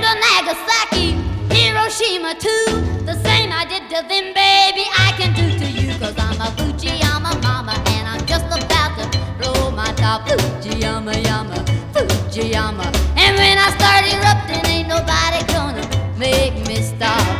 Nagasaki, 0.00 1.12
Hiroshima 1.54 2.34
too. 2.34 2.66
The 3.06 3.14
same 3.22 3.52
I 3.52 3.64
did 3.68 3.88
to 3.90 4.02
them, 4.08 4.34
baby, 4.34 4.84
I 4.98 5.14
can 5.16 5.32
do 5.34 5.58
to 5.58 5.66
you. 5.70 5.92
Cause 5.98 6.14
I'm 6.18 6.40
a 6.40 6.50
Fujiyama 6.56 7.40
mama 7.42 7.74
and 7.88 8.08
I'm 8.08 8.26
just 8.26 8.46
about 8.46 8.98
to 8.98 9.18
blow 9.38 9.70
my 9.70 9.92
top. 9.92 10.26
Fujiyama, 10.26 11.14
yama, 11.24 11.56
Fujiyama. 11.92 12.86
And 13.16 13.36
when 13.36 13.56
I 13.56 13.70
start 13.78 14.04
erupting, 14.12 14.66
ain't 14.70 14.88
nobody 14.88 15.44
gonna 15.52 15.86
make 16.18 16.66
me 16.66 16.82
stop. 16.82 17.33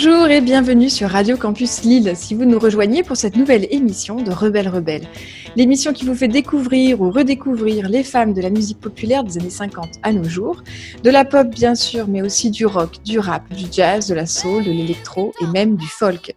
Bonjour 0.00 0.28
et 0.28 0.40
bienvenue 0.40 0.90
sur 0.90 1.10
Radio 1.10 1.36
Campus 1.36 1.82
Lille 1.82 2.12
si 2.14 2.36
vous 2.36 2.44
nous 2.44 2.60
rejoignez 2.60 3.02
pour 3.02 3.16
cette 3.16 3.34
nouvelle 3.34 3.66
émission 3.72 4.22
de 4.22 4.30
Rebelle 4.30 4.68
Rebelle. 4.68 5.08
L'émission 5.56 5.92
qui 5.92 6.04
vous 6.04 6.14
fait 6.14 6.28
découvrir 6.28 7.00
ou 7.00 7.10
redécouvrir 7.10 7.88
les 7.88 8.04
femmes 8.04 8.32
de 8.32 8.40
la 8.40 8.48
musique 8.48 8.78
populaire 8.78 9.24
des 9.24 9.38
années 9.38 9.50
50 9.50 9.96
à 10.04 10.12
nos 10.12 10.22
jours, 10.22 10.62
de 11.02 11.10
la 11.10 11.24
pop 11.24 11.48
bien 11.48 11.74
sûr, 11.74 12.06
mais 12.06 12.22
aussi 12.22 12.52
du 12.52 12.64
rock, 12.64 13.02
du 13.04 13.18
rap, 13.18 13.52
du 13.52 13.64
jazz, 13.72 14.06
de 14.06 14.14
la 14.14 14.26
soul, 14.26 14.62
de 14.62 14.70
l'électro 14.70 15.34
et 15.40 15.46
même 15.46 15.74
du 15.74 15.88
folk. 15.88 16.32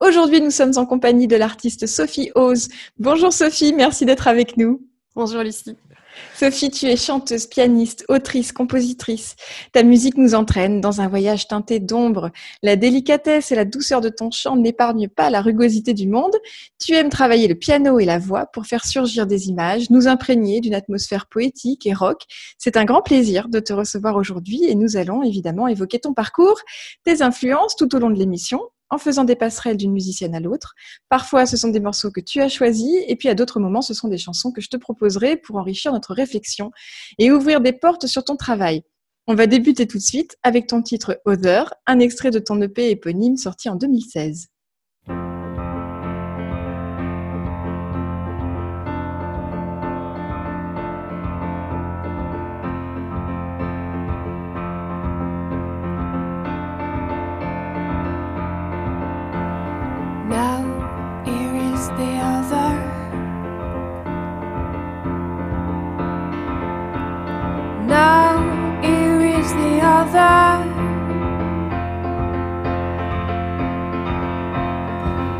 Aujourd'hui, 0.00 0.40
nous 0.40 0.50
sommes 0.50 0.72
en 0.76 0.86
compagnie 0.86 1.26
de 1.26 1.36
l'artiste 1.36 1.86
Sophie 1.86 2.30
Oz. 2.34 2.70
Bonjour 2.98 3.30
Sophie, 3.30 3.74
merci 3.74 4.06
d'être 4.06 4.26
avec 4.26 4.56
nous. 4.56 4.80
Bonjour 5.14 5.42
Lucie. 5.42 5.76
Sophie, 6.34 6.70
tu 6.70 6.86
es 6.86 6.96
chanteuse, 6.96 7.46
pianiste, 7.46 8.04
autrice, 8.08 8.52
compositrice. 8.52 9.36
Ta 9.72 9.82
musique 9.82 10.16
nous 10.16 10.34
entraîne 10.34 10.80
dans 10.80 11.00
un 11.00 11.08
voyage 11.08 11.48
teinté 11.48 11.78
d'ombre. 11.78 12.30
La 12.62 12.76
délicatesse 12.76 13.52
et 13.52 13.54
la 13.54 13.64
douceur 13.64 14.00
de 14.00 14.08
ton 14.08 14.30
chant 14.30 14.56
n'épargnent 14.56 15.08
pas 15.08 15.30
la 15.30 15.40
rugosité 15.40 15.94
du 15.94 16.08
monde. 16.08 16.34
Tu 16.78 16.94
aimes 16.94 17.10
travailler 17.10 17.48
le 17.48 17.54
piano 17.54 17.98
et 17.98 18.04
la 18.04 18.18
voix 18.18 18.46
pour 18.46 18.66
faire 18.66 18.84
surgir 18.84 19.26
des 19.26 19.48
images, 19.48 19.90
nous 19.90 20.08
imprégner 20.08 20.60
d'une 20.60 20.74
atmosphère 20.74 21.26
poétique 21.26 21.86
et 21.86 21.94
rock. 21.94 22.22
C'est 22.58 22.76
un 22.76 22.84
grand 22.84 23.02
plaisir 23.02 23.48
de 23.48 23.60
te 23.60 23.72
recevoir 23.72 24.16
aujourd'hui 24.16 24.64
et 24.64 24.74
nous 24.74 24.96
allons 24.96 25.22
évidemment 25.22 25.68
évoquer 25.68 26.00
ton 26.00 26.14
parcours, 26.14 26.60
tes 27.04 27.22
influences 27.22 27.76
tout 27.76 27.94
au 27.94 27.98
long 27.98 28.10
de 28.10 28.18
l'émission 28.18 28.60
en 28.92 28.98
faisant 28.98 29.24
des 29.24 29.36
passerelles 29.36 29.78
d'une 29.78 29.90
musicienne 29.90 30.34
à 30.34 30.40
l'autre. 30.40 30.74
Parfois, 31.08 31.46
ce 31.46 31.56
sont 31.56 31.70
des 31.70 31.80
morceaux 31.80 32.10
que 32.10 32.20
tu 32.20 32.42
as 32.42 32.50
choisis, 32.50 32.94
et 33.08 33.16
puis 33.16 33.30
à 33.30 33.34
d'autres 33.34 33.58
moments, 33.58 33.80
ce 33.80 33.94
sont 33.94 34.06
des 34.06 34.18
chansons 34.18 34.52
que 34.52 34.60
je 34.60 34.68
te 34.68 34.76
proposerai 34.76 35.38
pour 35.38 35.56
enrichir 35.56 35.92
notre 35.92 36.14
réflexion 36.14 36.70
et 37.18 37.32
ouvrir 37.32 37.62
des 37.62 37.72
portes 37.72 38.06
sur 38.06 38.22
ton 38.22 38.36
travail. 38.36 38.82
On 39.26 39.34
va 39.34 39.46
débuter 39.46 39.86
tout 39.86 39.96
de 39.96 40.02
suite 40.02 40.36
avec 40.42 40.66
ton 40.66 40.82
titre 40.82 41.20
Other, 41.24 41.72
un 41.86 42.00
extrait 42.00 42.30
de 42.30 42.38
ton 42.38 42.60
EP 42.60 42.90
éponyme 42.90 43.38
sorti 43.38 43.70
en 43.70 43.76
2016. 43.76 44.48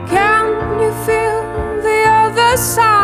Can 0.07 0.47
you 0.81 0.93
feel 1.05 1.43
the 1.83 2.05
other 2.07 2.57
side? 2.57 3.02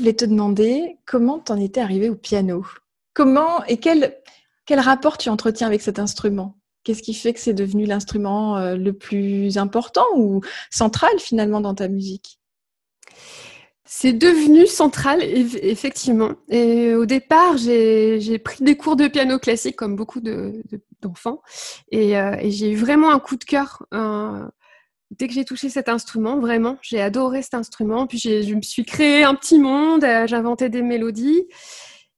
Je 0.00 0.04
voulais 0.04 0.16
te 0.16 0.24
demander 0.24 0.96
comment 1.04 1.38
t'en 1.38 1.60
étais 1.60 1.82
arrivée 1.82 2.08
au 2.08 2.14
piano? 2.14 2.64
Comment 3.12 3.62
et 3.66 3.76
quel, 3.76 4.16
quel 4.64 4.80
rapport 4.80 5.18
tu 5.18 5.28
entretiens 5.28 5.66
avec 5.66 5.82
cet 5.82 5.98
instrument? 5.98 6.56
Qu'est-ce 6.84 7.02
qui 7.02 7.12
fait 7.12 7.34
que 7.34 7.38
c'est 7.38 7.52
devenu 7.52 7.84
l'instrument 7.84 8.56
euh, 8.56 8.76
le 8.76 8.94
plus 8.94 9.58
important 9.58 10.06
ou 10.16 10.40
central 10.70 11.10
finalement 11.18 11.60
dans 11.60 11.74
ta 11.74 11.88
musique? 11.88 12.40
C'est 13.84 14.14
devenu 14.14 14.66
central, 14.66 15.22
effectivement. 15.22 16.30
Et 16.48 16.94
au 16.94 17.04
départ, 17.04 17.58
j'ai 17.58 18.38
pris 18.38 18.64
des 18.64 18.78
cours 18.78 18.96
de 18.96 19.06
piano 19.06 19.38
classique, 19.38 19.76
comme 19.76 19.96
beaucoup 19.96 20.22
d'enfants. 21.02 21.42
euh, 21.92 22.36
et 22.40 22.50
j'ai 22.50 22.70
eu 22.70 22.76
vraiment 22.76 23.10
un 23.10 23.18
coup 23.18 23.36
de 23.36 23.44
cœur 23.44 23.84
dès 25.10 25.28
que 25.28 25.34
j'ai 25.34 25.44
touché 25.44 25.68
cet 25.68 25.88
instrument, 25.88 26.38
vraiment. 26.38 26.76
J'ai 26.82 27.00
adoré 27.00 27.42
cet 27.42 27.54
instrument. 27.54 28.06
Puis 28.06 28.18
je 28.18 28.54
me 28.54 28.62
suis 28.62 28.84
créé 28.84 29.24
un 29.24 29.34
petit 29.34 29.58
monde, 29.58 30.04
euh, 30.04 30.26
j'inventais 30.26 30.68
des 30.68 30.82
mélodies. 30.82 31.46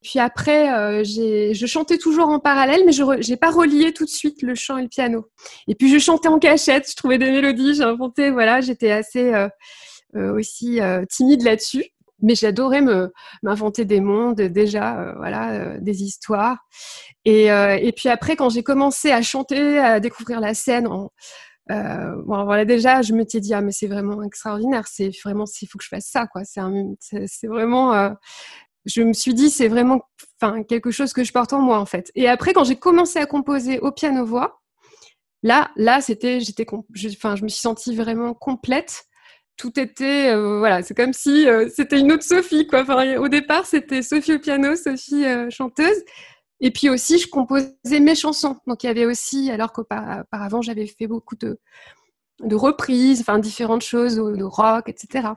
Puis 0.03 0.19
après, 0.19 0.73
euh, 0.73 1.05
je 1.05 1.67
chantais 1.67 1.97
toujours 1.97 2.29
en 2.29 2.41
parallèle, 2.41 2.83
mais 2.85 2.93
je 2.93 3.31
n'ai 3.31 3.37
pas 3.37 3.51
relié 3.51 3.93
tout 3.93 4.05
de 4.05 4.11
suite 4.11 4.43
le 4.43 4.55
chant 4.55 4.77
et 4.77 4.83
le 4.83 4.89
piano. 4.89 5.27
Et 5.69 5.75
puis 5.77 5.89
je 5.89 5.99
chantais 5.99 6.29
en 6.29 6.41
cachette, 6.41 6.91
je 6.91 6.97
trouvais 6.97 7.19
des 7.19 7.31
mélodies, 7.31 7.77
j'inventais, 7.77 8.31
voilà, 8.31 8.61
j'étais 8.61 8.91
assez 8.91 9.33
euh, 9.33 9.49
euh, 10.17 10.35
aussi 10.35 10.81
timide 11.09 11.43
là-dessus. 11.43 11.85
Mais 12.25 12.37
j'adorais 12.37 12.83
m'inventer 13.43 13.85
des 13.85 14.01
mondes, 14.01 14.41
déjà, 14.41 15.13
voilà, 15.17 15.81
des 15.81 16.05
histoires. 16.05 16.59
Et 17.25 17.93
puis 17.97 18.09
après, 18.09 18.37
quand 18.37 18.49
j'ai 18.49 18.63
commencé 18.63 19.11
à 19.11 19.23
chanter, 19.23 19.79
à 19.79 19.99
découvrir 19.99 20.39
la 20.39 20.55
scène, 20.55 20.87
bon, 21.69 22.45
voilà, 22.45 22.65
déjà, 22.65 23.03
je 23.03 23.13
me 23.13 23.25
suis 23.29 23.41
dit, 23.41 23.55
ah, 23.55 23.61
mais 23.61 23.73
c'est 23.73 23.87
vraiment 23.87 24.23
extraordinaire, 24.23 24.87
c'est 24.87 25.11
vraiment, 25.25 25.45
il 25.61 25.67
faut 25.67 25.79
que 25.79 25.85
je 25.85 25.89
fasse 25.89 26.07
ça, 26.07 26.27
quoi. 26.27 26.43
C'est 26.45 27.47
vraiment, 27.47 28.15
je 28.85 29.03
me 29.03 29.13
suis 29.13 29.35
dit, 29.35 29.51
c'est 29.51 29.69
vraiment 29.69 30.03
quelque 30.69 30.91
chose 30.91 31.13
que 31.13 31.25
je 31.25 31.33
porte 31.33 31.53
en 31.53 31.61
moi, 31.61 31.79
en 31.79 31.87
fait. 31.87 32.11
Et 32.15 32.29
après, 32.29 32.53
quand 32.53 32.65
j'ai 32.65 32.77
commencé 32.77 33.19
à 33.19 33.27
composer 33.27 33.79
au 33.79 33.93
piano-voix, 33.93 34.61
là, 35.43 35.71
là, 35.77 36.01
c'était, 36.01 36.41
j'étais, 36.41 36.67
enfin, 36.71 37.37
je 37.37 37.43
me 37.45 37.49
suis 37.49 37.61
sentie 37.61 37.95
vraiment 37.95 38.35
complète. 38.35 39.05
Tout 39.57 39.79
était, 39.79 40.31
euh, 40.35 40.59
voilà, 40.59 40.83
c'est 40.83 40.95
comme 40.95 41.13
si 41.13 41.47
euh, 41.47 41.69
c'était 41.73 42.01
une 42.01 42.11
autre 42.11 42.25
Sophie, 42.25 42.67
quoi. 42.67 42.85
Au 43.19 43.29
départ, 43.29 43.67
c'était 43.67 44.03
Sophie 44.03 44.35
au 44.35 44.39
piano, 44.39 44.75
Sophie 44.77 45.25
euh, 45.25 45.51
chanteuse. 45.51 46.03
Et 46.63 46.71
puis 46.71 46.89
aussi, 46.89 47.19
je 47.19 47.29
composais 47.29 48.01
mes 48.01 48.15
chansons. 48.15 48.57
Donc, 48.67 48.85
il 48.85 48.87
y 48.87 48.91
avait 48.91 49.05
aussi, 49.05 49.51
alors 49.51 49.73
qu'auparavant, 49.73 50.63
j'avais 50.63 50.87
fait 50.87 51.09
beaucoup 51.09 51.37
de, 51.37 51.59
de 52.41 52.55
reprises, 52.55 53.21
enfin, 53.21 53.39
différentes 53.39 53.83
choses, 53.83 54.17
de 54.17 54.45
rock, 54.45 54.89
etc. 54.89 55.29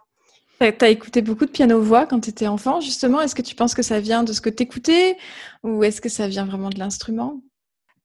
Tu 0.60 0.86
as 0.86 0.90
écouté 0.90 1.22
beaucoup 1.22 1.46
de 1.46 1.52
piano-voix 1.52 2.06
quand 2.06 2.22
tu 2.22 2.30
étais 2.30 2.48
enfant, 2.48 2.80
justement. 2.80 3.22
Est-ce 3.22 3.36
que 3.36 3.42
tu 3.42 3.56
penses 3.56 3.74
que 3.74 3.82
ça 3.82 4.00
vient 4.00 4.24
de 4.24 4.32
ce 4.32 4.40
que 4.40 4.50
tu 4.50 4.64
écoutais 4.64 5.18
ou 5.64 5.84
est-ce 5.84 6.00
que 6.00 6.10
ça 6.10 6.28
vient 6.28 6.46
vraiment 6.46 6.70
de 6.70 6.80
l'instrument? 6.80 7.42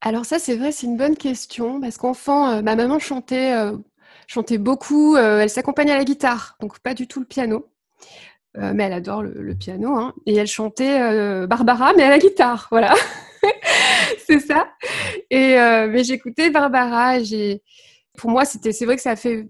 Alors 0.00 0.24
ça, 0.24 0.38
c'est 0.38 0.56
vrai, 0.56 0.72
c'est 0.72 0.86
une 0.86 0.96
bonne 0.96 1.16
question 1.16 1.80
parce 1.80 1.98
qu'enfant, 1.98 2.48
euh, 2.48 2.62
ma 2.62 2.74
maman 2.74 2.98
chantait, 2.98 3.54
euh, 3.54 3.76
chantait 4.26 4.58
beaucoup. 4.58 5.14
Euh, 5.16 5.40
elle 5.40 5.50
s'accompagnait 5.50 5.92
à 5.92 5.98
la 5.98 6.04
guitare, 6.04 6.56
donc 6.60 6.78
pas 6.80 6.94
du 6.94 7.06
tout 7.06 7.20
le 7.20 7.26
piano. 7.26 7.66
Mais 8.54 8.84
elle 8.84 8.92
adore 8.92 9.22
le, 9.22 9.54
piano. 9.54 9.96
Hein, 9.96 10.14
et 10.26 10.36
elle 10.36 10.46
chantait 10.46 11.46
Barbara, 11.46 11.92
mais 11.96 12.02
à 12.02 12.10
la 12.10 12.18
guitare, 12.18 12.68
voilà. 12.70 12.94
c'est 14.26 14.40
ça. 14.40 14.68
Et 15.30 15.54
mais 15.88 16.04
j'écoutais 16.04 16.50
Barbara. 16.50 17.22
J'ai, 17.22 17.62
pour 18.16 18.30
moi, 18.30 18.44
c'était, 18.44 18.72
c'est 18.72 18.86
vrai 18.86 18.96
que 18.96 19.02
ça 19.02 19.12
a 19.12 19.16
fait 19.16 19.46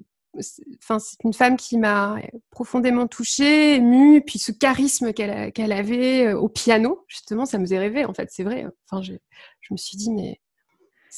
enfin, 0.79 0.99
c'est 0.99 1.23
une 1.25 1.33
femme 1.33 1.57
qui 1.57 1.79
m'a 1.79 2.19
profondément 2.51 3.07
touchée, 3.07 3.77
émue, 3.77 4.23
puis 4.23 4.39
ce 4.39 4.53
charisme 4.53 5.13
qu'elle 5.13 5.73
avait 5.73 6.27
euh, 6.27 6.39
au 6.39 6.49
piano, 6.49 7.05
justement, 7.09 7.47
ça 7.47 7.59
me 7.59 7.65
faisait 7.65 7.79
rêver, 7.79 8.05
en 8.05 8.15
fait, 8.15 8.29
c'est 8.31 8.45
vrai. 8.45 8.67
Enfin, 8.91 9.03
je, 9.03 9.13
me 9.71 9.77
suis 9.77 9.97
dit, 9.97 10.11
mais 10.11 10.41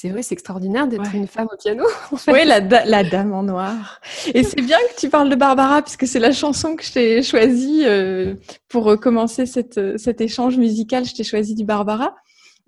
c'est 0.02 0.08
vrai, 0.08 0.22
c'est 0.24 0.32
extraordinaire 0.32 0.88
d'être 0.88 1.14
une 1.14 1.28
femme 1.28 1.46
au 1.52 1.56
piano. 1.56 1.84
Oui, 2.26 2.44
la, 2.44 2.58
la, 2.58 3.04
dame 3.04 3.32
en 3.32 3.44
noir. 3.44 4.00
Et 4.34 4.42
c'est 4.42 4.60
bien 4.60 4.78
que 4.90 5.00
tu 5.00 5.08
parles 5.08 5.30
de 5.30 5.36
Barbara, 5.36 5.80
puisque 5.80 6.08
c'est 6.08 6.18
la 6.18 6.32
chanson 6.32 6.74
que 6.74 6.82
je 6.82 6.92
t'ai 6.92 7.22
choisie 7.22 7.82
euh, 7.84 8.34
pour 8.68 8.98
commencer 8.98 9.46
cette, 9.46 9.98
cet 9.98 10.20
échange 10.20 10.58
musical. 10.58 11.04
Je 11.04 11.14
t'ai 11.14 11.22
choisi 11.22 11.54
du 11.54 11.64
Barbara. 11.64 12.16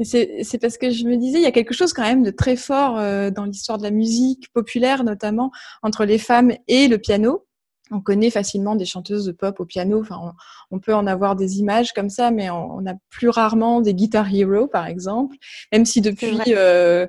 C'est 0.01 0.59
parce 0.61 0.79
que 0.79 0.91
je 0.91 1.07
me 1.07 1.17
disais, 1.17 1.39
il 1.39 1.43
y 1.43 1.47
a 1.47 1.51
quelque 1.51 1.75
chose 1.75 1.93
quand 1.93 2.03
même 2.03 2.23
de 2.23 2.31
très 2.31 2.55
fort 2.55 2.99
euh, 3.01 3.31
dans 3.31 3.47
l'histoire 3.47 3.79
de 3.79 3.83
la 3.83 3.91
musique 3.91 4.53
populaire, 4.53 5.03
notamment 5.03 5.51
entre 5.83 6.05
les 6.05 6.19
femmes 6.19 6.53
et 6.69 6.87
le 6.87 6.99
piano. 6.99 7.45
On 7.94 8.00
connaît 8.00 8.31
facilement 8.31 8.75
des 8.75 8.85
chanteuses 8.85 9.26
de 9.26 9.32
pop 9.32 9.61
au 9.61 9.64
piano. 9.64 10.00
Enfin, 10.00 10.35
on, 10.70 10.79
peut 10.79 10.94
en 10.94 11.06
avoir 11.06 11.37
des 11.37 11.58
images 11.58 11.93
comme 11.93 12.11
ça, 12.11 12.31
mais 12.31 12.50
on, 12.50 12.85
a 12.87 12.94
plus 13.11 13.29
rarement 13.29 13.81
des 13.81 13.94
guitar 13.94 14.26
heroes, 14.35 14.67
par 14.67 14.87
exemple. 14.87 15.37
Même 15.73 15.85
si 15.85 16.00
depuis 16.00 16.41
euh, 16.49 17.06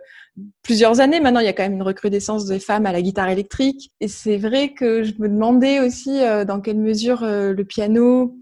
plusieurs 0.62 1.00
années 1.00 1.20
maintenant, 1.20 1.40
il 1.40 1.46
y 1.46 1.50
a 1.50 1.54
quand 1.54 1.64
même 1.64 1.74
une 1.74 1.84
recrudescence 1.84 2.46
des 2.46 2.60
femmes 2.60 2.86
à 2.86 2.92
la 2.92 3.02
guitare 3.02 3.30
électrique. 3.30 3.92
Et 4.00 4.08
c'est 4.08 4.38
vrai 4.38 4.74
que 4.74 5.04
je 5.04 5.14
me 5.20 5.28
demandais 5.28 5.80
aussi 5.80 6.22
euh, 6.22 6.46
dans 6.46 6.62
quelle 6.62 6.78
mesure 6.78 7.22
le 7.24 7.64
piano 7.64 8.36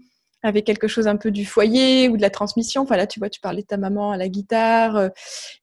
avec 0.44 0.66
quelque 0.66 0.88
chose 0.88 1.08
un 1.08 1.16
peu 1.16 1.30
du 1.30 1.46
foyer 1.46 2.08
ou 2.10 2.16
de 2.16 2.22
la 2.22 2.30
transmission. 2.30 2.82
Enfin 2.82 2.96
là, 2.96 3.06
tu 3.06 3.18
vois, 3.18 3.30
tu 3.30 3.40
parlais 3.40 3.62
de 3.62 3.66
ta 3.66 3.78
maman 3.78 4.12
à 4.12 4.18
la 4.18 4.28
guitare. 4.28 4.96
Euh, 4.96 5.08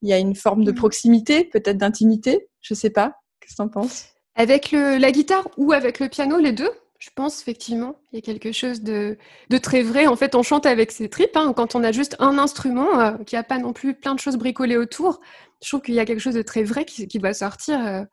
il 0.01 0.09
y 0.09 0.13
a 0.13 0.17
une 0.17 0.35
forme 0.35 0.63
de 0.63 0.71
mm. 0.71 0.75
proximité, 0.75 1.45
peut-être 1.45 1.77
d'intimité. 1.77 2.47
Je 2.61 2.73
sais 2.73 2.89
pas. 2.89 3.15
Qu'est-ce 3.39 3.53
que 3.53 3.57
tu 3.57 3.61
en 3.61 3.69
penses? 3.69 4.07
Avec 4.35 4.71
le, 4.71 4.97
la 4.97 5.11
guitare 5.11 5.47
ou 5.57 5.73
avec 5.73 5.99
le 5.99 6.09
piano, 6.09 6.37
les 6.37 6.53
deux 6.53 6.71
je 7.01 7.09
pense 7.15 7.41
effectivement, 7.41 7.99
il 8.11 8.17
y 8.17 8.19
a 8.19 8.21
quelque 8.21 8.51
chose 8.51 8.81
de, 8.83 9.17
de 9.49 9.57
très 9.57 9.81
vrai. 9.81 10.05
En 10.05 10.15
fait, 10.15 10.35
on 10.35 10.43
chante 10.43 10.67
avec 10.67 10.91
ses 10.91 11.09
tripes. 11.09 11.35
Hein. 11.35 11.51
Quand 11.53 11.73
on 11.73 11.83
a 11.83 11.91
juste 11.91 12.15
un 12.19 12.37
instrument, 12.37 12.99
euh, 12.99 13.17
qui 13.25 13.33
n'a 13.33 13.43
pas 13.43 13.57
non 13.57 13.73
plus 13.73 13.95
plein 13.95 14.13
de 14.13 14.19
choses 14.19 14.37
bricolées 14.37 14.77
autour, 14.77 15.19
je 15.63 15.69
trouve 15.69 15.81
qu'il 15.81 15.95
y 15.95 15.99
a 15.99 16.05
quelque 16.05 16.19
chose 16.19 16.35
de 16.35 16.43
très 16.43 16.61
vrai 16.61 16.85
qui, 16.85 17.07
qui 17.07 17.17
doit 17.17 17.33
sortir. 17.33 17.83
Euh. 17.83 18.03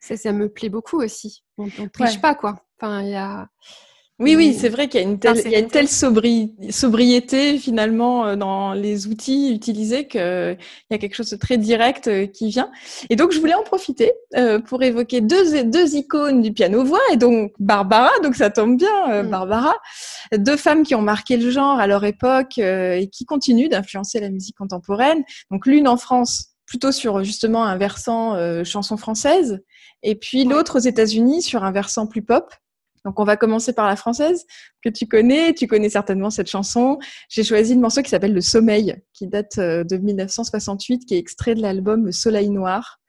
ça, 0.00 0.18
ça 0.18 0.32
me 0.32 0.50
plaît 0.50 0.68
beaucoup 0.68 1.00
aussi. 1.00 1.42
On 1.56 1.64
ne 1.64 1.88
triche 1.88 2.20
pas, 2.20 2.34
quoi. 2.34 2.66
Enfin, 2.78 3.00
il 3.00 3.08
y 3.08 3.16
a 3.16 3.48
oui, 4.20 4.34
oui, 4.34 4.52
c'est 4.52 4.68
vrai 4.68 4.88
qu'il 4.88 5.00
y 5.00 5.04
a 5.04 5.06
une 5.06 5.20
telle, 5.20 5.40
il 5.44 5.52
y 5.52 5.54
a 5.54 5.60
une 5.60 5.68
telle 5.68 5.86
sobriété 5.86 7.56
finalement 7.58 8.26
euh, 8.26 8.34
dans 8.34 8.72
les 8.72 9.06
outils 9.06 9.54
utilisés 9.54 10.08
qu'il 10.08 10.58
y 10.90 10.94
a 10.94 10.98
quelque 10.98 11.14
chose 11.14 11.30
de 11.30 11.36
très 11.36 11.56
direct 11.56 12.08
euh, 12.08 12.26
qui 12.26 12.48
vient. 12.48 12.68
Et 13.10 13.16
donc, 13.16 13.30
je 13.30 13.38
voulais 13.38 13.54
en 13.54 13.62
profiter 13.62 14.12
euh, 14.36 14.58
pour 14.58 14.82
évoquer 14.82 15.20
deux, 15.20 15.62
deux 15.62 15.94
icônes 15.94 16.42
du 16.42 16.52
piano-voix, 16.52 16.98
et 17.12 17.16
donc 17.16 17.52
Barbara, 17.60 18.10
donc 18.24 18.34
ça 18.34 18.50
tombe 18.50 18.76
bien, 18.76 19.22
mm. 19.22 19.30
Barbara, 19.30 19.76
deux 20.36 20.56
femmes 20.56 20.82
qui 20.82 20.96
ont 20.96 21.02
marqué 21.02 21.36
le 21.36 21.48
genre 21.52 21.78
à 21.78 21.86
leur 21.86 22.04
époque 22.04 22.58
et 22.58 23.08
qui 23.12 23.24
continuent 23.24 23.68
d'influencer 23.68 24.18
la 24.18 24.30
musique 24.30 24.56
contemporaine. 24.56 25.22
Donc, 25.52 25.64
l'une 25.64 25.86
en 25.86 25.96
France, 25.96 26.54
plutôt 26.66 26.90
sur 26.90 27.22
justement 27.22 27.64
un 27.64 27.76
versant 27.76 28.36
chanson 28.64 28.96
française, 28.96 29.60
et 30.02 30.16
puis 30.16 30.44
l'autre 30.44 30.76
aux 30.76 30.82
États-Unis 30.82 31.42
sur 31.42 31.62
un 31.62 31.70
versant 31.70 32.08
plus 32.08 32.22
pop. 32.22 32.52
Donc 33.08 33.18
on 33.20 33.24
va 33.24 33.38
commencer 33.38 33.72
par 33.72 33.86
la 33.86 33.96
française 33.96 34.44
que 34.84 34.90
tu 34.90 35.06
connais. 35.06 35.54
Tu 35.54 35.66
connais 35.66 35.88
certainement 35.88 36.28
cette 36.28 36.50
chanson. 36.50 36.98
J'ai 37.30 37.42
choisi 37.42 37.74
le 37.74 37.80
morceau 37.80 38.02
qui 38.02 38.10
s'appelle 38.10 38.34
Le 38.34 38.42
Sommeil, 38.42 38.96
qui 39.14 39.26
date 39.26 39.56
euh, 39.56 39.82
de 39.82 39.96
1968, 39.96 41.06
qui 41.06 41.14
est 41.14 41.18
extrait 41.18 41.54
de 41.54 41.62
l'album 41.62 42.04
Le 42.04 42.12
Soleil 42.12 42.50
Noir. 42.50 43.00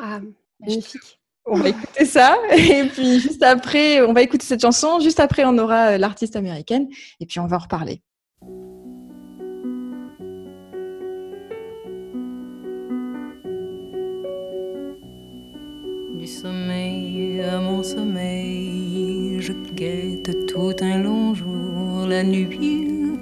Ah, 0.00 0.20
magnifique. 0.58 1.20
On 1.44 1.58
va 1.58 1.68
écouter 1.68 2.06
ça. 2.06 2.38
Et 2.56 2.84
puis 2.84 3.20
juste 3.20 3.42
après, 3.42 4.00
on 4.00 4.14
va 4.14 4.22
écouter 4.22 4.46
cette 4.46 4.62
chanson. 4.62 5.00
Juste 5.00 5.20
après, 5.20 5.44
on 5.44 5.58
aura 5.58 5.90
euh, 5.90 5.98
l'artiste 5.98 6.34
américaine. 6.34 6.88
Et 7.20 7.26
puis 7.26 7.38
on 7.38 7.46
va 7.46 7.56
en 7.56 7.60
reparler. 7.60 8.00
Du 16.18 16.26
sommeil 16.26 17.42
à 17.42 17.58
mon 17.58 17.82
sommeil 17.82 18.41
tout 20.46 20.76
un 20.80 20.98
long 21.02 21.34
jour 21.34 22.06
la 22.06 22.22
nuit 22.22 23.18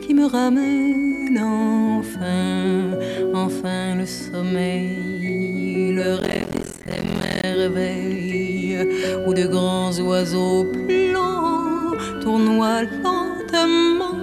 qui 0.00 0.14
me 0.14 0.26
ramène 0.26 1.38
enfin, 1.38 2.98
enfin 3.34 3.94
le 3.96 4.04
sommeil, 4.06 5.92
le 5.92 6.14
rêve 6.14 6.48
et 6.54 6.90
ses 6.90 7.02
merveilles, 7.42 8.88
où 9.26 9.32
de 9.32 9.46
grands 9.46 9.98
oiseaux 10.00 10.64
blancs 10.64 11.96
tournoient 12.20 12.82
lentement. 12.82 14.18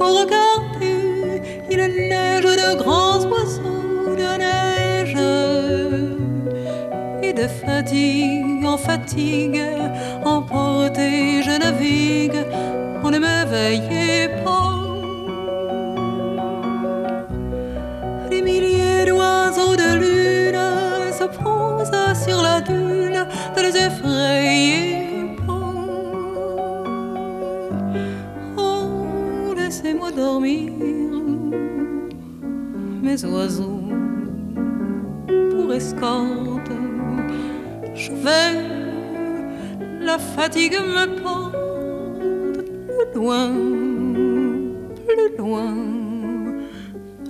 Oh, 0.00 0.18
regardez, 0.20 1.42
il 1.70 1.78
neige 1.78 2.44
de 2.44 2.76
grands 2.78 3.24
oiseaux 3.26 4.16
de 4.16 4.38
neige 4.38 5.61
de 7.42 7.48
fatigue 7.48 8.64
en 8.64 8.76
fatigue, 8.76 9.60
emporté 10.24 11.42
je 11.42 11.58
navigue, 11.58 12.40
on 13.02 13.10
ne 13.10 13.18
m'éveillait 13.18 14.30
pas. 14.44 14.78
Des 18.30 18.42
milliers 18.42 19.04
d'oiseaux 19.06 19.74
de 19.74 19.90
lune 20.02 21.12
se 21.18 21.26
posent 21.42 22.24
sur 22.24 22.40
la 22.42 22.60
dune 22.60 23.26
de 23.56 23.60
les 23.60 23.76
effrayer. 23.86 25.36
Oh, 28.56 29.52
laissez-moi 29.56 30.10
dormir, 30.12 30.72
mes 33.02 33.24
oiseaux, 33.24 33.82
pour 35.26 35.72
escorte 35.74 36.61
je 38.02 38.12
vais, 38.12 38.54
la 40.00 40.18
fatigue 40.18 40.74
me 40.74 41.06
porte 41.22 41.52
plus 42.86 43.20
loin, 43.20 43.52
plus 45.06 45.36
loin. 45.36 45.74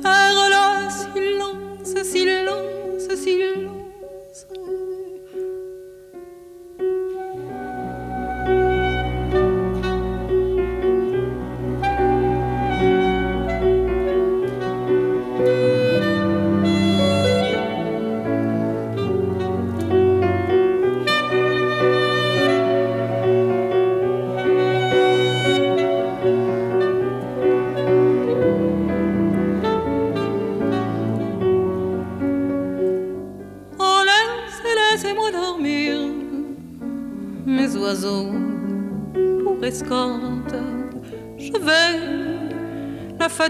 Par 0.03 0.33
le 0.53 0.91
silence, 0.91 1.95
silence, 2.05 3.15
silence. 3.23 4.47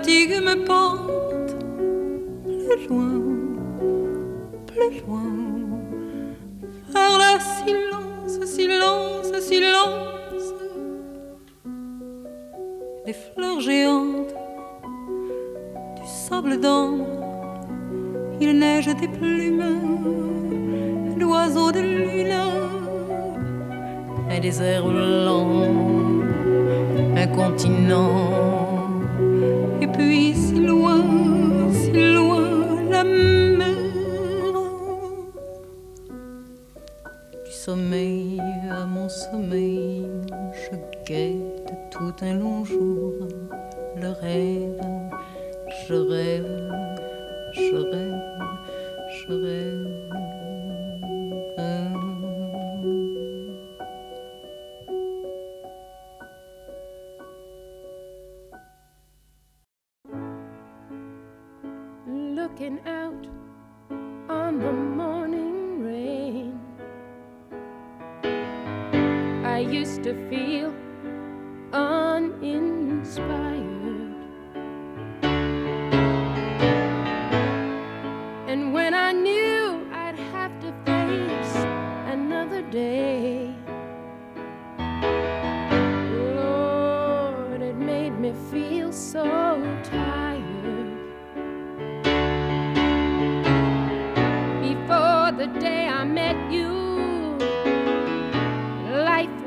fatigue 0.02 0.42
me 0.42 0.71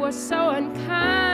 were 0.06 0.12
so 0.12 0.50
unkind. 0.50 1.25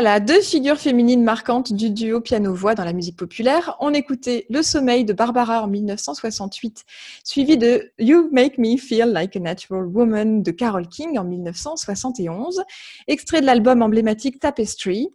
Voilà, 0.00 0.20
deux 0.20 0.42
figures 0.42 0.78
féminines 0.78 1.24
marquantes 1.24 1.72
du 1.72 1.90
duo 1.90 2.20
piano-voix 2.20 2.76
dans 2.76 2.84
la 2.84 2.92
musique 2.92 3.16
populaire. 3.16 3.76
On 3.80 3.92
écoutait 3.92 4.46
Le 4.48 4.62
Sommeil 4.62 5.04
de 5.04 5.12
Barbara 5.12 5.60
en 5.64 5.66
1968, 5.66 6.84
suivi 7.24 7.58
de 7.58 7.90
You 7.98 8.28
Make 8.30 8.58
Me 8.58 8.76
Feel 8.76 9.10
Like 9.10 9.34
a 9.34 9.40
Natural 9.40 9.84
Woman 9.86 10.44
de 10.44 10.52
Carole 10.52 10.86
King 10.86 11.18
en 11.18 11.24
1971, 11.24 12.62
extrait 13.08 13.40
de 13.40 13.46
l'album 13.46 13.82
emblématique 13.82 14.38
Tapestry. 14.38 15.08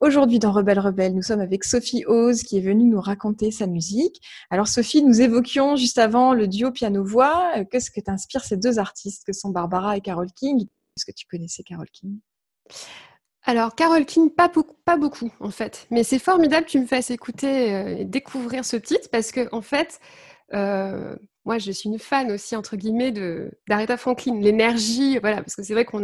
Aujourd'hui, 0.00 0.38
dans 0.38 0.52
Rebelle 0.52 0.80
Rebelle, 0.80 1.14
nous 1.14 1.22
sommes 1.22 1.40
avec 1.40 1.64
Sophie 1.64 2.04
Oz 2.06 2.42
qui 2.42 2.58
est 2.58 2.60
venue 2.60 2.84
nous 2.84 3.00
raconter 3.00 3.50
sa 3.50 3.66
musique. 3.66 4.20
Alors, 4.50 4.68
Sophie, 4.68 5.02
nous 5.02 5.22
évoquions 5.22 5.76
juste 5.76 5.96
avant 5.96 6.34
le 6.34 6.48
duo 6.48 6.70
piano-voix. 6.70 7.64
Qu'est-ce 7.70 7.90
que 7.90 8.00
t'inspire 8.02 8.44
ces 8.44 8.58
deux 8.58 8.78
artistes 8.78 9.24
que 9.24 9.32
sont 9.32 9.48
Barbara 9.48 9.96
et 9.96 10.02
Carole 10.02 10.32
King? 10.36 10.66
Est-ce 10.98 11.06
que 11.06 11.12
tu 11.12 11.26
connaissais 11.26 11.62
Carole 11.62 11.88
King? 11.90 12.18
Alors, 13.48 13.74
Carole 13.74 14.04
King, 14.04 14.28
pas 14.30 14.50
beaucoup, 14.98 15.32
en 15.40 15.50
fait. 15.50 15.86
Mais 15.90 16.04
c'est 16.04 16.18
formidable 16.18 16.66
que 16.66 16.72
tu 16.72 16.80
me 16.80 16.86
fasses 16.86 17.10
écouter 17.10 17.74
euh, 17.74 17.96
et 17.96 18.04
découvrir 18.04 18.62
ce 18.66 18.76
titre 18.76 19.08
parce 19.10 19.32
que, 19.32 19.48
en 19.52 19.62
fait, 19.62 20.00
euh, 20.52 21.16
moi, 21.46 21.56
je 21.56 21.72
suis 21.72 21.88
une 21.88 21.98
fan 21.98 22.30
aussi, 22.30 22.56
entre 22.56 22.76
guillemets, 22.76 23.10
de 23.10 23.50
d'Aretha 23.66 23.96
Franklin. 23.96 24.38
L'énergie, 24.38 25.18
voilà, 25.20 25.36
parce 25.38 25.56
que 25.56 25.62
c'est 25.62 25.72
vrai 25.72 25.86
qu'on 25.86 26.02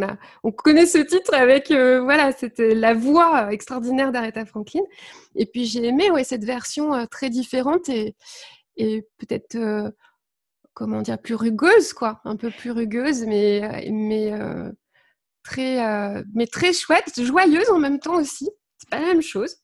connaît 0.53 0.87
ce 0.87 0.97
titre 0.97 1.35
avec, 1.35 1.69
euh, 1.69 2.01
voilà, 2.01 2.31
c'était 2.31 2.73
la 2.73 2.95
voix 2.95 3.53
extraordinaire 3.53 4.11
d'Aretha 4.11 4.43
Franklin. 4.45 4.81
Et 5.35 5.45
puis, 5.45 5.65
j'ai 5.65 5.85
aimé, 5.85 6.09
cette 6.23 6.45
version 6.45 7.05
très 7.11 7.29
différente 7.29 7.89
et, 7.89 8.15
et 8.77 9.07
peut-être, 9.19 9.93
comment 10.73 11.03
dire, 11.03 11.19
plus 11.19 11.35
rugueuse, 11.35 11.93
quoi. 11.93 12.21
Un 12.25 12.37
peu 12.37 12.49
plus 12.49 12.71
rugueuse, 12.71 13.23
mais, 13.27 13.87
mais 13.91 14.31
très, 15.45 15.85
euh, 15.85 16.23
mais 16.33 16.47
très 16.47 16.73
chouette, 16.73 17.13
joyeuse 17.17 17.69
en 17.69 17.79
même 17.79 17.99
temps 17.99 18.15
aussi. 18.15 18.49
C'est 18.77 18.89
pas 18.89 18.99
la 18.99 19.07
même 19.07 19.21
chose. 19.21 19.55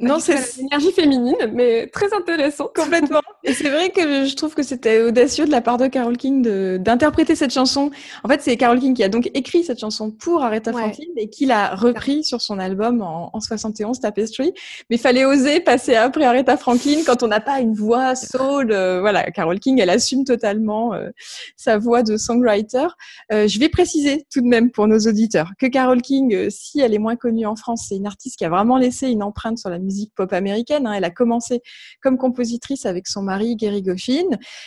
Non, 0.00 0.18
c'est 0.18 0.56
l'énergie 0.56 0.90
féminine, 0.90 1.36
mais 1.52 1.86
très 1.86 2.12
intéressant. 2.12 2.68
Complètement. 2.74 3.20
Et 3.44 3.52
c'est 3.52 3.70
vrai 3.70 3.90
que 3.90 4.24
je 4.24 4.34
trouve 4.34 4.52
que 4.54 4.64
c'était 4.64 5.02
audacieux 5.02 5.46
de 5.46 5.52
la 5.52 5.60
part 5.60 5.78
de 5.78 5.86
Carole 5.86 6.16
King 6.16 6.42
d'interpréter 6.78 7.36
cette 7.36 7.52
chanson. 7.52 7.92
En 8.24 8.28
fait, 8.28 8.42
c'est 8.42 8.56
Carole 8.56 8.80
King 8.80 8.94
qui 8.94 9.04
a 9.04 9.08
donc 9.08 9.30
écrit 9.34 9.62
cette 9.62 9.78
chanson 9.78 10.10
pour 10.10 10.42
Aretha 10.42 10.72
Franklin 10.72 11.06
et 11.16 11.30
qui 11.30 11.46
l'a 11.46 11.76
repris 11.76 12.24
sur 12.24 12.42
son 12.42 12.58
album 12.58 13.02
en, 13.02 13.30
en 13.32 13.40
71, 13.40 14.00
Tapestry. 14.00 14.52
Mais 14.90 14.96
il 14.96 14.98
fallait 14.98 15.24
oser 15.24 15.60
passer 15.60 15.94
après 15.94 16.24
Aretha 16.24 16.56
Franklin 16.56 17.02
quand 17.06 17.22
on 17.22 17.28
n'a 17.28 17.40
pas 17.40 17.60
une 17.60 17.74
voix 17.74 18.16
soul. 18.16 18.72
Euh, 18.72 19.00
voilà, 19.00 19.30
Carole 19.30 19.60
King, 19.60 19.78
elle 19.78 19.90
assume 19.90 20.24
totalement 20.24 20.92
euh, 20.94 21.10
sa 21.56 21.78
voix 21.78 22.02
de 22.02 22.16
songwriter. 22.16 22.88
Euh, 23.32 23.46
je 23.46 23.60
vais 23.60 23.68
préciser 23.68 24.26
tout 24.32 24.40
de 24.40 24.48
même 24.48 24.72
pour 24.72 24.88
nos 24.88 24.98
auditeurs 24.98 25.52
que 25.60 25.66
Carole 25.66 26.02
King, 26.02 26.50
si 26.50 26.80
elle 26.80 26.94
est 26.94 26.98
moins 26.98 27.16
connue 27.16 27.46
en 27.46 27.54
France, 27.54 27.86
c'est 27.88 27.96
une 27.96 28.06
artiste 28.06 28.38
qui 28.38 28.44
a 28.44 28.48
vraiment 28.48 28.76
laissé 28.76 29.08
une 29.08 29.22
empreinte 29.22 29.58
sur 29.58 29.70
la 29.70 29.78
musique 29.84 30.12
pop 30.14 30.32
américaine. 30.32 30.86
Hein. 30.86 30.94
Elle 30.94 31.04
a 31.04 31.10
commencé 31.10 31.60
comme 32.02 32.18
compositrice 32.18 32.86
avec 32.86 33.06
son 33.06 33.22
mari 33.22 33.56
Gary 33.56 33.82
Goffin. 33.82 34.24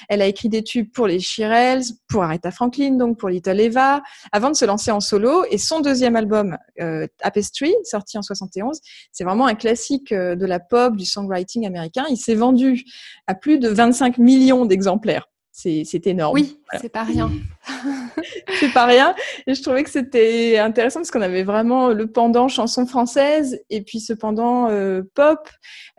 Elle 0.09 0.21
a 0.21 0.27
écrit 0.27 0.49
des 0.49 0.63
tubes 0.63 0.91
pour 0.91 1.07
les 1.07 1.19
Shirelles, 1.19 1.83
pour 2.07 2.23
Aretha 2.23 2.51
Franklin, 2.51 2.91
donc 2.91 3.17
pour 3.17 3.29
Little 3.29 3.59
Eva, 3.59 4.01
avant 4.31 4.49
de 4.49 4.55
se 4.55 4.65
lancer 4.65 4.91
en 4.91 4.99
solo. 4.99 5.43
Et 5.49 5.57
son 5.57 5.81
deuxième 5.81 6.15
album, 6.15 6.57
euh, 6.79 7.07
Tapestry, 7.17 7.73
sorti 7.83 8.17
en 8.17 8.21
71, 8.21 8.79
c'est 9.11 9.23
vraiment 9.23 9.47
un 9.47 9.55
classique 9.55 10.11
euh, 10.11 10.35
de 10.35 10.45
la 10.45 10.59
pop, 10.59 10.95
du 10.95 11.05
songwriting 11.05 11.65
américain. 11.65 12.05
Il 12.09 12.17
s'est 12.17 12.35
vendu 12.35 12.83
à 13.27 13.35
plus 13.35 13.59
de 13.59 13.69
25 13.69 14.17
millions 14.17 14.65
d'exemplaires 14.65 15.27
c'est 15.57 16.05
énorme. 16.05 16.35
Oui, 16.35 16.59
c'est 16.79 16.89
pas 16.89 17.03
rien. 17.03 17.31
c'est 18.59 18.71
pas 18.71 18.85
rien. 18.85 19.15
Et 19.47 19.55
je 19.55 19.61
trouvais 19.63 19.83
que 19.83 19.89
c'était 19.89 20.59
intéressant 20.59 20.99
parce 20.99 21.09
qu'on 21.09 21.21
avait 21.21 21.43
vraiment 21.43 21.89
le 21.89 22.05
pendant 22.05 22.47
chanson 22.47 22.85
française 22.85 23.59
et 23.71 23.81
puis 23.81 23.99
ce 23.99 24.13
pendant 24.13 24.69
euh, 24.69 25.01
pop. 25.15 25.49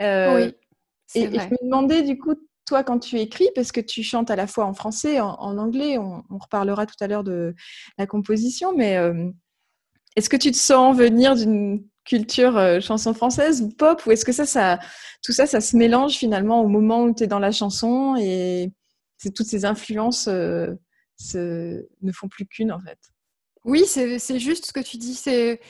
Euh, 0.01 0.37
oui. 0.37 0.55
Et, 1.15 1.23
et, 1.23 1.41
je 1.41 1.49
me 1.49 1.65
demandais 1.65 2.03
du 2.03 2.19
coup, 2.19 2.35
toi, 2.67 2.85
quand 2.85 3.01
tu 3.01 3.19
écris, 3.19 3.49
parce 3.57 3.73
que 3.73 3.81
tu 3.81 4.05
chantes 4.05 4.31
à 4.31 4.37
la 4.37 4.47
fois 4.47 4.65
en 4.65 4.75
français, 4.75 5.21
en, 5.21 5.35
en 5.41 5.59
anglais, 5.59 5.99
on, 5.99 6.23
on, 6.31 6.39
reparlera 6.39 6.87
tout 6.87 6.97
à 7.01 7.09
l'heure 7.09 7.25
de 7.25 7.55
la 7.97 8.07
composition, 8.07 8.77
mais 8.77 8.97
euh, 8.97 9.29
est-ce 10.15 10.29
que 10.29 10.37
tu 10.37 10.53
te 10.53 10.57
sens 10.57 10.97
venir 10.97 11.35
d'une 11.35 11.83
culture 12.05 12.57
euh, 12.57 12.81
chanson 12.81 13.13
française 13.13 13.63
ou 13.63 13.71
pop 13.71 14.05
ou 14.07 14.13
est-ce 14.13 14.25
que 14.25 14.33
ça, 14.33 14.47
ça, 14.47 14.79
tout 15.23 15.33
ça, 15.33 15.47
ça 15.47 15.61
se 15.61 15.77
mélange 15.77 16.15
finalement 16.15 16.63
au 16.63 16.69
moment 16.69 17.03
où 17.03 17.15
tu 17.15 17.25
es 17.25 17.27
dans 17.27 17.39
la 17.39 17.53
chanson 17.53 18.17
et 18.17 18.73
toutes 19.35 19.47
ces 19.47 19.65
influences 19.65 20.29
euh, 20.29 20.75
ne 21.35 22.13
font 22.13 22.29
plus 22.29 22.47
qu'une 22.47 22.73
en 22.73 22.81
fait. 22.81 22.99
Oui, 23.65 23.85
c'est 23.87 24.39
juste 24.39 24.67
ce 24.67 24.73
que 24.73 24.81
tu 24.81 24.97
dis. 24.97 25.15
C'est 25.15 25.61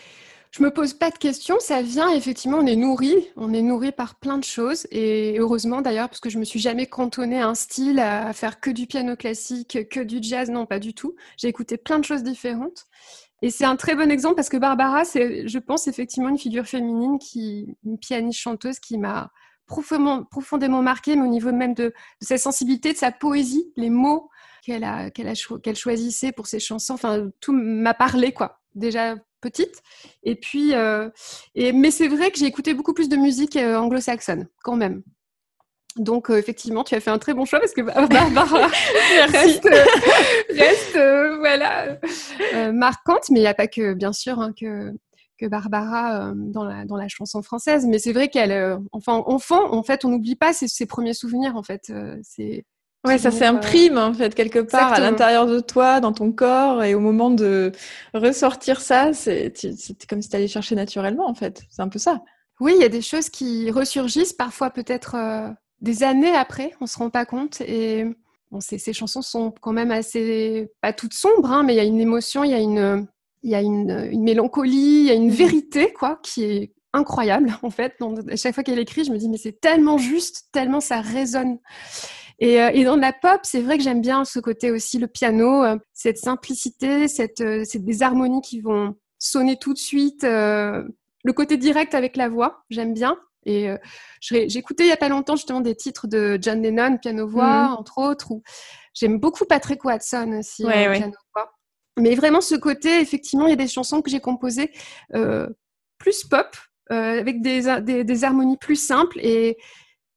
je 0.51 0.63
me 0.63 0.71
pose 0.71 0.95
pas 0.95 1.11
de 1.11 1.19
questions, 1.19 1.57
ça 1.61 1.83
vient 1.83 2.09
effectivement, 2.11 2.59
on 2.59 2.67
est 2.67 2.77
nourri, 2.77 3.15
on 3.37 3.53
est 3.53 3.61
nourri 3.61 3.93
par 3.93 4.19
plein 4.19 4.39
de 4.39 4.45
choses 4.45 4.87
et 4.91 5.37
heureusement 5.39 5.83
d'ailleurs 5.83 6.09
parce 6.09 6.21
que 6.21 6.31
je 6.31 6.39
me 6.39 6.45
suis 6.45 6.59
jamais 6.59 6.87
cantonnée 6.87 7.41
à 7.41 7.49
un 7.49 7.55
style, 7.55 7.99
à 7.99 8.33
faire 8.33 8.59
que 8.59 8.71
du 8.71 8.87
piano 8.87 9.15
classique, 9.15 9.89
que 9.91 10.01
du 10.01 10.21
jazz, 10.23 10.49
non 10.49 10.65
pas 10.65 10.79
du 10.79 10.95
tout. 10.95 11.15
J'ai 11.37 11.49
écouté 11.49 11.77
plein 11.77 11.99
de 11.99 12.05
choses 12.05 12.23
différentes 12.23 12.87
et 13.43 13.51
c'est 13.51 13.65
un 13.65 13.77
très 13.77 13.95
bon 13.95 14.11
exemple 14.11 14.37
parce 14.37 14.49
que 14.49 14.57
Barbara, 14.57 15.05
c'est, 15.05 15.47
je 15.47 15.59
pense 15.59 15.87
effectivement 15.87 16.29
une 16.31 16.39
figure 16.39 16.67
féminine 16.67 17.19
qui, 17.19 17.77
une 17.85 17.99
pianiste 17.99 18.41
chanteuse 18.41 18.81
qui 18.81 18.99
m'a 18.99 19.31
profondément, 19.69 20.25
profondément 20.25 20.83
marquée, 20.83 21.15
mais 21.15 21.23
au 21.23 21.31
niveau 21.31 21.53
même 21.53 21.75
de, 21.75 21.93
sa 22.21 22.39
sensibilité, 22.39 22.93
de 22.93 22.99
sa 22.99 23.13
poésie, 23.13 23.73
les 23.77 23.91
mots 23.91 24.29
qu'elle 24.65 24.83
a, 24.83 25.11
qu'elle 25.11 25.29
a 25.29 25.35
qu'elle 25.63 25.77
choisissait 25.77 26.33
pour 26.33 26.49
ses 26.49 26.59
chansons. 26.59 26.95
Enfin, 26.95 27.29
tout 27.41 27.53
m'a 27.53 27.95
parlé, 27.95 28.33
quoi. 28.33 28.61
Déjà 28.75 29.15
petite. 29.41 29.83
Et 30.25 30.35
puis, 30.35 30.75
euh, 30.75 31.11
et, 31.55 31.73
mais 31.73 31.93
c'est 31.93 32.09
vrai 32.09 32.33
que 32.33 32.39
j'ai 32.39 32.47
écouté 32.47 32.75
beaucoup 32.75 32.95
plus 32.95 33.09
de 33.09 33.17
musique 33.17 33.57
euh, 33.57 33.77
anglo-saxonne, 33.77 34.49
quand 34.65 34.75
même. 34.77 35.03
Donc, 35.97 36.31
euh, 36.31 36.37
effectivement, 36.37 36.85
tu 36.85 36.95
as 36.95 37.01
fait 37.01 37.11
un 37.11 37.19
très 37.19 37.35
bon 37.35 37.45
choix 37.45 37.61
parce 37.61 37.73
que 37.73 37.83
Barbara 37.83 38.67
reste, 39.29 39.69
reste 40.51 40.99
voilà, 41.39 41.99
marquante. 42.73 43.31
Mais 43.31 43.39
il 43.41 43.43
n'y 43.43 43.49
a 43.49 43.55
pas 43.55 43.69
que, 43.69 43.95
bien 43.95 44.13
sûr, 44.13 44.41
hein, 44.41 44.53
que, 44.59 44.93
que 45.39 45.47
Barbara 45.47 46.29
euh, 46.29 46.33
dans, 46.37 46.65
la, 46.65 46.85
dans 46.85 46.97
la 46.97 47.09
chanson 47.09 47.43
française. 47.43 47.87
Mais 47.87 47.99
c'est 47.99 48.13
vrai 48.13 48.29
qu'elle, 48.29 48.53
euh, 48.53 48.77
enfin, 48.93 49.23
enfant, 49.27 49.73
en 49.73 49.83
fait, 49.83 50.05
on 50.05 50.11
n'oublie 50.11 50.37
pas 50.37 50.53
ses, 50.53 50.69
ses, 50.69 50.87
premiers 50.87 51.15
souvenirs, 51.15 51.57
en 51.57 51.63
fait. 51.63 51.91
Euh, 51.91 52.17
c'est 52.23 52.65
Ouais, 53.07 53.17
ça 53.17 53.31
s'imprime 53.31 53.97
en 53.97 54.13
fait 54.13 54.35
quelque 54.35 54.59
part 54.59 54.93
à 54.93 54.99
l'intérieur 54.99 55.47
de 55.47 55.61
toi, 55.61 56.01
dans 56.01 56.13
ton 56.13 56.33
corps, 56.33 56.83
et 56.83 56.97
au 56.97 57.01
moment 57.01 57.31
de 57.31 57.71
ressortir 58.13 58.81
ça, 58.81 59.13
c'est 59.13 59.53
comme 60.11 60.21
si 60.21 60.29
tu 60.29 60.37
allais 60.37 60.49
chercher 60.49 60.75
naturellement 60.75 61.29
en 61.29 61.35
fait. 61.35 61.63
C'est 61.71 61.81
un 61.81 61.89
peu 61.89 62.01
ça. 62.01 62.23
Oui, 62.59 62.75
il 62.77 62.83
y 62.83 62.85
a 62.85 62.89
des 62.89 63.01
choses 63.01 63.31
qui 63.31 63.71
ressurgissent 63.71 64.33
parfois 64.33 64.71
peut-être 64.71 65.17
des 65.81 66.03
années 66.03 66.35
après, 66.35 66.73
on 66.81 66.87
se 66.87 66.99
rend 66.99 67.09
pas 67.09 67.25
compte. 67.25 67.61
Et 67.61 68.05
bon, 68.51 68.61
ces, 68.61 68.79
ces, 68.79 68.93
chansons 68.93 69.23
sont 69.23 69.55
quand 69.61 69.73
même 69.73 69.93
assez, 69.93 70.69
pas 70.81 70.93
toutes 70.93 71.15
sombres, 71.15 71.53
hein, 71.53 71.63
mais 71.63 71.75
il 71.75 71.77
y 71.77 71.81
a 71.81 71.85
une 71.85 72.01
émotion, 72.01 72.43
il 72.43 72.51
y 72.51 72.55
a 72.55 72.59
une, 72.59 73.07
il 73.43 73.51
y 73.51 73.55
a 73.55 73.61
une, 73.61 74.09
une, 74.11 74.23
mélancolie, 74.23 75.01
il 75.01 75.05
y 75.07 75.11
a 75.11 75.15
une 75.15 75.27
mhm. 75.27 75.33
vérité, 75.33 75.93
quoi, 75.93 76.19
qui 76.23 76.45
est 76.45 76.73
incroyable, 76.93 77.57
en 77.63 77.71
fait. 77.71 77.95
Donc, 78.01 78.19
à 78.31 78.37
chaque 78.37 78.55
fois 78.55 78.65
qu'elle 78.65 78.79
écrit, 78.79 79.05
je 79.05 79.13
me 79.13 79.19
dis, 79.19 79.29
mais 79.29 79.39
c'est 79.39 79.61
tellement 79.61 79.99
juste, 79.99 80.49
tellement 80.53 80.81
ça 80.81 81.01
résonne. 81.01 81.59
Et, 82.41 82.63
euh, 82.63 82.71
et 82.73 82.85
dans 82.85 82.97
la 82.97 83.13
pop, 83.13 83.41
c'est 83.43 83.61
vrai 83.61 83.79
que 83.79 83.83
j'aime 83.83 84.01
bien 84.01 84.25
ce 84.25 84.39
côté 84.39 84.71
aussi, 84.71 84.99
le 84.99 85.09
piano, 85.09 85.65
euh, 85.65 85.77
cette 85.93 86.19
simplicité, 86.19 87.09
cette, 87.09 87.41
euh, 87.41 87.65
cette, 87.65 87.85
des 87.85 88.03
harmonies 88.03 88.43
qui 88.43 88.61
vont 88.61 88.95
sonner 89.19 89.57
tout 89.57 89.75
de 89.75 89.79
suite, 89.79 90.23
euh, 90.23 90.85
le 91.25 91.33
côté 91.33 91.57
direct 91.57 91.95
avec 91.95 92.17
la 92.17 92.29
voix, 92.29 92.65
j'aime 92.71 92.95
bien. 92.95 93.19
Et 93.45 93.71
j'écoutais 94.21 94.85
il 94.85 94.89
y 94.89 94.93
a 94.93 94.99
pas 94.99 95.09
longtemps 95.09 95.37
justement 95.37 95.63
des 95.63 95.75
titres 95.75 96.07
de 96.07 96.39
John 96.39 96.61
Lennon, 96.61 96.99
piano-voix, 96.99 97.69
mhm. 97.69 97.73
entre 97.79 97.97
autres, 97.97 98.33
j'aime 98.93 99.19
beaucoup 99.19 99.47
Patrick 99.47 99.83
Watson 99.87 100.37
aussi, 100.39 100.67
ouais, 100.67 100.87
ouais. 100.87 100.99
piano-voix. 100.99 101.58
Mais 101.99 102.15
vraiment, 102.15 102.41
ce 102.41 102.55
côté, 102.55 103.01
effectivement, 103.01 103.47
il 103.47 103.51
y 103.51 103.53
a 103.53 103.57
des 103.57 103.69
chansons 103.69 104.03
que 104.03 104.11
j'ai 104.11 104.21
composées 104.21 104.73
euh, 105.15 105.49
plus 105.99 106.25
pop, 106.25 106.57
euh, 106.91 107.21
avec 107.21 107.43
des, 107.43 107.81
des, 107.83 108.05
des, 108.05 108.25
harmonies 108.25 108.57
plus 108.57 108.77
simples 108.77 109.19
et, 109.21 109.59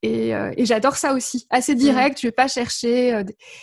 et, 0.02 0.34
euh, 0.34 0.52
et 0.56 0.64
j'adore 0.64 0.96
ça 0.96 1.14
aussi, 1.14 1.46
assez 1.50 1.74
direct, 1.74 2.16
mmh. 2.16 2.20
je 2.22 2.26
vais 2.28 2.32
pas 2.32 2.48
chercher. 2.48 3.22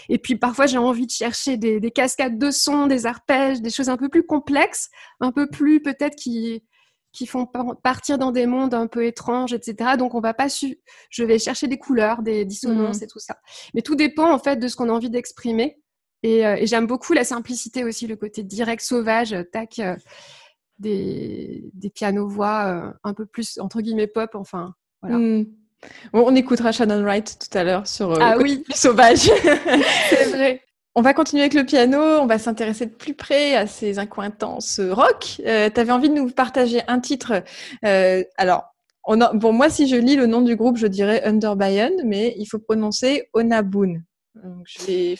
Et 0.09 0.17
puis 0.19 0.35
parfois 0.35 0.67
j'ai 0.67 0.77
envie 0.77 1.05
de 1.05 1.11
chercher 1.11 1.57
des, 1.57 1.79
des, 1.79 1.91
cascades 1.91 2.37
de 2.37 2.51
sons, 2.51 2.87
des 2.87 3.05
arpèges, 3.05 3.61
des 3.61 3.71
choses 3.71 3.89
un 3.89 3.97
peu 3.97 4.09
plus 4.09 4.25
complexes, 4.25 4.89
un 5.21 5.31
peu 5.31 5.49
plus 5.49 5.81
peut-être 5.81 6.15
qui 6.15 6.63
qui 7.11 7.25
font 7.25 7.47
partir 7.81 8.19
dans 8.19 8.31
des 8.31 8.45
mondes 8.45 8.73
un 8.73 8.87
peu 8.87 9.05
étranges, 9.05 9.53
etc. 9.53 9.97
Donc 9.97 10.13
on 10.13 10.19
va 10.19 10.33
pas 10.33 10.47
su, 10.47 10.79
je 11.09 11.23
vais 11.23 11.39
chercher 11.39 11.67
des 11.67 11.79
couleurs, 11.79 12.21
des 12.21 12.45
dissonances 12.45 13.01
mmh. 13.01 13.03
et 13.03 13.07
tout 13.07 13.19
ça. 13.19 13.37
Mais 13.73 13.81
tout 13.81 13.95
dépend 13.95 14.31
en 14.31 14.39
fait 14.39 14.57
de 14.57 14.67
ce 14.67 14.75
qu'on 14.75 14.89
a 14.89 14.93
envie 14.93 15.09
d'exprimer. 15.09 15.79
Et, 16.23 16.45
euh, 16.45 16.55
et 16.55 16.67
j'aime 16.67 16.87
beaucoup 16.87 17.13
la 17.13 17.23
simplicité 17.23 17.83
aussi, 17.83 18.07
le 18.07 18.15
côté 18.15 18.43
direct, 18.43 18.83
sauvage, 18.83 19.33
euh, 19.33 19.43
tac, 19.43 19.79
euh, 19.79 19.95
des, 20.77 21.69
des 21.73 21.89
pianos-voix 21.89 22.65
euh, 22.65 22.91
un 23.03 23.13
peu 23.13 23.25
plus, 23.25 23.57
entre 23.59 23.81
guillemets, 23.81 24.07
pop, 24.07 24.31
enfin, 24.35 24.73
voilà. 25.01 25.43
Bon, 26.11 26.25
on 26.27 26.35
écoutera 26.35 26.73
Shannon 26.73 27.03
Wright 27.03 27.37
tout 27.39 27.57
à 27.57 27.63
l'heure 27.63 27.87
sur 27.87 28.21
ah, 28.21 28.37
oui. 28.37 28.57
plus 28.57 28.75
sauvage. 28.75 29.19
C'est 30.09 30.25
vrai. 30.25 30.61
On 30.93 31.01
va 31.01 31.13
continuer 31.13 31.43
avec 31.43 31.53
le 31.53 31.63
piano, 31.63 31.97
on 31.97 32.25
va 32.25 32.37
s'intéresser 32.37 32.85
de 32.85 32.91
plus 32.91 33.13
près 33.13 33.55
à 33.55 33.65
ces 33.65 33.97
incointances 33.97 34.81
rock. 34.81 35.35
Tu 35.37 35.47
avais 35.47 35.91
envie 35.91 36.09
de 36.09 36.15
nous 36.15 36.29
partager 36.31 36.81
un 36.89 36.99
titre. 36.99 37.43
Alors, 37.81 38.65
on 39.05 39.21
a, 39.21 39.31
bon, 39.33 39.53
moi, 39.53 39.69
si 39.69 39.87
je 39.87 39.95
lis 39.95 40.17
le 40.17 40.25
nom 40.25 40.41
du 40.41 40.57
groupe, 40.57 40.75
je 40.75 40.87
dirais 40.87 41.23
Underbayen, 41.23 41.91
mais 42.03 42.35
il 42.37 42.45
faut 42.45 42.59
prononcer 42.59 43.29
Onabun. 43.33 44.01
Donc, 44.35 44.65
je 44.65 44.85
vais 44.85 45.17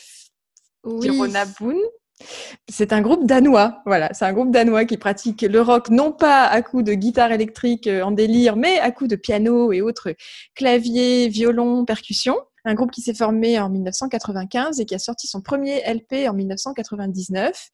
C'est 2.68 2.92
un 2.92 3.00
groupe 3.00 3.26
danois, 3.26 3.82
voilà, 3.86 4.12
c'est 4.12 4.24
un 4.26 4.32
groupe 4.32 4.50
danois 4.50 4.84
qui 4.84 4.98
pratique 4.98 5.42
le 5.42 5.60
rock 5.60 5.88
non 5.88 6.12
pas 6.12 6.44
à 6.44 6.60
coups 6.62 6.84
de 6.84 6.92
guitare 6.92 7.32
électrique 7.32 7.86
euh, 7.86 8.02
en 8.02 8.10
délire, 8.10 8.56
mais 8.56 8.78
à 8.78 8.90
coups 8.90 9.08
de 9.10 9.16
piano 9.16 9.72
et 9.72 9.80
autres 9.80 10.14
claviers, 10.54 11.28
violons, 11.28 11.84
percussions 11.84 12.36
un 12.64 12.74
groupe 12.74 12.90
qui 12.90 13.00
s'est 13.00 13.14
formé 13.14 13.58
en 13.58 13.70
1995 13.70 14.80
et 14.80 14.84
qui 14.84 14.94
a 14.94 14.98
sorti 14.98 15.26
son 15.26 15.40
premier 15.40 15.82
LP 15.86 16.28
en 16.28 16.34
1999. 16.34 17.68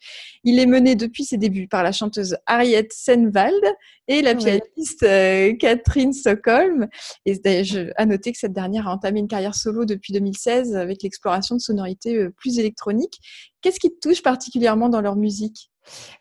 Il 0.45 0.59
est 0.59 0.67
mené 0.67 0.95
depuis 0.95 1.25
ses 1.25 1.37
débuts 1.37 1.69
par 1.69 1.83
la 1.83 1.93
chanteuse 1.93 2.37
Harriet 2.47 2.89
Senwald 2.91 3.63
et 4.09 4.23
la 4.23 4.35
pianiste 4.35 5.03
euh, 5.03 5.55
Catherine 5.57 6.13
Stockholm. 6.13 6.89
Et 7.25 7.65
je, 7.65 7.91
à 7.97 8.07
noter 8.07 8.33
que 8.33 8.39
cette 8.39 8.53
dernière 8.53 8.89
a 8.89 8.93
entamé 8.93 9.21
une 9.21 9.29
carrière 9.29 9.55
solo 9.55 9.85
depuis 9.85 10.13
2016 10.13 10.77
avec 10.77 11.03
l'exploration 11.03 11.57
de 11.57 11.61
sonorités 11.61 12.17
euh, 12.17 12.31
plus 12.31 12.59
électroniques. 12.59 13.19
Qu'est-ce 13.61 13.81
qui 13.81 13.91
te 13.91 14.09
touche 14.09 14.23
particulièrement 14.23 14.89
dans 14.89 15.01
leur 15.01 15.17
musique? 15.17 15.71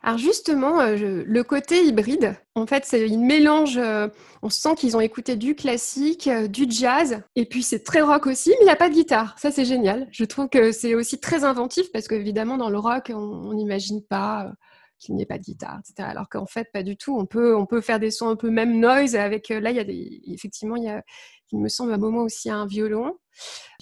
Alors 0.02 0.18
justement, 0.18 0.80
euh, 0.80 1.24
le 1.26 1.44
côté 1.44 1.84
hybride, 1.84 2.36
en 2.56 2.66
fait, 2.68 2.86
c'est 2.86 3.08
une 3.08 3.26
mélange. 3.26 3.78
Euh, 3.78 4.08
on 4.42 4.50
sent 4.50 4.76
qu'ils 4.76 4.96
ont 4.96 5.02
écouté 5.02 5.36
du 5.36 5.56
classique, 5.56 6.28
euh, 6.28 6.48
du 6.48 6.66
jazz, 6.70 7.22
et 7.36 7.46
puis 7.46 7.64
c'est 7.64 7.84
très 7.84 8.02
rock 8.02 8.28
aussi, 8.28 8.50
mais 8.52 8.58
il 8.62 8.66
n'y 8.66 8.72
a 8.72 8.76
pas 8.76 8.90
de 8.90 8.94
guitare. 8.94 9.38
Ça, 9.40 9.52
c'est 9.52 9.66
génial. 9.66 10.08
Je 10.12 10.26
trouve 10.26 10.50
que 10.50 10.72
c'est 10.72 10.96
aussi 10.96 11.20
très 11.20 11.44
inventif 11.44 11.92
parce 11.92 12.08
qu'évidemment, 12.08 12.58
dans 12.58 12.70
le 12.70 12.78
rock, 12.78 13.12
on 13.14 13.54
n'imagine 13.54 14.02
pas 14.04 14.52
qu'il 15.00 15.16
n'y 15.16 15.24
ait 15.24 15.26
pas 15.26 15.38
de 15.38 15.44
guitare, 15.44 15.80
etc. 15.80 16.08
Alors 16.10 16.30
qu'en 16.30 16.46
fait, 16.46 16.70
pas 16.72 16.84
du 16.84 16.96
tout. 16.98 17.18
On 17.18 17.26
peut, 17.26 17.56
on 17.56 17.66
peut 17.66 17.82
faire 17.82 18.00
des 18.00 18.12
sons 18.12 18.30
un 18.30 18.36
peu 18.36 18.50
même 18.50 18.80
noise 18.80 19.16
avec. 19.16 19.50
là, 19.50 19.72
il 19.72 19.76
y 19.76 19.80
a 19.80 19.84
des, 19.84 20.22
effectivement, 20.28 20.76
il 20.78 20.84
y 20.84 20.90
a, 20.90 21.04
il 21.52 21.60
me 21.60 21.68
semble 21.68 21.92
à 21.92 21.96
un 21.96 21.98
moment 22.00 22.22
aussi 22.22 22.50
un 22.50 22.66
violon, 22.66 23.18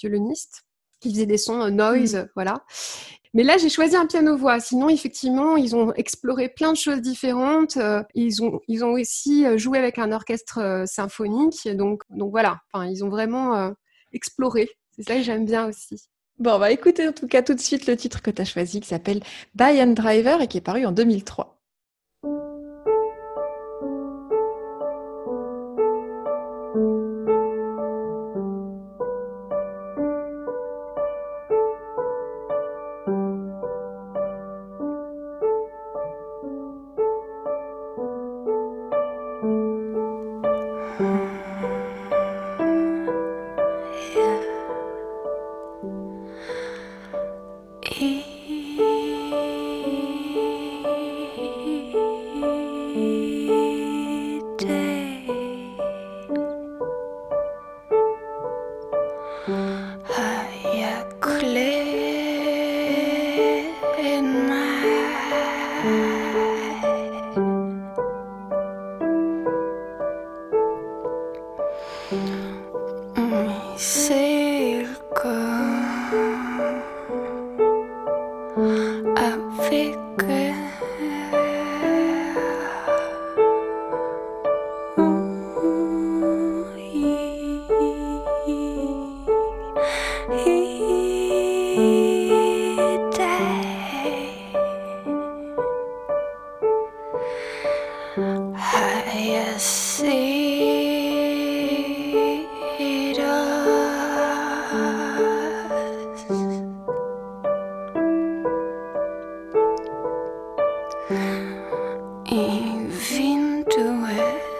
violoniste 0.02 0.64
qui 1.00 1.12
faisait 1.12 1.26
des 1.26 1.38
sons 1.38 1.70
noise, 1.70 2.16
mmh. 2.16 2.30
voilà. 2.36 2.64
Mais 3.34 3.44
là, 3.44 3.58
j'ai 3.58 3.70
choisi 3.70 3.96
un 3.96 4.06
piano-voix. 4.06 4.60
Sinon, 4.60 4.90
effectivement, 4.90 5.58
ils 5.58 5.76
ont 5.76 5.92
exploré 5.94 6.50
plein 6.50 6.72
de 6.72 6.78
choses 6.78 7.02
différentes. 7.02 7.78
Euh, 7.78 8.04
ils, 8.14 8.44
ont, 8.44 8.60
ils 8.68 8.86
ont 8.86 8.92
aussi 8.92 9.46
euh, 9.46 9.58
joué 9.58 9.80
avec 9.80 9.98
un 9.98 10.12
orchestre 10.12 10.60
euh, 10.60 10.86
symphonique. 10.86 11.68
Donc, 11.76 12.04
donc 12.12 12.30
voilà, 12.30 12.60
enfin, 12.72 12.86
ils 12.86 13.04
ont 13.04 13.10
vraiment 13.10 13.74
exploré. 14.12 14.70
C'est 14.92 15.04
ça 15.04 15.16
que 15.16 15.24
j'aime 15.24 15.46
bien 15.46 15.68
aussi. 15.68 16.08
Bon, 16.38 16.54
on 16.54 16.60
va 16.60 16.72
écouter 16.72 17.08
en 17.08 17.12
tout 17.12 17.28
cas 17.28 17.42
tout 17.42 17.54
de 17.56 17.60
suite 17.60 17.88
le 17.88 17.96
titre 17.96 18.22
que 18.22 18.30
tu 18.30 18.42
as 18.42 18.46
choisi 18.46 18.80
qui 18.80 18.88
s'appelle 18.88 19.22
Buy 19.56 19.82
and 19.82 19.94
Driver 19.94 20.42
et 20.42 20.48
qui 20.48 20.58
est 20.58 20.62
paru 20.62 20.86
en 20.86 20.92
2003. 20.92 21.63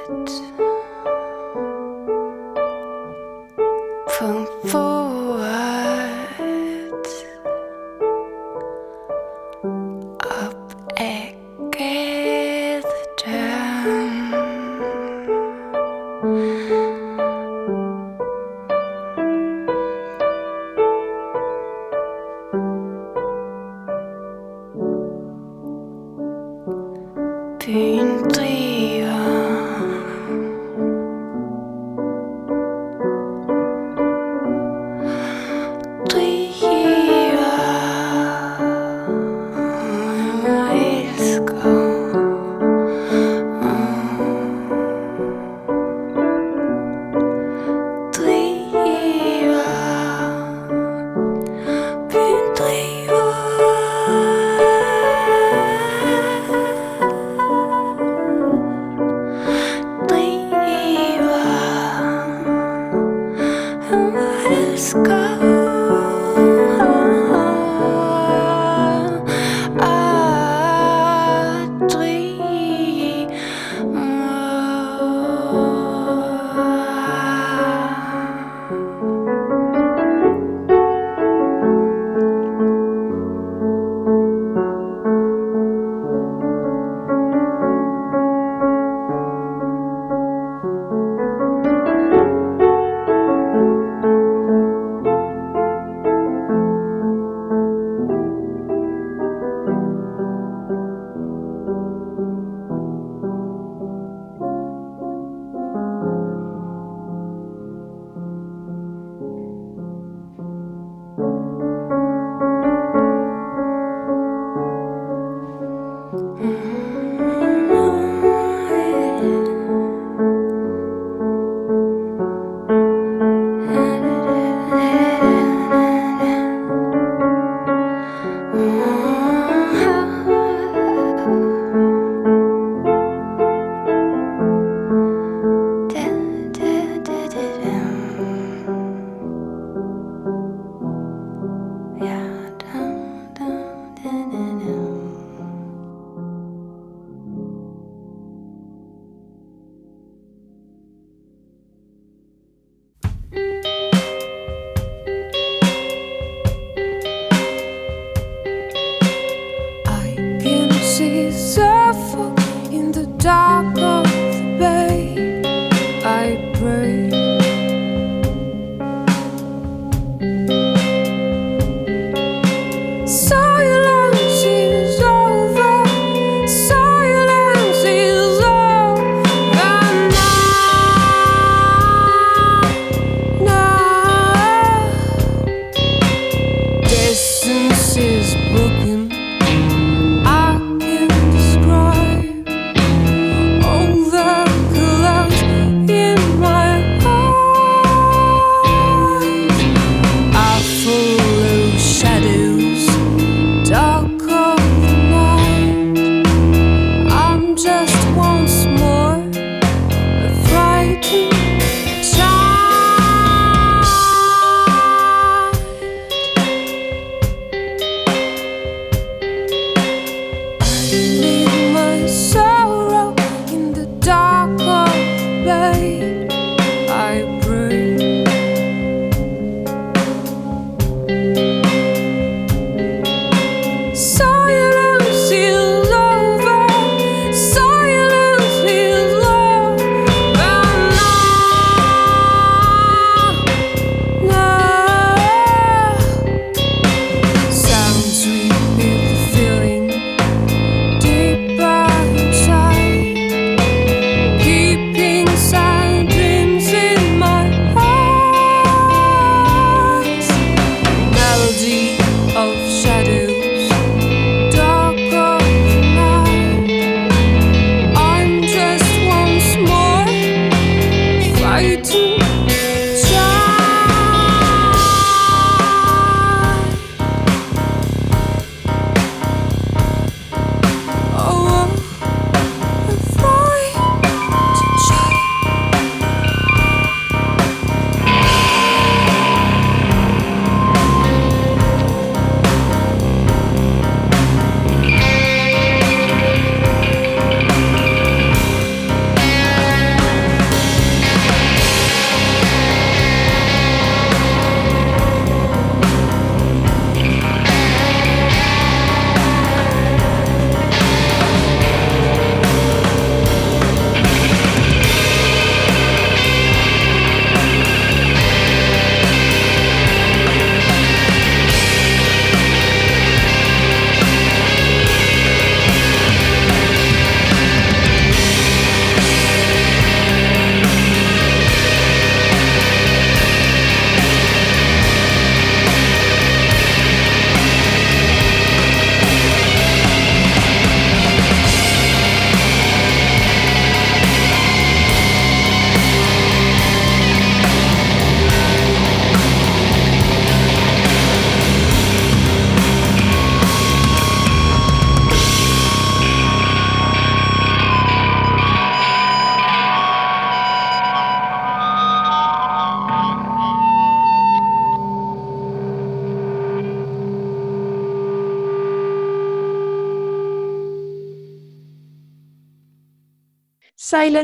it. 0.10 0.73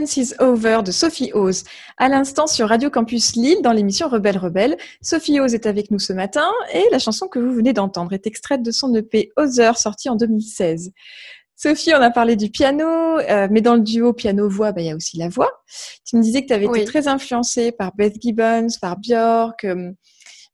Is 0.06 0.34
Over 0.40 0.82
de 0.86 0.92
Sophie 0.92 1.32
Oz. 1.34 1.64
À 1.98 2.08
l'instant 2.08 2.48
sur 2.48 2.70
Radio 2.70 2.90
Campus 2.90 3.36
Lille 3.36 3.62
dans 3.62 3.74
l'émission 3.74 4.08
Rebelle 4.08 4.38
Rebelle. 4.38 4.78
Sophie 5.02 5.40
Oz 5.40 5.54
est 5.54 5.66
avec 5.66 5.92
nous 5.92 6.00
ce 6.00 6.14
matin 6.14 6.50
et 6.74 6.84
la 6.92 7.00
chanson 7.00 7.28
que 7.28 7.40
vous 7.40 7.54
venez 7.54 7.74
d'entendre 7.74 8.14
est 8.14 8.26
extraite 8.26 8.64
de 8.64 8.72
son 8.72 8.94
EP 8.96 9.32
Other 9.36 9.78
sorti 9.78 10.10
en 10.10 10.16
2016. 10.16 10.92
Sophie, 11.56 11.94
on 11.94 12.02
a 12.02 12.12
parlé 12.12 12.38
du 12.38 12.50
piano, 12.50 12.88
euh, 12.88 13.50
mais 13.52 13.60
dans 13.60 13.76
le 13.76 13.82
duo 13.82 14.14
piano-voix, 14.14 14.72
bah, 14.72 14.80
il 14.80 14.88
y 14.88 14.92
a 14.92 14.96
aussi 14.96 15.18
la 15.18 15.28
voix. 15.28 15.52
Tu 16.06 16.16
me 16.16 16.22
disais 16.22 16.42
que 16.44 16.48
tu 16.48 16.54
avais 16.54 16.68
été 16.68 16.86
très 16.86 17.10
influencée 17.10 17.74
par 17.74 17.94
Beth 17.96 18.16
Gibbons, 18.22 18.68
par 18.82 18.98
Björk. 18.98 19.66
Euh, 19.66 19.92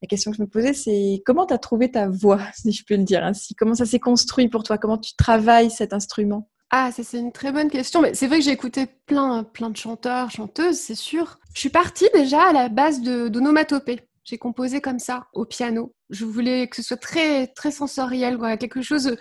la 0.02 0.08
question 0.08 0.32
que 0.32 0.38
je 0.38 0.42
me 0.42 0.48
posais, 0.48 0.74
c'est 0.74 1.22
comment 1.24 1.46
tu 1.46 1.54
as 1.54 1.60
trouvé 1.60 1.92
ta 1.92 2.10
voix, 2.10 2.42
si 2.56 2.72
je 2.72 2.84
peux 2.84 2.96
le 2.96 3.04
dire 3.04 3.24
ainsi? 3.24 3.54
Comment 3.54 3.76
ça 3.76 3.86
s'est 3.86 4.00
construit 4.00 4.48
pour 4.48 4.64
toi? 4.64 4.80
Comment 4.80 4.98
tu 4.98 5.16
travailles 5.16 5.70
cet 5.70 5.94
instrument? 5.94 6.50
Ah, 6.78 6.90
c'est 6.92 7.18
une 7.18 7.32
très 7.32 7.54
bonne 7.54 7.70
question. 7.70 8.02
Mais 8.02 8.14
c'est 8.14 8.28
vrai 8.28 8.40
que 8.40 8.44
j'ai 8.44 8.52
écouté 8.52 8.86
plein, 9.06 9.46
plein 9.46 9.70
de 9.70 9.78
chanteurs, 9.78 10.30
chanteuses, 10.30 10.78
c'est 10.78 10.94
sûr. 10.94 11.40
Je 11.54 11.62
suis 11.62 11.70
partie 11.70 12.10
déjà 12.14 12.50
à 12.50 12.52
la 12.52 12.68
base 12.68 13.00
d'onomatopée. 13.02 14.02
J'ai 14.26 14.38
composé 14.38 14.82
comme 14.82 15.00
ça 15.00 15.28
au 15.32 15.46
piano. 15.46 15.94
Je 16.10 16.26
voulais 16.26 16.68
que 16.68 16.76
ce 16.76 16.84
soit 16.84 16.98
très 16.98 17.48
très 17.48 17.72
sensoriel, 17.72 18.36
voilà, 18.36 18.58
quelque 18.58 18.82
chose 18.82 19.16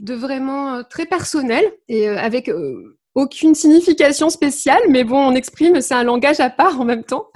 de 0.00 0.14
vraiment 0.14 0.74
euh, 0.74 0.82
très 0.82 1.06
personnel 1.06 1.64
et 1.86 2.08
euh, 2.08 2.18
avec 2.18 2.48
euh, 2.48 2.98
aucune 3.14 3.54
signification 3.54 4.28
spéciale, 4.28 4.82
mais 4.88 5.04
bon, 5.04 5.18
on 5.18 5.36
exprime, 5.36 5.80
c'est 5.80 5.94
un 5.94 6.02
langage 6.02 6.40
à 6.40 6.50
part 6.50 6.80
en 6.80 6.84
même 6.84 7.04
temps 7.04 7.28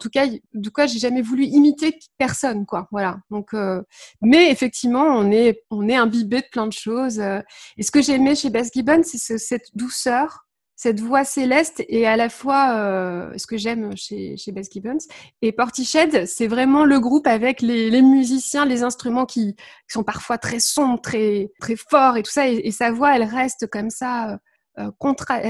tout 0.00 0.10
cas, 0.10 0.26
du 0.52 0.70
coup, 0.72 0.82
j'ai 0.86 0.98
jamais 0.98 1.22
voulu 1.22 1.44
imiter 1.44 1.96
personne, 2.18 2.66
quoi. 2.66 2.88
Voilà. 2.90 3.20
Donc, 3.30 3.54
euh, 3.54 3.82
mais 4.20 4.50
effectivement, 4.50 5.04
on 5.04 5.30
est, 5.30 5.62
on 5.70 5.88
est 5.88 5.94
imbibé 5.94 6.40
de 6.40 6.46
plein 6.50 6.66
de 6.66 6.72
choses. 6.72 7.20
Euh. 7.20 7.40
et 7.76 7.84
ce 7.84 7.92
que 7.92 8.02
j'ai 8.02 8.14
aimé 8.14 8.34
chez 8.34 8.50
Bess 8.50 8.70
Gibbon, 8.74 9.02
c'est 9.04 9.38
cette 9.38 9.68
douceur, 9.74 10.46
cette 10.74 11.00
voix 11.00 11.24
céleste, 11.24 11.84
et 11.88 12.06
à 12.06 12.16
la 12.16 12.28
fois 12.28 12.74
euh, 12.78 13.32
ce 13.36 13.46
que 13.46 13.56
j'aime 13.56 13.96
chez, 13.96 14.36
chez 14.36 14.50
Bess 14.50 14.68
Gibbons. 14.72 14.98
Et 15.42 15.52
Portiched, 15.52 16.26
c'est 16.26 16.48
vraiment 16.48 16.84
le 16.84 16.98
groupe 16.98 17.26
avec 17.28 17.60
les, 17.60 18.02
musiciens, 18.02 18.64
les 18.64 18.82
instruments 18.82 19.26
qui, 19.26 19.54
sont 19.86 20.04
parfois 20.04 20.38
très 20.38 20.60
sombres, 20.60 21.00
très, 21.00 21.50
très 21.60 21.76
forts 21.76 22.16
et 22.16 22.22
tout 22.22 22.32
ça. 22.32 22.48
Et, 22.48 22.60
et 22.64 22.72
sa 22.72 22.90
voix, 22.90 23.14
elle 23.14 23.24
reste 23.24 23.68
comme 23.68 23.90
ça 23.90 24.38
euh, 24.78 24.90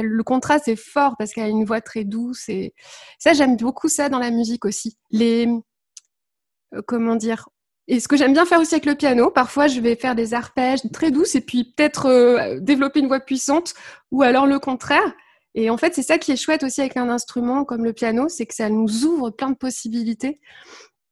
le 0.03 0.23
contraste 0.23 0.69
est 0.69 0.77
fort 0.77 1.17
parce 1.19 1.33
qu'elle 1.33 1.45
a 1.45 1.49
une 1.49 1.65
voix 1.65 1.81
très 1.81 2.05
douce 2.05 2.49
et 2.49 2.75
ça 3.19 3.33
j'aime 3.33 3.57
beaucoup 3.57 3.89
ça 3.89 4.09
dans 4.09 4.19
la 4.19 4.31
musique 4.31 4.65
aussi. 4.65 4.97
Les 5.11 5.47
euh, 6.75 6.83
comment 6.87 7.17
dire 7.17 7.49
et 7.89 7.99
ce 7.99 8.07
que 8.07 8.17
j'aime 8.17 8.33
bien 8.33 8.47
faire 8.47 8.61
aussi 8.61 8.75
avec 8.75 8.87
le 8.87 8.95
piano, 8.95 9.31
parfois 9.31 9.67
je 9.67 9.81
vais 9.81 9.97
faire 9.97 10.15
des 10.15 10.33
arpèges 10.33 10.81
très 10.93 11.11
douces 11.11 11.35
et 11.35 11.41
puis 11.41 11.65
peut-être 11.65 12.07
euh, 12.07 12.61
développer 12.61 13.01
une 13.01 13.09
voix 13.09 13.19
puissante 13.19 13.75
ou 14.13 14.23
alors 14.23 14.47
le 14.47 14.61
contraire. 14.61 15.13
Et 15.57 15.71
en 15.71 15.77
fait, 15.77 15.95
c'est 15.97 16.03
ça 16.03 16.17
qui 16.17 16.31
est 16.31 16.37
chouette 16.37 16.63
aussi 16.63 16.81
avec 16.81 16.97
un 16.97 17.09
instrument 17.09 17.65
comme 17.65 17.85
le 17.85 17.93
piano, 17.93 18.29
c'est 18.29 18.47
que 18.47 18.55
ça 18.55 18.69
nous 18.69 19.05
ouvre 19.05 19.31
plein 19.31 19.51
de 19.51 19.57
possibilités. 19.57 20.41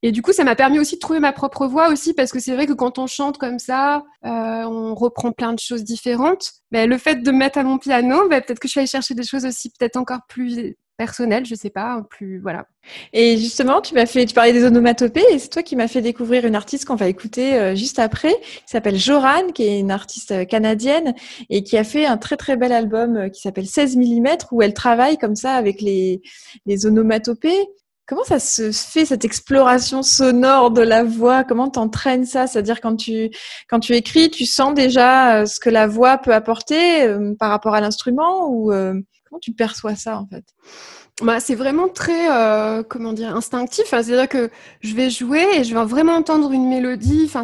Et 0.02 0.12
du 0.12 0.22
coup, 0.22 0.32
ça 0.32 0.44
m'a 0.44 0.54
permis 0.54 0.78
aussi 0.78 0.94
de 0.94 1.00
trouver 1.00 1.18
ma 1.18 1.32
propre 1.32 1.66
voix 1.66 1.88
aussi, 1.90 2.14
parce 2.14 2.30
que 2.30 2.38
c'est 2.38 2.54
vrai 2.54 2.66
que 2.66 2.72
quand 2.72 2.98
on 2.98 3.06
chante 3.06 3.36
comme 3.38 3.58
ça, 3.58 4.04
euh, 4.24 4.28
on 4.28 4.94
reprend 4.94 5.32
plein 5.32 5.52
de 5.52 5.58
choses 5.58 5.82
différentes. 5.82 6.52
Mais 6.70 6.86
le 6.86 6.98
fait 6.98 7.16
de 7.16 7.30
me 7.32 7.38
mettre 7.38 7.58
à 7.58 7.64
mon 7.64 7.78
piano, 7.78 8.28
bah, 8.28 8.40
peut-être 8.40 8.60
que 8.60 8.68
je 8.68 8.72
suis 8.72 8.80
allée 8.80 8.86
chercher 8.86 9.14
des 9.14 9.24
choses 9.24 9.44
aussi 9.44 9.70
peut-être 9.70 9.96
encore 9.96 10.20
plus 10.28 10.76
personnelles, 10.96 11.46
je 11.46 11.54
sais 11.54 11.70
pas, 11.70 12.02
plus 12.10 12.40
voilà. 12.40 12.66
Et 13.12 13.36
justement, 13.38 13.80
tu 13.80 13.94
m'as 13.94 14.06
fait, 14.06 14.26
tu 14.26 14.34
parlais 14.34 14.52
des 14.52 14.64
onomatopées, 14.64 15.24
et 15.30 15.38
c'est 15.38 15.48
toi 15.48 15.62
qui 15.62 15.76
m'as 15.76 15.88
fait 15.88 16.02
découvrir 16.02 16.44
une 16.44 16.56
artiste 16.56 16.84
qu'on 16.84 16.96
va 16.96 17.08
écouter 17.08 17.54
euh, 17.54 17.74
juste 17.76 17.98
après, 17.98 18.34
qui 18.34 18.62
s'appelle 18.66 18.96
Joran, 18.96 19.48
qui 19.54 19.62
est 19.62 19.78
une 19.78 19.92
artiste 19.92 20.32
euh, 20.32 20.44
canadienne 20.44 21.14
et 21.50 21.62
qui 21.62 21.76
a 21.76 21.84
fait 21.84 22.04
un 22.04 22.18
très 22.18 22.36
très 22.36 22.56
bel 22.56 22.72
album 22.72 23.30
qui 23.30 23.40
s'appelle 23.40 23.66
16 23.66 23.96
mm, 23.96 24.26
où 24.52 24.62
elle 24.62 24.74
travaille 24.74 25.18
comme 25.18 25.36
ça 25.36 25.54
avec 25.54 25.80
les 25.80 26.20
les 26.66 26.86
onomatopées. 26.86 27.68
Comment 28.08 28.24
ça 28.24 28.38
se 28.38 28.72
fait 28.72 29.04
cette 29.04 29.26
exploration 29.26 30.02
sonore 30.02 30.70
de 30.70 30.80
la 30.80 31.04
voix? 31.04 31.44
Comment 31.44 31.68
t'entraînes 31.68 32.24
ça? 32.24 32.46
C'est-à-dire 32.46 32.80
quand 32.80 32.96
tu 32.96 33.28
quand 33.68 33.80
tu 33.80 33.94
écris, 33.94 34.30
tu 34.30 34.46
sens 34.46 34.72
déjà 34.72 35.42
euh, 35.42 35.44
ce 35.44 35.60
que 35.60 35.68
la 35.68 35.86
voix 35.86 36.16
peut 36.16 36.32
apporter 36.32 37.02
euh, 37.02 37.34
par 37.38 37.50
rapport 37.50 37.74
à 37.74 37.82
l'instrument 37.82 38.48
ou 38.48 38.72
euh, 38.72 38.94
comment 39.28 39.40
tu 39.40 39.52
perçois 39.52 39.94
ça 39.94 40.18
en 40.18 40.26
fait? 40.26 40.44
Bah, 41.20 41.38
c'est 41.38 41.54
vraiment 41.54 41.88
très 41.88 42.28
comment 42.88 43.12
dire 43.12 43.36
instinctif. 43.36 43.84
C'est-à-dire 43.88 44.28
que 44.28 44.48
je 44.80 44.94
vais 44.94 45.10
jouer 45.10 45.44
et 45.56 45.64
je 45.64 45.74
vais 45.74 45.84
vraiment 45.84 46.14
entendre 46.14 46.50
une 46.52 46.66
mélodie. 46.66 47.24
Enfin, 47.26 47.42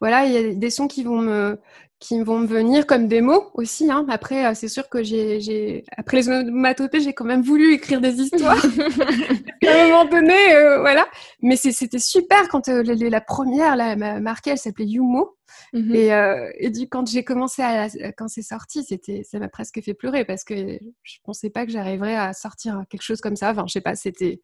voilà, 0.00 0.26
il 0.26 0.32
y 0.32 0.36
a 0.36 0.54
des 0.54 0.70
sons 0.70 0.88
qui 0.88 1.04
vont 1.04 1.20
me 1.20 1.60
qui 2.04 2.20
vont 2.20 2.40
me 2.40 2.46
venir 2.46 2.86
comme 2.86 3.08
des 3.08 3.22
mots 3.22 3.50
aussi. 3.54 3.90
Hein. 3.90 4.04
Après, 4.10 4.44
euh, 4.44 4.52
c'est 4.54 4.68
sûr 4.68 4.90
que 4.90 5.02
j'ai, 5.02 5.84
après 5.96 6.18
les 6.18 6.28
onomatopées, 6.28 7.00
j'ai 7.00 7.14
quand 7.14 7.24
même 7.24 7.40
voulu 7.40 7.72
écrire 7.72 8.02
des 8.02 8.20
histoires. 8.20 8.62
à 9.66 9.70
un 9.70 9.88
moment 9.88 10.04
donné, 10.04 10.54
euh, 10.54 10.80
voilà. 10.80 11.06
Mais 11.40 11.56
c'était 11.56 11.98
super 11.98 12.48
quand 12.48 12.68
euh, 12.68 12.82
la 12.84 13.20
première, 13.22 13.74
là, 13.74 13.96
m'a 13.96 14.20
marqué, 14.20 14.50
elle 14.50 14.58
s'appelait 14.58 14.84
Yumo. 14.84 15.38
Mhm. 15.72 15.94
Et, 15.94 16.70
du, 16.70 16.88
quand 16.90 17.08
j'ai 17.08 17.24
commencé 17.24 17.62
à, 17.62 17.88
quand 18.18 18.28
c'est 18.28 18.42
sorti, 18.42 18.84
c'était, 18.84 19.22
ça 19.24 19.38
m'a 19.38 19.48
presque 19.48 19.80
fait 19.82 19.94
pleurer 19.94 20.26
parce 20.26 20.44
que 20.44 20.54
je 20.54 21.16
pensais 21.24 21.48
pas 21.48 21.64
que 21.64 21.72
j'arriverais 21.72 22.16
à 22.16 22.34
sortir 22.34 22.82
quelque 22.90 23.02
chose 23.02 23.22
comme 23.22 23.36
ça. 23.36 23.52
Enfin, 23.52 23.64
je 23.66 23.72
sais 23.72 23.80
pas, 23.80 23.94
c'était. 23.94 24.42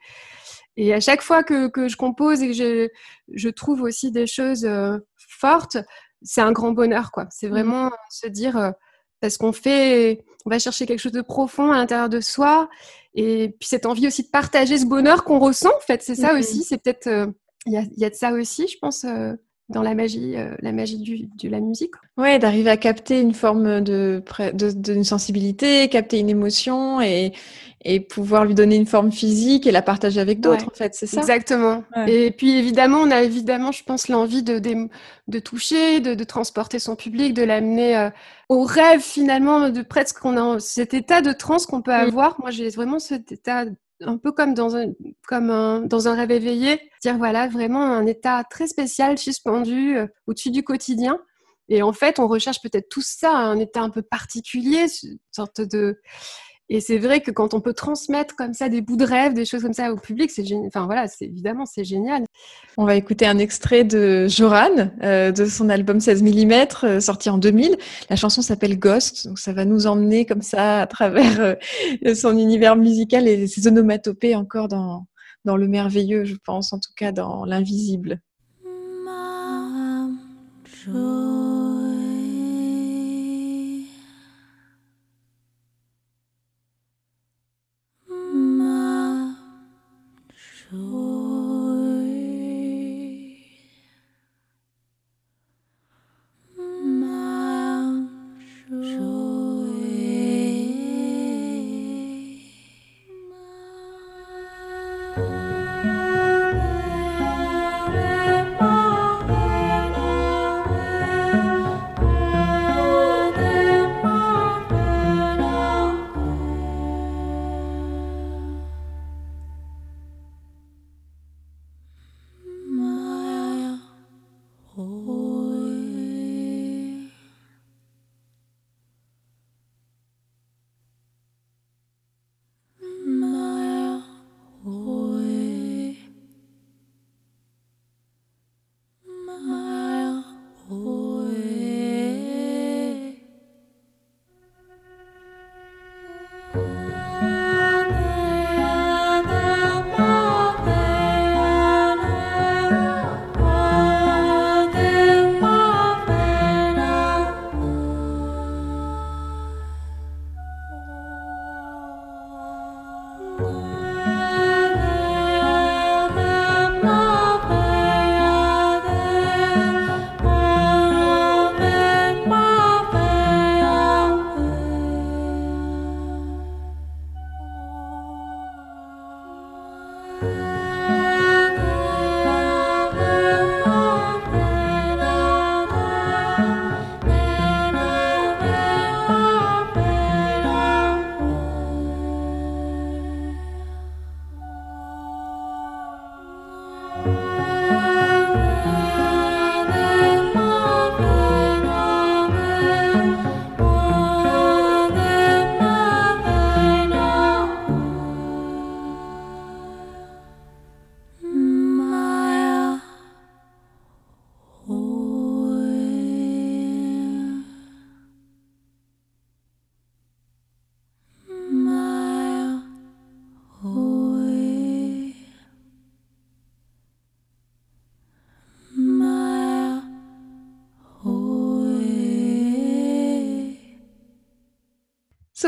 Et 0.79 0.94
à 0.94 1.01
chaque 1.01 1.20
fois 1.20 1.42
que, 1.42 1.68
que 1.68 1.88
je 1.88 1.96
compose 1.99 2.42
et 2.42 2.49
que 2.49 2.55
je, 2.55 2.88
je 3.35 3.49
trouve 3.51 3.83
aussi 3.83 4.11
des 4.12 4.27
choses 4.27 4.66
fortes, 5.29 5.77
c'est 6.22 6.40
un 6.40 6.52
grand 6.52 6.72
bonheur, 6.72 7.11
quoi. 7.12 7.26
C'est 7.30 7.48
mmh. 7.48 7.50
vraiment 7.50 7.90
se 8.11 8.26
dire, 8.26 8.56
euh, 8.56 8.70
parce 9.20 9.37
qu'on 9.37 9.52
fait, 9.52 10.24
on 10.46 10.50
va 10.50 10.59
chercher 10.59 10.87
quelque 10.87 11.00
chose 11.00 11.12
de 11.12 11.22
profond 11.22 11.72
à 11.72 11.76
l'intérieur 11.76 12.09
de 12.09 12.20
soi, 12.20 12.68
et 13.14 13.54
puis 13.59 13.68
cette 13.68 13.87
envie 13.87 14.06
aussi 14.06 14.22
de 14.22 14.28
partager 14.28 14.78
ce 14.78 14.87
bonheur 14.87 15.24
qu'on 15.24 15.38
ressent, 15.38 15.74
en 15.76 15.80
fait, 15.80 16.02
c'est 16.02 16.14
ça 16.14 16.35
mmh 16.35 16.38
aussi, 16.38 16.62
c'est 16.62 16.78
peut-être, 16.78 17.06
euh, 17.06 17.26
il 17.66 17.72
y, 17.96 18.04
a, 18.04 18.11
de 18.11 18.14
ça 18.14 18.33
aussi, 18.33 18.68
je 18.68 18.78
pense, 18.78 19.04
euh, 19.04 19.35
dans 19.70 19.83
la 19.83 19.94
magie, 19.94 20.35
la 20.61 20.72
magie 20.72 20.98
du, 20.98 21.28
de 21.42 21.48
la 21.48 21.61
musique. 21.61 21.94
Ouais, 22.16 22.38
d'arriver 22.38 22.70
à 22.70 22.76
capter 22.76 23.20
une 23.20 23.35
forme 23.35 23.80
de, 23.80 24.22
de, 24.52 25.02
sensibilité, 25.02 25.88
capter 25.88 26.18
une 26.18 26.28
émotion 26.28 27.00
et, 27.00 27.33
et 27.83 28.00
pouvoir 28.00 28.44
lui 28.44 28.54
donner 28.54 28.76
une 28.76 28.87
forme 28.87 29.11
physique 29.11 29.66
et 29.66 29.72
la 29.72 29.80
partager 29.80 30.20
avec 30.20 30.40
d'autres, 30.40 30.66
en 30.66 30.74
fait, 30.74 30.94
c'est 30.94 31.06
ça? 31.06 31.20
Exactement. 31.20 31.83
Et 32.06 32.30
puis 32.30 32.59
évidemment, 32.59 32.98
on 32.98 33.11
a 33.11 33.22
évidemment, 33.22 33.72
je 33.72 33.83
pense, 33.85 34.09
l'envie 34.09 34.42
de, 34.42 34.59
de, 34.59 35.38
toucher, 35.38 36.00
de, 36.00 36.14
de, 36.14 36.24
transporter 36.24 36.78
son 36.78 36.94
public, 36.94 37.33
de 37.33 37.42
l'amener 37.42 37.96
euh, 37.96 38.10
au 38.50 38.64
rêve 38.64 39.00
finalement, 39.00 39.71
de 39.71 39.83
presque 39.83 40.18
qu'on 40.18 40.37
a 40.37 40.60
cet 40.60 40.92
état 40.92 41.23
de 41.23 41.33
transe 41.33 41.64
qu'on 41.64 41.81
peut 41.81 41.90
mm. 41.90 42.08
avoir. 42.08 42.38
Moi, 42.40 42.50
j'ai 42.50 42.68
vraiment 42.68 42.98
cet 42.98 43.33
état 43.33 43.64
un 44.03 44.17
peu 44.17 44.33
comme 44.33 44.55
dans 44.55 44.77
un, 44.77 46.15
rêve 46.15 46.31
éveillé, 46.31 46.90
dire 47.03 47.17
voilà, 47.19 47.48
vraiment 47.48 47.85
un 47.85 48.07
état 48.07 48.44
très 48.44 48.67
spécial, 48.67 49.19
suspendu, 49.19 49.96
euh, 49.96 50.07
au-dessus 50.27 50.51
du 50.51 50.63
quotidien. 50.63 51.21
Et 51.69 51.83
en 51.83 51.92
fait, 51.92 52.19
on 52.19 52.27
recherche 52.27 52.61
peut-être 52.63 52.88
tout 52.88 53.03
ça, 53.03 53.33
un 53.33 53.59
état 53.59 53.81
un 53.81 53.90
peu 53.90 54.03
particulier, 54.03 54.87
une 55.03 55.19
sorte 55.31 55.61
de 55.61 56.01
et 56.73 56.81
c'est 56.81 56.98
vrai 56.98 57.21
que 57.21 57.33
quand 57.33 57.52
on 57.52 57.60
peut 57.60 57.75
transmettre 57.75 58.37
comme 58.37 58.54
ça 58.54 58.68
des 58.68 58.81
bouts 58.81 58.96
de 58.96 59.04
rêve, 59.04 59.35
des 59.35 59.44
choses 59.44 59.62
comme 59.62 59.73
ça 59.73 59.92
au 59.92 59.96
public, 59.96 60.31
c'est 60.31 60.44
génial. 60.44 60.68
Enfin 60.68 60.87
voilà, 60.87 61.08
c'est 61.08 61.25
évidemment 61.25 61.66
c'est 61.66 61.83
génial. 61.83 62.25
On 62.77 62.85
va 62.85 62.94
écouter 62.94 63.27
un 63.27 63.38
extrait 63.38 63.83
de 63.83 64.29
Joran 64.29 64.92
euh, 65.02 65.33
de 65.33 65.46
son 65.46 65.68
album 65.68 65.98
16 65.98 66.23
mm 66.23 66.52
euh, 66.85 67.00
sorti 67.00 67.29
en 67.29 67.38
2000. 67.38 67.77
La 68.08 68.14
chanson 68.14 68.40
s'appelle 68.40 68.79
Ghost, 68.79 69.27
donc 69.27 69.40
ça 69.40 69.52
va 69.52 69.64
nous 69.64 69.88
emmener 69.88 70.27
comme 70.27 70.42
ça 70.42 70.83
à 70.83 70.87
travers 70.87 71.40
euh, 71.40 72.14
son 72.14 72.38
univers 72.38 72.77
musical 72.77 73.27
et 73.27 73.48
ses 73.48 73.66
onomatopées 73.66 74.37
encore 74.37 74.68
dans 74.68 75.06
dans 75.44 75.56
le 75.56 75.66
merveilleux, 75.66 76.25
je 76.25 76.37
pense, 76.37 76.73
en 76.73 76.79
tout 76.79 76.92
cas 76.94 77.12
dans 77.12 77.44
l'invisible. 77.46 78.21
to 90.71 91.00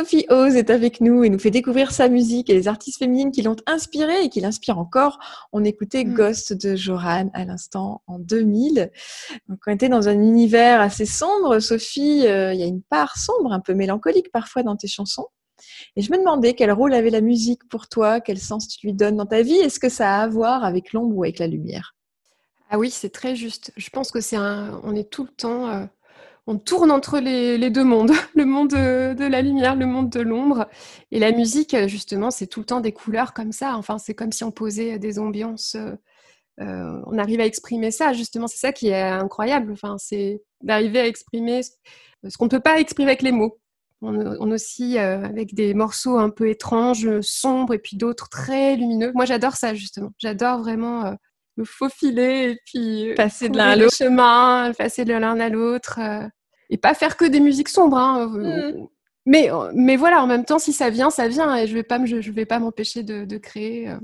Sophie 0.03 0.26
Oz 0.30 0.57
est 0.57 0.70
avec 0.70 1.00
nous 1.00 1.22
et 1.22 1.30
nous 1.30 1.38
fait 1.38 1.53
découvrir 1.53 1.92
sa 1.92 2.09
musique 2.09 2.50
et 2.50 2.55
les 2.55 2.66
artistes 2.66 2.98
féminines 2.98 3.30
qui 3.30 3.40
l'ont 3.40 3.55
inspirée 3.66 4.24
et 4.24 4.30
qui 4.30 4.40
l'inspirent 4.40 4.80
encore. 4.80 5.20
On 5.53 5.62
écoutait 5.62 6.03
Mm. 6.03 6.14
Ghost 6.14 6.53
de 6.55 6.74
Joran 6.74 7.30
à 7.34 7.44
l'instant 7.44 8.03
en 8.09 8.18
2000. 8.18 8.90
Donc, 9.48 9.61
on 9.64 9.70
était 9.70 9.88
dans 9.88 10.09
un 10.09 10.14
univers 10.14 10.80
assez 10.80 11.07
sombre. 11.07 11.61
Sophie, 11.61 12.26
euh, 12.26 12.53
il 12.53 12.59
y 12.59 12.64
a 12.64 12.66
une 12.66 12.82
part 12.82 13.16
sombre, 13.16 13.53
un 13.53 13.61
peu 13.61 13.74
mélancolique 13.74 14.32
parfois 14.32 14.64
dans 14.64 14.74
tes 14.74 14.88
chansons. 14.88 15.28
Et 15.94 16.03
je 16.03 16.11
me 16.11 16.18
demandais 16.18 16.55
quel 16.55 16.72
rôle 16.72 16.94
avait 16.94 17.11
la 17.11 17.20
musique 17.20 17.68
pour 17.68 17.86
toi, 17.86 18.20
quel 18.20 18.38
sens 18.38 18.66
tu 18.66 18.84
lui 18.84 18.94
donnes 18.94 19.18
dans 19.18 19.26
ta 19.26 19.42
vie. 19.42 19.55
Est-ce 19.55 19.78
que 19.78 19.88
ça 19.88 20.16
a 20.16 20.22
à 20.24 20.26
voir 20.26 20.64
avec 20.64 20.92
l'ombre 20.92 21.16
ou 21.16 21.22
avec 21.22 21.38
la 21.38 21.46
lumière? 21.46 21.94
Ah 22.70 22.78
oui, 22.78 22.90
c'est 22.90 23.11
très 23.11 23.36
juste. 23.36 23.72
Je 23.76 23.90
pense 23.90 24.11
que 24.11 24.20
c'est 24.20 24.34
un. 24.34 24.80
On 24.82 24.96
est 24.96 25.09
tout 25.09 25.22
le 25.22 25.30
temps. 25.30 25.86
On 26.47 26.59
tourne 26.59 26.90
entre 26.90 27.18
les, 27.20 27.70
deux 27.70 27.84
mondes, 27.84 28.12
le 28.34 28.45
monde 28.45 28.70
de, 28.70 29.24
la 29.24 29.43
lumière, 29.43 29.76
le 29.76 29.86
monde 29.86 30.11
de 30.11 30.20
l'ombre. 30.20 30.66
Et 31.11 31.18
la 31.18 31.32
musique, 31.32 31.76
justement, 31.86 32.30
c'est 32.30 32.47
tout 32.47 32.61
le 32.61 32.66
temps 32.66 32.80
des 32.80 32.93
couleurs 32.93 33.32
comme 33.32 33.53
ça. 33.53 33.76
Enfin, 33.76 33.99
c'est 33.99 34.14
comme 34.14 34.32
si 34.32 34.45
on 34.45 34.51
posait 34.51 34.99
des 34.99 35.18
ambiances. 35.18 35.76
euh, 35.76 35.95
euh, 36.61 37.01
on 37.07 37.18
arrive 37.18 37.40
à 37.40 37.47
exprimer 37.47 37.90
ça, 37.90 38.12
justement. 38.12 38.47
C'est 38.49 38.59
ça 38.59 38.72
qui 38.72 38.88
est 38.88 39.01
incroyable. 39.01 39.72
Enfin, 39.72 39.97
c'est 39.99 40.43
d'arriver 40.62 41.01
à 41.01 41.07
exprimer 41.07 41.62
ce, 41.62 42.36
qu'on 42.36 42.45
ne 42.47 42.51
peut 42.51 42.61
pas 42.61 42.80
exprimer 42.80 43.11
avec 43.11 43.22
les 43.22 43.32
mots. 43.32 43.59
On, 44.03 44.16
on 44.16 44.51
aussi 44.51 44.99
euh, 44.99 45.24
avec 45.24 45.55
des 45.55 45.74
morceaux 45.74 46.18
un 46.18 46.30
peu 46.30 46.49
étranges, 46.49 47.20
sombres, 47.20 47.74
et 47.74 47.78
puis 47.78 47.97
d'autres 47.97 48.28
très 48.28 48.76
lumineux. 48.76 49.12
Moi, 49.14 49.26
j'adore 49.26 49.55
ça, 49.55 49.74
justement. 49.74 50.11
J'adore 50.18 50.59
vraiment. 50.59 51.16
Me 51.57 51.64
faufiler 51.64 52.53
et 52.53 52.59
puis 52.66 53.11
euh, 53.11 53.14
Passer 53.14 53.48
de 53.48 53.57
l'un 53.57 53.70
à 53.70 53.76
l'autre. 53.76 53.94
chemin, 53.94 54.72
passer 54.76 55.05
de 55.05 55.12
l'un 55.12 55.38
à 55.40 55.48
l'autre 55.48 55.98
euh, 56.00 56.26
et 56.70 56.78
pas 56.78 56.94
faire 56.94 57.16
que 57.16 57.24
des 57.24 57.40
musiques 57.40 57.68
sombres. 57.68 57.98
hein, 57.98 58.30
euh, 58.36 58.72
Mais 59.26 59.50
mais 59.74 59.96
voilà, 59.96 60.22
en 60.22 60.26
même 60.26 60.44
temps, 60.44 60.59
si 60.59 60.72
ça 60.72 60.90
vient, 60.90 61.11
ça 61.11 61.28
vient 61.28 61.55
et 61.57 61.66
je 61.66 61.74
vais 61.74 61.82
pas 61.82 61.98
me, 61.98 62.07
je, 62.07 62.20
je 62.20 62.32
vais 62.32 62.46
pas 62.46 62.59
m'empêcher 62.59 63.03
de, 63.03 63.24
de 63.24 63.36
créer. 63.38 63.88
euh, 63.88 63.98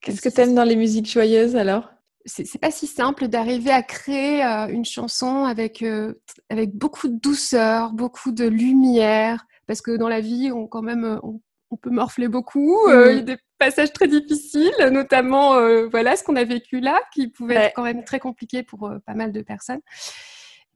Qu'est-ce 0.00 0.20
que 0.20 0.30
si 0.30 0.34
tu 0.34 0.40
aimes 0.40 0.54
dans 0.54 0.64
les 0.64 0.76
musiques 0.76 1.10
joyeuses 1.10 1.56
alors? 1.56 1.90
C'est 2.26 2.60
pas 2.60 2.70
si 2.70 2.86
simple 2.86 3.28
d'arriver 3.28 3.70
à 3.70 3.82
créer 3.82 4.44
euh, 4.44 4.66
une 4.68 4.84
chanson 4.84 5.44
avec 5.44 5.82
euh, 5.82 6.14
avec 6.50 6.74
beaucoup 6.74 7.08
de 7.08 7.18
douceur, 7.18 7.92
beaucoup 7.92 8.30
de 8.30 8.44
lumière, 8.46 9.46
parce 9.66 9.80
que 9.80 9.96
dans 9.96 10.08
la 10.08 10.20
vie, 10.20 10.52
on 10.52 10.66
quand 10.66 10.82
même 10.82 11.04
euh, 11.04 11.16
on, 11.22 11.40
on 11.70 11.76
peut 11.76 11.88
morfler 11.90 12.28
beaucoup. 12.28 12.76
euh, 12.88 13.16
Mm. 13.16 13.24
des 13.24 13.36
passages 13.60 13.92
très 13.92 14.08
difficiles, 14.08 14.72
notamment 14.90 15.54
euh, 15.54 15.86
voilà 15.88 16.16
ce 16.16 16.24
qu'on 16.24 16.34
a 16.34 16.42
vécu 16.44 16.80
là, 16.80 17.00
qui 17.14 17.28
pouvait 17.28 17.56
Ouais. 17.56 17.64
être 17.66 17.74
quand 17.76 17.84
même 17.84 18.02
très 18.04 18.18
compliqué 18.18 18.64
pour 18.64 18.88
euh, 18.88 18.98
pas 19.06 19.14
mal 19.14 19.30
de 19.30 19.42
personnes. 19.42 19.80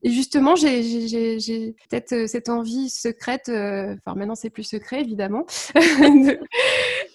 Et 0.07 0.11
justement, 0.11 0.55
j'ai- 0.55 1.75
peut-être 1.89 2.13
euh, 2.13 2.27
cette 2.27 2.49
envie 2.51 2.91
secrète, 2.91 3.49
euh, 3.49 3.97
enfin 4.05 4.15
maintenant 4.17 4.35
c'est 4.35 4.51
plus 4.51 4.63
secret 4.65 5.01
évidemment, 5.01 5.47
de, 5.75 6.39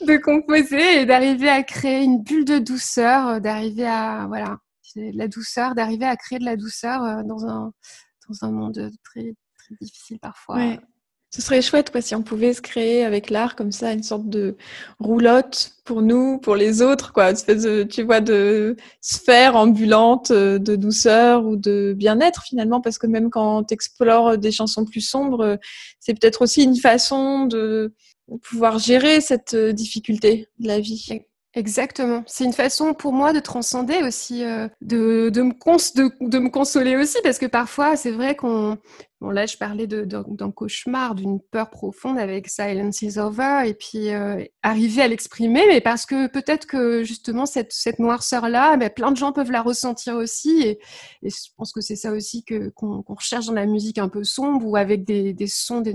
de 0.06 0.18
composer 0.18 1.02
et 1.02 1.06
d'arriver 1.06 1.50
à 1.50 1.62
créer 1.64 2.04
une 2.04 2.24
bulle 2.24 2.46
de 2.46 2.58
douceur, 2.58 3.40
d'arriver 3.42 3.86
à, 3.86 4.26
voilà, 4.28 4.58
la 4.96 5.28
douceur, 5.28 5.76
d'arriver 5.76 6.06
à 6.08 6.18
créer 6.18 6.40
de 6.40 6.46
la 6.46 6.56
douceur 6.56 7.24
dans 7.24 7.46
un, 7.46 7.72
dans 8.28 8.46
un 8.48 8.52
monde 8.52 8.92
très, 9.04 9.36
très 9.60 9.76
difficile 9.80 10.20
parfois. 10.20 10.56
Ouais. 10.58 10.80
Ce 11.32 11.44
serait 11.44 11.62
chouette 11.62 11.92
quoi, 11.92 12.02
si 12.02 12.16
on 12.16 12.24
pouvait 12.24 12.54
se 12.54 12.62
créer 12.62 13.06
avec 13.06 13.30
l'art 13.30 13.56
comme 13.56 13.72
ça 13.72 13.94
une 13.94 14.02
sorte 14.02 14.28
de 14.30 14.58
roulotte 15.00 15.74
pour 15.86 16.02
nous, 16.02 16.40
pour 16.40 16.56
les 16.56 16.82
autres, 16.82 17.14
quoi, 17.14 17.26
une 17.26 17.36
espèce 17.36 17.62
de, 17.62 17.84
tu 17.84 18.02
vois, 18.02 18.20
de 18.20 18.76
sphère 19.00 19.56
ambulante 19.56 20.32
euh, 20.32 20.58
de 20.58 20.76
douceur 20.76 21.46
ou 21.46 21.56
de 21.56 21.94
bien-être 21.96 22.44
finalement, 22.44 22.82
parce 22.82 22.98
que 22.98 23.06
même 23.06 23.30
quand 23.30 23.64
tu 23.66 23.76
explores 23.76 24.40
des 24.40 24.52
chansons 24.52 24.86
plus 24.86 25.02
sombres, 25.02 25.42
euh, 25.42 25.56
c'est 26.00 26.20
peut-être 26.20 26.42
aussi 26.42 26.64
une 26.64 26.78
façon 26.78 27.46
de 27.46 27.94
pouvoir 28.42 28.80
gérer 28.80 29.22
cette 29.22 29.54
euh, 29.54 29.72
difficulté 29.72 30.48
de 30.58 30.68
la 30.68 30.80
vie. 30.80 31.22
Exactement. 31.60 32.24
C'est 32.26 32.46
une 32.46 32.54
façon 32.54 32.94
pour 32.94 33.12
moi 33.12 33.34
de 33.34 33.42
transcender 33.42 34.02
aussi, 34.02 34.46
euh, 34.46 34.70
de, 34.80 35.30
de, 35.30 35.42
me 35.42 35.52
cons 35.52 35.76
de, 35.94 36.10
de 36.22 36.40
me 36.40 36.50
consoler 36.50 36.96
aussi, 36.96 37.18
parce 37.22 37.38
que 37.38 37.48
parfois, 37.48 37.98
c'est 37.98 38.12
vrai 38.12 38.38
qu'on... 38.38 38.78
Bon, 39.20 39.30
là, 39.30 39.46
je 39.46 39.58
parlais 39.58 39.86
d'un 39.86 40.52
cauchemar, 40.52 41.16
d'une 41.16 41.42
peur 41.42 41.70
profonde 41.70 42.18
avec 42.18 42.48
Silence 42.48 43.02
is 43.02 43.20
Over, 43.20 43.64
et 43.66 43.74
puis 43.74 44.14
euh, 44.14 44.42
arriver 44.64 45.02
à 45.02 45.10
l'exprimer, 45.10 45.66
mais 45.68 45.82
parce 45.82 46.06
que 46.06 46.28
peut-être 46.28 46.66
que 46.66 47.04
justement, 47.04 47.46
cette, 47.46 47.74
cette 47.74 48.00
noirceur-là, 48.00 48.78
ben, 48.78 48.90
plein 48.90 49.12
de 49.12 49.18
gens 49.18 49.34
peuvent 49.34 49.52
la 49.52 49.62
ressentir 49.62 50.16
aussi, 50.16 50.62
et, 50.62 50.80
je 51.22 51.50
pense 51.58 51.74
que 51.74 51.82
c'est 51.82 51.98
ça 51.98 52.14
aussi 52.14 52.46
qu'on 52.74 53.04
recherche 53.06 53.48
dans 53.48 53.54
la 53.54 53.66
musique 53.66 53.98
un 53.98 54.08
peu 54.08 54.24
sombre, 54.24 54.66
ou 54.66 54.78
avec 54.78 55.04
des, 55.04 55.34
des 55.34 55.48
sons, 55.48 55.82
des 55.82 55.94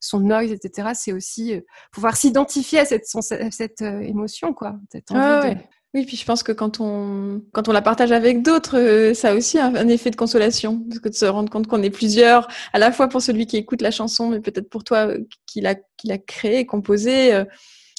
sons 0.00 0.20
noise, 0.20 0.50
etc. 0.52 0.90
C'est 0.94 1.12
aussi 1.12 1.54
euh, 1.54 1.60
pouvoir 1.92 2.16
s'identifier 2.16 2.80
à 2.80 2.84
cette, 2.84 3.04
à 3.14 3.50
cette 3.50 3.82
euh, 3.82 4.00
émotion, 4.00 4.52
quoi. 4.54 4.76
Cette 4.92 5.10
envie 5.10 5.20
Ah 5.22 5.40
de- 5.42 5.48
ouais. 5.48 5.68
Oui, 5.94 6.04
puis 6.04 6.18
je 6.18 6.24
pense 6.26 6.42
que 6.42 6.52
quand 6.52 6.80
on, 6.80 7.40
quand 7.52 7.66
on 7.68 7.72
la 7.72 7.80
partage 7.80 8.12
avec 8.12 8.42
d'autres, 8.42 8.76
euh, 8.78 9.14
ça 9.14 9.30
a 9.30 9.34
aussi 9.34 9.58
un, 9.58 9.74
un 9.74 9.88
effet 9.88 10.10
de 10.10 10.16
consolation. 10.16 10.80
Parce 10.88 11.00
que 11.00 11.08
de 11.08 11.14
se 11.14 11.24
rendre 11.24 11.50
compte 11.50 11.66
qu'on 11.66 11.82
est 11.82 11.88
plusieurs, 11.90 12.46
à 12.74 12.78
la 12.78 12.92
fois 12.92 13.08
pour 13.08 13.22
celui 13.22 13.46
qui 13.46 13.56
écoute 13.56 13.80
la 13.80 13.90
chanson, 13.90 14.28
mais 14.28 14.40
peut-être 14.40 14.68
pour 14.68 14.84
toi 14.84 15.08
qui 15.46 15.62
l'a, 15.62 15.74
qui 15.96 16.06
l'a 16.08 16.18
créée, 16.18 16.66
composée, 16.66 17.42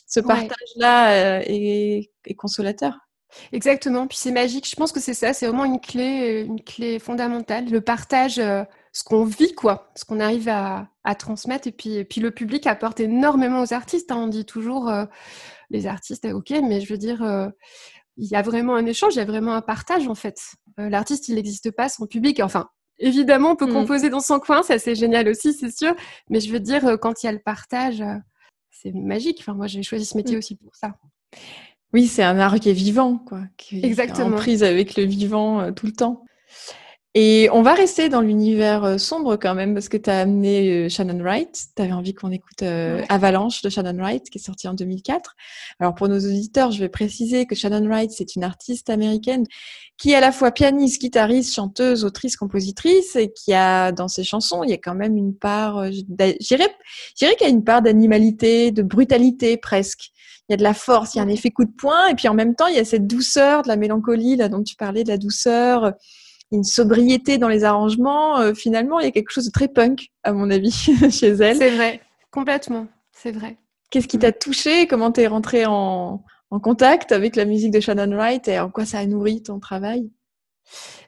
ce 0.07 0.19
partage-là 0.19 1.41
est, 1.49 2.11
est 2.25 2.33
consolateur. 2.35 2.93
Exactement. 3.51 4.05
Puis 4.07 4.17
c'est 4.19 4.31
magique. 4.31 4.67
Je 4.69 4.75
pense 4.75 4.91
que 4.91 4.99
c'est 4.99 5.13
ça. 5.15 5.33
C'est 5.33 5.47
vraiment 5.47 5.65
une 5.65 5.79
clé, 5.79 6.43
une 6.47 6.61
clé 6.63 6.99
fondamentale. 6.99 7.69
Le 7.69 7.81
partage, 7.81 8.39
ce 8.91 9.03
qu'on 9.03 9.23
vit, 9.23 9.53
quoi, 9.53 9.91
ce 9.95 10.03
qu'on 10.05 10.19
arrive 10.19 10.49
à, 10.49 10.87
à 11.03 11.15
transmettre. 11.15 11.67
Et 11.67 11.71
puis, 11.71 11.95
et 11.95 12.05
puis 12.05 12.21
le 12.21 12.31
public 12.31 12.65
apporte 12.67 12.99
énormément 12.99 13.61
aux 13.61 13.73
artistes. 13.73 14.11
hein. 14.11 14.17
On 14.17 14.27
dit 14.27 14.45
toujours, 14.45 14.89
euh, 14.89 15.05
les 15.69 15.85
artistes, 15.87 16.25
euh, 16.25 16.33
ok, 16.33 16.51
mais 16.63 16.81
je 16.81 16.91
veux 16.91 16.97
dire, 16.97 17.21
euh, 17.23 17.47
il 18.17 18.27
y 18.27 18.35
a 18.35 18.41
vraiment 18.41 18.75
un 18.75 18.85
échange, 18.85 19.15
il 19.15 19.19
y 19.19 19.21
a 19.21 19.25
vraiment 19.25 19.53
un 19.53 19.61
partage 19.61 20.07
en 20.07 20.15
fait. 20.15 20.37
Euh, 20.79 20.89
L'artiste, 20.89 21.27
il 21.29 21.35
n'existe 21.35 21.71
pas 21.71 21.87
sans 21.89 22.05
public. 22.07 22.39
Enfin, 22.41 22.67
évidemment, 22.97 23.51
on 23.51 23.55
peut 23.55 23.67
Mm. 23.69 23.73
composer 23.73 24.09
dans 24.09 24.19
son 24.19 24.39
coin, 24.39 24.63
ça 24.63 24.79
c'est 24.79 24.95
génial 24.95 25.27
aussi, 25.29 25.53
c'est 25.53 25.75
sûr. 25.75 25.93
Mais 26.29 26.39
je 26.39 26.51
veux 26.51 26.59
dire, 26.59 26.97
quand 27.01 27.21
il 27.23 27.27
y 27.27 27.29
a 27.29 27.31
le 27.31 27.39
partage, 27.39 28.03
c'est 28.71 28.91
magique. 28.93 29.37
Enfin, 29.41 29.53
moi, 29.53 29.67
j'ai 29.67 29.83
choisi 29.83 30.05
ce 30.05 30.17
métier 30.17 30.35
Mm. 30.35 30.39
aussi 30.39 30.55
pour 30.55 30.75
ça. 30.75 30.95
Oui, 31.93 32.07
c'est 32.07 32.23
un 32.23 32.37
art 32.39 32.59
qui 32.59 32.69
est 32.69 32.73
vivant, 32.73 33.17
quoi, 33.17 33.41
qui 33.57 33.79
est 33.79 33.85
Exactement. 33.85 34.27
en 34.27 34.31
prise 34.39 34.63
avec 34.63 34.95
le 34.95 35.03
vivant 35.05 35.71
tout 35.73 35.85
le 35.87 35.91
temps. 35.93 36.23
Et 37.21 37.49
on 37.51 37.61
va 37.63 37.73
rester 37.73 38.07
dans 38.07 38.21
l'univers 38.21 38.85
euh, 38.85 38.97
sombre 38.97 39.35
quand 39.35 39.53
même, 39.53 39.73
parce 39.73 39.89
que 39.89 39.97
tu 39.97 40.09
as 40.09 40.21
amené 40.21 40.85
euh, 40.85 40.89
Shannon 40.89 41.21
Wright. 41.21 41.65
Tu 41.75 41.81
avais 41.81 41.91
envie 41.91 42.13
qu'on 42.13 42.31
écoute 42.31 42.61
euh. 42.61 43.03
Avalanche 43.09 43.61
de 43.61 43.67
Shannon 43.67 43.97
Wright, 43.97 44.29
qui 44.29 44.37
est 44.37 44.41
sorti 44.41 44.69
en 44.69 44.73
2004. 44.73 45.35
Alors 45.81 45.95
pour 45.95 46.07
nos 46.07 46.17
auditeurs, 46.17 46.71
je 46.71 46.79
vais 46.79 46.87
préciser 46.87 47.45
que 47.45 47.55
Shannon 47.55 47.85
Wright, 47.89 48.11
c'est 48.11 48.37
une 48.37 48.45
artiste 48.45 48.89
américaine 48.89 49.43
qui 49.97 50.11
est 50.11 50.15
à 50.15 50.21
la 50.21 50.31
fois 50.31 50.51
pianiste, 50.51 51.01
guitariste, 51.01 51.53
chanteuse, 51.53 52.05
autrice, 52.05 52.37
compositrice, 52.37 53.17
et 53.17 53.33
qui 53.33 53.53
a 53.53 53.91
dans 53.91 54.07
ses 54.07 54.23
chansons, 54.23 54.63
il 54.63 54.69
y 54.69 54.73
a 54.73 54.77
quand 54.77 54.95
même 54.95 55.17
une 55.17 55.35
part, 55.35 55.91
j'irais 56.39 56.73
qu'il 57.19 57.27
y 57.41 57.43
a 57.43 57.49
une 57.49 57.65
part 57.65 57.81
d'animalité, 57.81 58.71
de 58.71 58.81
brutalité 58.81 59.57
presque. 59.57 60.11
Il 60.47 60.53
y 60.53 60.55
a 60.55 60.57
de 60.57 60.63
la 60.63 60.73
force, 60.73 61.15
il 61.15 61.17
y 61.17 61.21
a 61.21 61.25
un 61.25 61.27
effet 61.27 61.51
coup 61.51 61.65
de 61.65 61.73
poing, 61.77 62.07
et 62.07 62.15
puis 62.15 62.29
en 62.29 62.33
même 62.33 62.55
temps, 62.55 62.67
il 62.67 62.77
y 62.77 62.79
a 62.79 62.85
cette 62.85 63.07
douceur, 63.07 63.63
de 63.63 63.67
la 63.67 63.75
mélancolie, 63.75 64.37
là 64.37 64.47
dont 64.47 64.63
tu 64.63 64.77
parlais, 64.77 65.03
de 65.03 65.09
la 65.09 65.17
douceur, 65.17 65.93
une 66.51 66.63
sobriété 66.63 67.37
dans 67.37 67.47
les 67.47 67.63
arrangements. 67.63 68.39
Euh, 68.39 68.53
finalement, 68.53 68.99
il 68.99 69.05
y 69.05 69.07
a 69.07 69.11
quelque 69.11 69.31
chose 69.31 69.45
de 69.45 69.51
très 69.51 69.67
punk, 69.67 70.09
à 70.23 70.33
mon 70.33 70.49
avis, 70.49 70.71
chez 71.11 71.27
elle. 71.27 71.57
C'est 71.57 71.75
vrai, 71.75 72.01
complètement, 72.31 72.87
c'est 73.11 73.31
vrai. 73.31 73.57
Qu'est-ce 73.89 74.07
qui 74.07 74.19
t'a 74.19 74.31
touché? 74.31 74.87
Comment 74.87 75.11
t'es 75.11 75.27
rentré 75.27 75.65
en, 75.65 76.23
en 76.51 76.59
contact 76.59 77.11
avec 77.11 77.35
la 77.35 77.45
musique 77.45 77.71
de 77.71 77.79
Shannon 77.79 78.15
Wright 78.15 78.47
et 78.47 78.59
en 78.59 78.69
quoi 78.69 78.85
ça 78.85 78.99
a 78.99 79.05
nourri 79.05 79.41
ton 79.41 79.59
travail? 79.59 80.11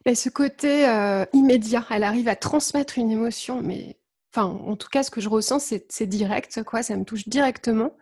Mais 0.06 0.16
ce 0.16 0.30
côté 0.30 0.88
euh, 0.88 1.26
immédiat, 1.34 1.86
elle 1.92 2.04
arrive 2.04 2.28
à 2.28 2.36
transmettre 2.36 2.98
une 2.98 3.12
émotion, 3.12 3.62
mais 3.62 3.98
enfin, 4.34 4.48
en 4.48 4.76
tout 4.76 4.88
cas, 4.90 5.04
ce 5.04 5.12
que 5.12 5.22
je 5.22 5.30
ressens, 5.30 5.60
c'est 5.60 5.86
c'est 5.92 6.08
direct, 6.08 6.64
quoi, 6.64 6.82
ça 6.82 6.96
me 6.96 7.04
touche 7.04 7.28
directement. 7.28 7.94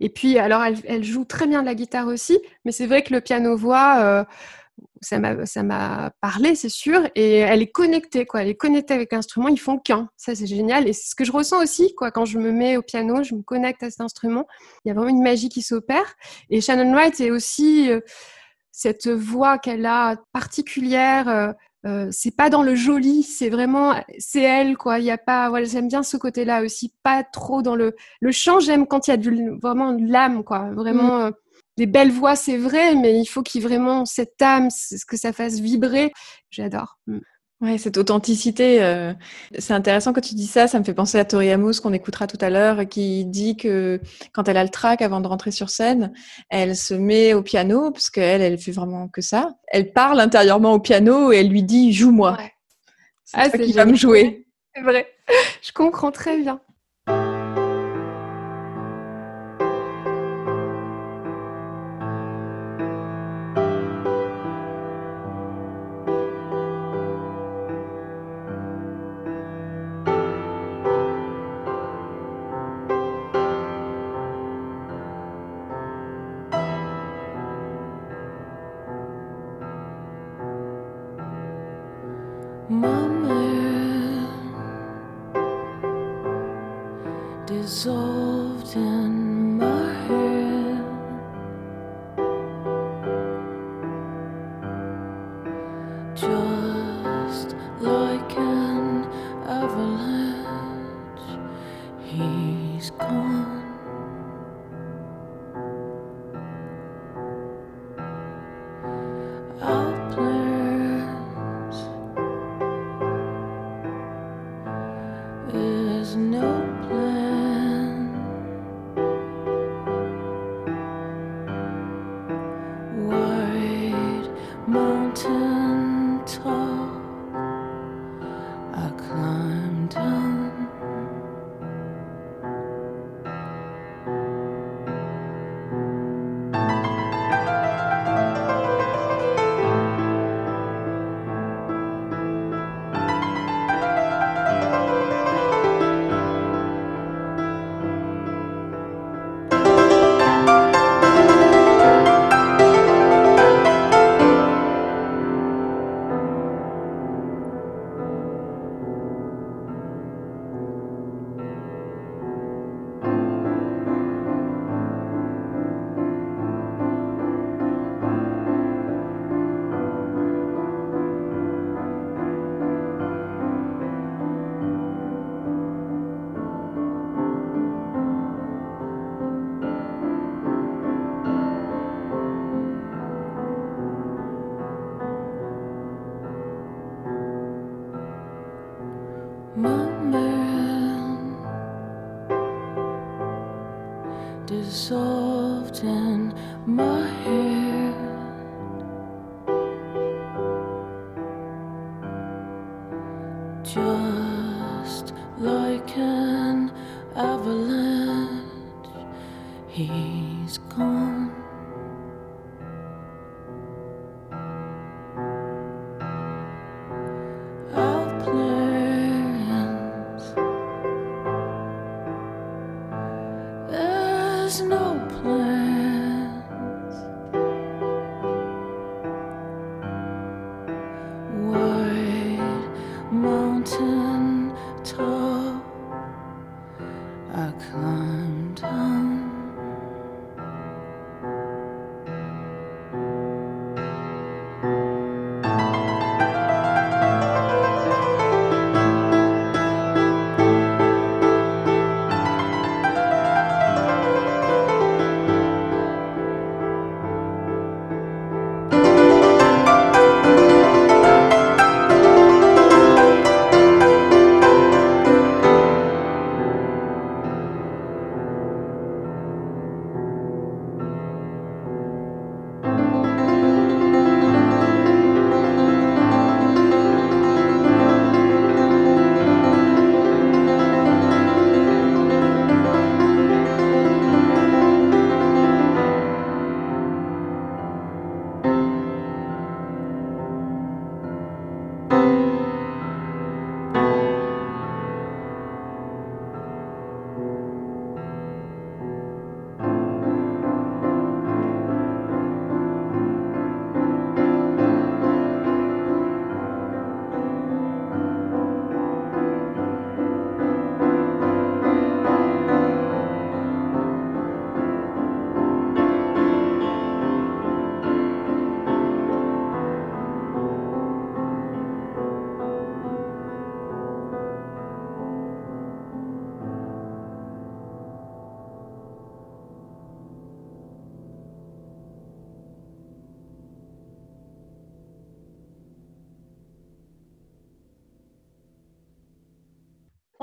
Et 0.00 0.08
puis, 0.08 0.38
alors, 0.38 0.62
elle, 0.62 0.78
elle 0.84 1.04
joue 1.04 1.24
très 1.24 1.46
bien 1.46 1.62
de 1.62 1.66
la 1.66 1.74
guitare 1.74 2.06
aussi, 2.06 2.38
mais 2.64 2.72
c'est 2.72 2.86
vrai 2.86 3.02
que 3.02 3.12
le 3.12 3.20
piano-voix, 3.20 3.98
euh, 4.00 4.24
ça 5.00 5.18
m'a 5.62 6.10
parlé, 6.20 6.54
c'est 6.54 6.68
sûr, 6.68 7.08
et 7.14 7.38
elle 7.38 7.62
est 7.62 7.70
connectée, 7.70 8.26
quoi, 8.26 8.42
elle 8.42 8.48
est 8.48 8.56
connectée 8.56 8.94
avec 8.94 9.12
l'instrument, 9.12 9.48
ils 9.48 9.60
font 9.60 9.78
qu'un, 9.78 10.08
ça 10.16 10.34
c'est 10.34 10.46
génial, 10.46 10.88
et 10.88 10.92
c'est 10.92 11.10
ce 11.10 11.14
que 11.14 11.24
je 11.24 11.32
ressens 11.32 11.62
aussi, 11.62 11.94
quoi, 11.94 12.10
quand 12.10 12.24
je 12.24 12.38
me 12.38 12.52
mets 12.52 12.76
au 12.76 12.82
piano, 12.82 13.22
je 13.22 13.34
me 13.34 13.42
connecte 13.42 13.82
à 13.82 13.90
cet 13.90 14.00
instrument, 14.00 14.46
il 14.84 14.88
y 14.88 14.90
a 14.90 14.94
vraiment 14.94 15.10
une 15.10 15.22
magie 15.22 15.48
qui 15.48 15.62
s'opère, 15.62 16.14
et 16.50 16.60
Shannon 16.60 16.92
Wright 16.92 17.20
est 17.20 17.30
aussi 17.30 17.90
euh, 17.90 18.00
cette 18.72 19.08
voix 19.08 19.58
qu'elle 19.58 19.86
a 19.86 20.16
particulière. 20.32 21.28
euh, 21.28 21.52
euh, 21.86 22.08
c'est 22.10 22.34
pas 22.34 22.50
dans 22.50 22.62
le 22.64 22.74
joli, 22.74 23.22
c'est 23.22 23.50
vraiment, 23.50 23.94
c'est 24.18 24.42
elle 24.42 24.76
quoi. 24.76 24.98
Il 24.98 25.04
y 25.04 25.12
a 25.12 25.18
pas, 25.18 25.48
voilà, 25.48 25.64
j'aime 25.64 25.86
bien 25.86 26.02
ce 26.02 26.16
côté-là 26.16 26.62
aussi, 26.62 26.92
pas 27.04 27.22
trop 27.22 27.62
dans 27.62 27.76
le 27.76 27.94
le 28.20 28.32
chant. 28.32 28.58
J'aime 28.58 28.86
quand 28.86 29.06
il 29.06 29.10
y 29.12 29.14
a 29.14 29.16
du, 29.16 29.50
vraiment 29.62 29.92
de 29.92 30.04
l'âme 30.10 30.42
quoi, 30.42 30.70
vraiment 30.72 31.18
euh, 31.20 31.30
des 31.78 31.86
belles 31.86 32.10
voix, 32.10 32.36
c'est 32.36 32.58
vrai, 32.58 32.94
mais 32.96 33.18
il 33.20 33.26
faut 33.26 33.42
qu'il 33.42 33.62
vraiment 33.62 34.04
cette 34.04 34.40
âme, 34.42 34.68
c'est- 34.70 35.04
que 35.06 35.16
ça 35.16 35.32
fasse 35.32 35.60
vibrer. 35.60 36.12
J'adore. 36.50 36.98
Mm. 37.06 37.18
Ouais, 37.60 37.76
cette 37.78 37.96
authenticité, 37.96 38.82
euh, 38.84 39.12
c'est 39.58 39.72
intéressant 39.72 40.12
quand 40.12 40.20
tu 40.20 40.36
dis 40.36 40.46
ça. 40.46 40.68
Ça 40.68 40.78
me 40.78 40.84
fait 40.84 40.94
penser 40.94 41.18
à 41.18 41.24
Tori 41.24 41.50
Amos 41.50 41.80
qu'on 41.82 41.92
écoutera 41.92 42.26
tout 42.28 42.38
à 42.40 42.50
l'heure, 42.50 42.88
qui 42.88 43.24
dit 43.24 43.56
que 43.56 44.00
quand 44.32 44.48
elle 44.48 44.56
a 44.56 44.62
le 44.62 44.68
trac 44.70 45.02
avant 45.02 45.20
de 45.20 45.26
rentrer 45.26 45.50
sur 45.50 45.68
scène, 45.68 46.12
elle 46.50 46.76
se 46.76 46.94
met 46.94 47.34
au 47.34 47.42
piano 47.42 47.90
parce 47.90 48.10
qu'elle, 48.10 48.42
elle 48.42 48.58
fait 48.58 48.70
vraiment 48.70 49.08
que 49.08 49.22
ça. 49.22 49.54
Elle 49.68 49.92
parle 49.92 50.20
intérieurement 50.20 50.72
au 50.72 50.78
piano 50.78 51.32
et 51.32 51.38
elle 51.38 51.48
lui 51.48 51.64
dit 51.64 51.92
joue-moi. 51.92 52.36
Ouais. 52.38 52.52
C'est 53.24 53.38
Ah, 53.40 53.50
qui 53.50 53.72
vas 53.72 53.84
me 53.86 53.96
jouer. 53.96 54.46
C'est 54.74 54.82
vrai. 54.82 55.08
Je 55.60 55.72
comprends 55.72 56.12
très 56.12 56.38
bien. 56.38 56.60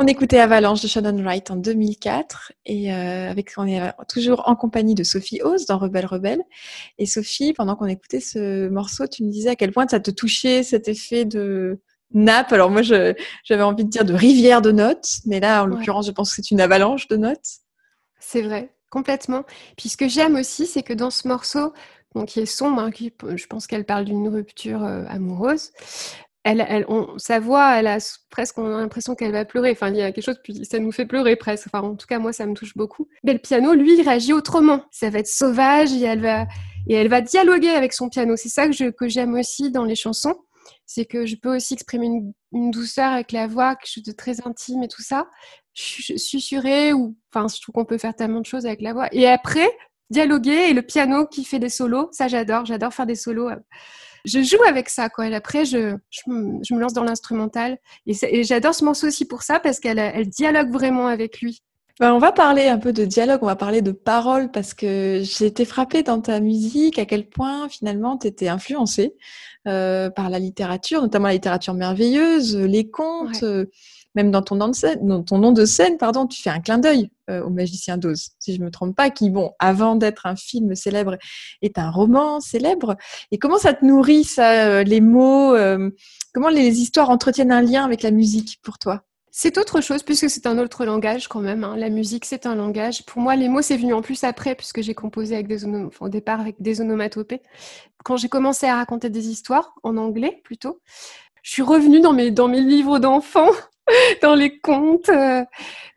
On 0.05 0.07
écoutait 0.07 0.37
Avalanche 0.37 0.83
de 0.83 0.87
Shannon 0.87 1.19
Wright 1.23 1.49
en 1.49 1.55
2004 1.55 2.53
et 2.67 2.93
euh, 2.93 3.27
avec 3.27 3.53
on 3.57 3.65
est 3.65 3.81
toujours 4.07 4.43
en 4.45 4.55
compagnie 4.55 4.93
de 4.93 5.03
Sophie 5.03 5.41
Hauss 5.41 5.65
dans 5.65 5.79
Rebelle 5.79 6.05
Rebelle. 6.05 6.43
Et 6.99 7.07
Sophie, 7.07 7.53
pendant 7.53 7.75
qu'on 7.75 7.87
écoutait 7.87 8.19
ce 8.19 8.69
morceau, 8.69 9.07
tu 9.07 9.23
me 9.23 9.31
disais 9.31 9.49
à 9.49 9.55
quel 9.55 9.71
point 9.71 9.87
ça 9.87 9.99
te 9.99 10.11
touchait 10.11 10.61
cet 10.61 10.87
effet 10.87 11.25
de 11.25 11.81
nappe. 12.13 12.53
Alors 12.53 12.69
moi, 12.69 12.83
j'avais 12.83 13.63
envie 13.63 13.83
de 13.83 13.89
dire 13.89 14.05
de 14.05 14.13
rivière 14.13 14.61
de 14.61 14.71
notes, 14.71 15.09
mais 15.25 15.39
là, 15.39 15.63
en 15.63 15.65
l'occurrence, 15.65 16.05
je 16.05 16.11
pense 16.11 16.29
que 16.29 16.35
c'est 16.35 16.51
une 16.51 16.61
avalanche 16.61 17.07
de 17.07 17.17
notes. 17.17 17.61
C'est 18.19 18.43
vrai, 18.43 18.75
complètement. 18.91 19.43
Puis 19.75 19.89
ce 19.89 19.97
que 19.97 20.07
j'aime 20.07 20.35
aussi, 20.35 20.67
c'est 20.67 20.83
que 20.83 20.93
dans 20.93 21.09
ce 21.09 21.27
morceau, 21.27 21.73
donc 22.13 22.27
qui 22.27 22.41
est 22.41 22.45
sombre, 22.45 22.79
hein, 22.79 22.91
je 22.93 23.47
pense 23.47 23.65
qu'elle 23.65 23.85
parle 23.85 24.05
d'une 24.05 24.27
rupture 24.27 24.83
euh, 24.83 25.03
amoureuse, 25.09 25.71
elle, 26.45 26.85
sa 27.17 27.39
voix, 27.39 27.79
elle 27.79 27.87
a 27.87 27.97
presque, 28.29 28.59
on 28.59 28.67
l'impression 28.67 29.15
qu'elle 29.15 29.31
va 29.31 29.45
pleurer. 29.45 29.71
Enfin, 29.71 29.89
il 29.89 29.95
y 29.95 30.01
a 30.03 30.11
quelque 30.11 30.23
chose, 30.23 30.39
puis 30.43 30.63
ça 30.63 30.77
nous 30.77 30.91
fait 30.91 31.07
pleurer 31.07 31.35
presque. 31.35 31.67
Enfin, 31.67 31.81
en 31.81 31.95
tout 31.95 32.05
cas, 32.05 32.19
moi, 32.19 32.33
ça 32.33 32.45
me 32.45 32.53
touche 32.53 32.75
beaucoup. 32.75 33.07
Mais 33.23 33.33
le 33.33 33.39
piano, 33.39 33.73
lui, 33.73 33.97
il 33.97 34.07
réagit 34.07 34.31
autrement. 34.31 34.83
Ça 34.91 35.09
va 35.09 35.19
être 35.19 35.27
sauvage 35.27 35.91
et 35.91 36.03
elle 36.03 36.21
va, 36.21 36.45
et 36.87 36.93
elle 36.93 37.07
va 37.07 37.21
dialoguer 37.21 37.69
avec 37.69 37.93
son 37.93 38.09
piano. 38.09 38.35
C'est 38.35 38.49
ça 38.49 38.67
que, 38.69 39.07
j'aime 39.07 39.33
aussi 39.33 39.71
dans 39.71 39.85
les 39.85 39.95
chansons. 39.95 40.35
C'est 40.85 41.05
que 41.05 41.25
je 41.25 41.35
peux 41.35 41.55
aussi 41.55 41.73
exprimer 41.73 42.05
une, 42.51 42.71
douceur 42.71 43.11
avec 43.11 43.31
la 43.31 43.47
voix, 43.47 43.75
quelque 43.75 43.91
chose 43.91 44.03
de 44.03 44.11
très 44.11 44.45
intime 44.45 44.83
et 44.83 44.87
tout 44.87 45.01
ça. 45.01 45.27
Susurrée 45.73 46.93
ou, 46.93 47.17
enfin, 47.33 47.47
je 47.47 47.59
trouve 47.59 47.73
qu'on 47.73 47.85
peut 47.85 47.97
faire 47.97 48.15
tellement 48.15 48.39
de 48.39 48.45
choses 48.45 48.67
avec 48.67 48.81
la 48.81 48.93
voix. 48.93 49.07
Et 49.11 49.27
après, 49.27 49.67
dialoguer 50.11 50.69
et 50.69 50.73
le 50.73 50.83
piano 50.83 51.25
qui 51.25 51.43
fait 51.43 51.59
des 51.59 51.69
solos, 51.69 52.09
ça 52.11 52.27
j'adore. 52.27 52.65
J'adore 52.65 52.93
faire 52.93 53.07
des 53.07 53.15
solos 53.15 53.49
je 54.25 54.41
joue 54.41 54.61
avec 54.67 54.89
ça, 54.89 55.09
quoi. 55.09 55.27
Et 55.27 55.35
après, 55.35 55.65
je, 55.65 55.95
je, 56.09 56.21
me, 56.27 56.79
lance 56.79 56.93
dans 56.93 57.03
l'instrumental. 57.03 57.77
Et, 58.05 58.43
j'adore 58.43 58.75
ce 58.75 58.83
morceau 58.83 59.07
aussi 59.07 59.25
pour 59.25 59.43
ça, 59.43 59.59
parce 59.59 59.79
qu'elle 59.79 59.99
elle 59.99 60.27
dialogue 60.27 60.71
vraiment 60.71 61.07
avec 61.07 61.41
lui. 61.41 61.61
Ben, 61.99 62.13
on 62.13 62.19
va 62.19 62.33
parler 62.33 62.67
un 62.67 62.77
peu 62.77 62.91
de 62.91 63.05
dialogue, 63.05 63.39
on 63.41 63.45
va 63.45 63.55
parler 63.55 63.81
de 63.81 63.93
paroles, 63.93 64.51
parce 64.51 64.73
que 64.73 65.21
j'ai 65.23 65.45
été 65.45 65.63
frappée 65.63 66.03
dans 66.03 66.19
ta 66.19 66.41
musique 66.41 66.99
à 66.99 67.05
quel 67.05 67.29
point 67.29 67.69
finalement 67.69 68.17
tu 68.17 68.27
étais 68.27 68.49
influencée 68.49 69.15
euh, 69.67 70.09
par 70.09 70.29
la 70.29 70.37
littérature, 70.39 71.01
notamment 71.01 71.27
la 71.27 71.33
littérature 71.33 71.73
merveilleuse, 71.73 72.57
les 72.57 72.89
contes. 72.89 73.43
Euh, 73.43 73.65
même 74.15 74.31
dans 74.31 74.41
ton 74.41 74.55
nom 74.55 75.51
de 75.51 75.65
scène, 75.65 75.97
pardon, 75.97 76.25
tu 76.25 76.41
fais 76.41 76.49
un 76.49 76.59
clin 76.59 76.77
d'œil 76.77 77.09
euh, 77.29 77.43
au 77.43 77.49
magicien 77.49 77.97
d'Oz, 77.97 78.29
si 78.39 78.55
je 78.55 78.61
me 78.61 78.71
trompe 78.71 78.95
pas, 78.95 79.09
qui, 79.09 79.29
bon, 79.29 79.51
avant 79.59 79.95
d'être 79.95 80.25
un 80.25 80.35
film 80.35 80.75
célèbre, 80.75 81.17
est 81.61 81.77
un 81.77 81.91
roman 81.91 82.39
célèbre. 82.39 82.95
Et 83.31 83.37
comment 83.37 83.57
ça 83.57 83.73
te 83.73 83.83
nourrit, 83.83 84.23
ça, 84.23 84.67
euh, 84.67 84.83
les 84.83 85.01
mots, 85.01 85.53
euh, 85.53 85.89
comment 86.33 86.49
les 86.49 86.79
histoires 86.79 87.09
entretiennent 87.09 87.51
un 87.51 87.61
lien 87.61 87.83
avec 87.83 88.03
la 88.03 88.11
musique 88.11 88.59
pour 88.63 88.79
toi? 88.79 89.03
C'est 89.37 89.57
autre 89.57 89.81
chose 89.81 90.01
puisque 90.01 90.29
c'est 90.29 90.47
un 90.47 90.57
autre 90.57 90.85
langage 90.85 91.27
quand 91.27 91.41
même. 91.41 91.65
Hein. 91.65 91.75
La 91.75 91.89
musique, 91.89 92.23
c'est 92.23 92.45
un 92.45 92.55
langage. 92.55 93.05
Pour 93.05 93.21
moi, 93.21 93.35
les 93.35 93.49
mots, 93.49 93.61
c'est 93.61 93.75
venu 93.75 93.93
en 93.93 94.01
plus 94.01 94.23
après 94.23 94.55
puisque 94.55 94.81
j'ai 94.81 94.93
composé 94.93 95.45
au 95.99 96.07
départ 96.07 96.39
avec 96.39 96.55
des 96.61 96.79
onomatopées. 96.79 97.41
Quand 98.05 98.15
j'ai 98.15 98.29
commencé 98.29 98.65
à 98.65 98.77
raconter 98.77 99.09
des 99.09 99.27
histoires 99.27 99.75
en 99.83 99.97
anglais 99.97 100.39
plutôt, 100.45 100.79
je 101.43 101.51
suis 101.51 101.63
revenue 101.63 101.99
dans 101.99 102.13
mes, 102.13 102.31
dans 102.31 102.47
mes 102.47 102.61
livres 102.61 102.97
d'enfants 102.97 103.51
dans 104.21 104.35
les 104.35 104.59
contes, 104.59 105.09
euh, 105.09 105.43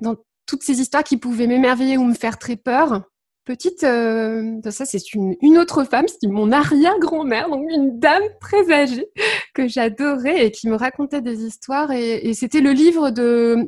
dans 0.01 0.17
toutes 0.47 0.63
ces 0.63 0.81
histoires 0.81 1.05
qui 1.05 1.17
pouvaient 1.17 1.47
m'émerveiller 1.47 1.99
ou 1.99 2.05
me 2.05 2.15
faire 2.15 2.39
très 2.39 2.57
peur. 2.57 3.03
Petite, 3.45 3.83
euh, 3.83 4.61
ça 4.71 4.85
c'est 4.85 5.15
une, 5.15 5.35
autre 5.57 5.85
femme, 5.85 6.05
c'est 6.07 6.29
mon 6.29 6.53
arrière-grand-mère, 6.53 7.49
donc 7.49 7.65
une 7.71 7.99
dame 7.99 8.23
très 8.43 8.71
âgée 8.71 9.09
que 9.55 9.67
j'adorais 9.67 10.45
et 10.45 10.51
qui 10.51 10.69
me 10.69 10.77
racontait 10.77 11.23
des 11.23 11.45
histoires. 11.45 11.91
Et, 11.93 12.35
c'était 12.35 12.61
le 12.61 12.73
livre 12.73 13.11
de 13.11 13.67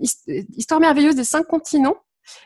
Histoire 0.55 0.81
merveilleuse 0.81 1.15
des 1.15 1.25
cinq 1.25 1.47
continents 1.47 1.97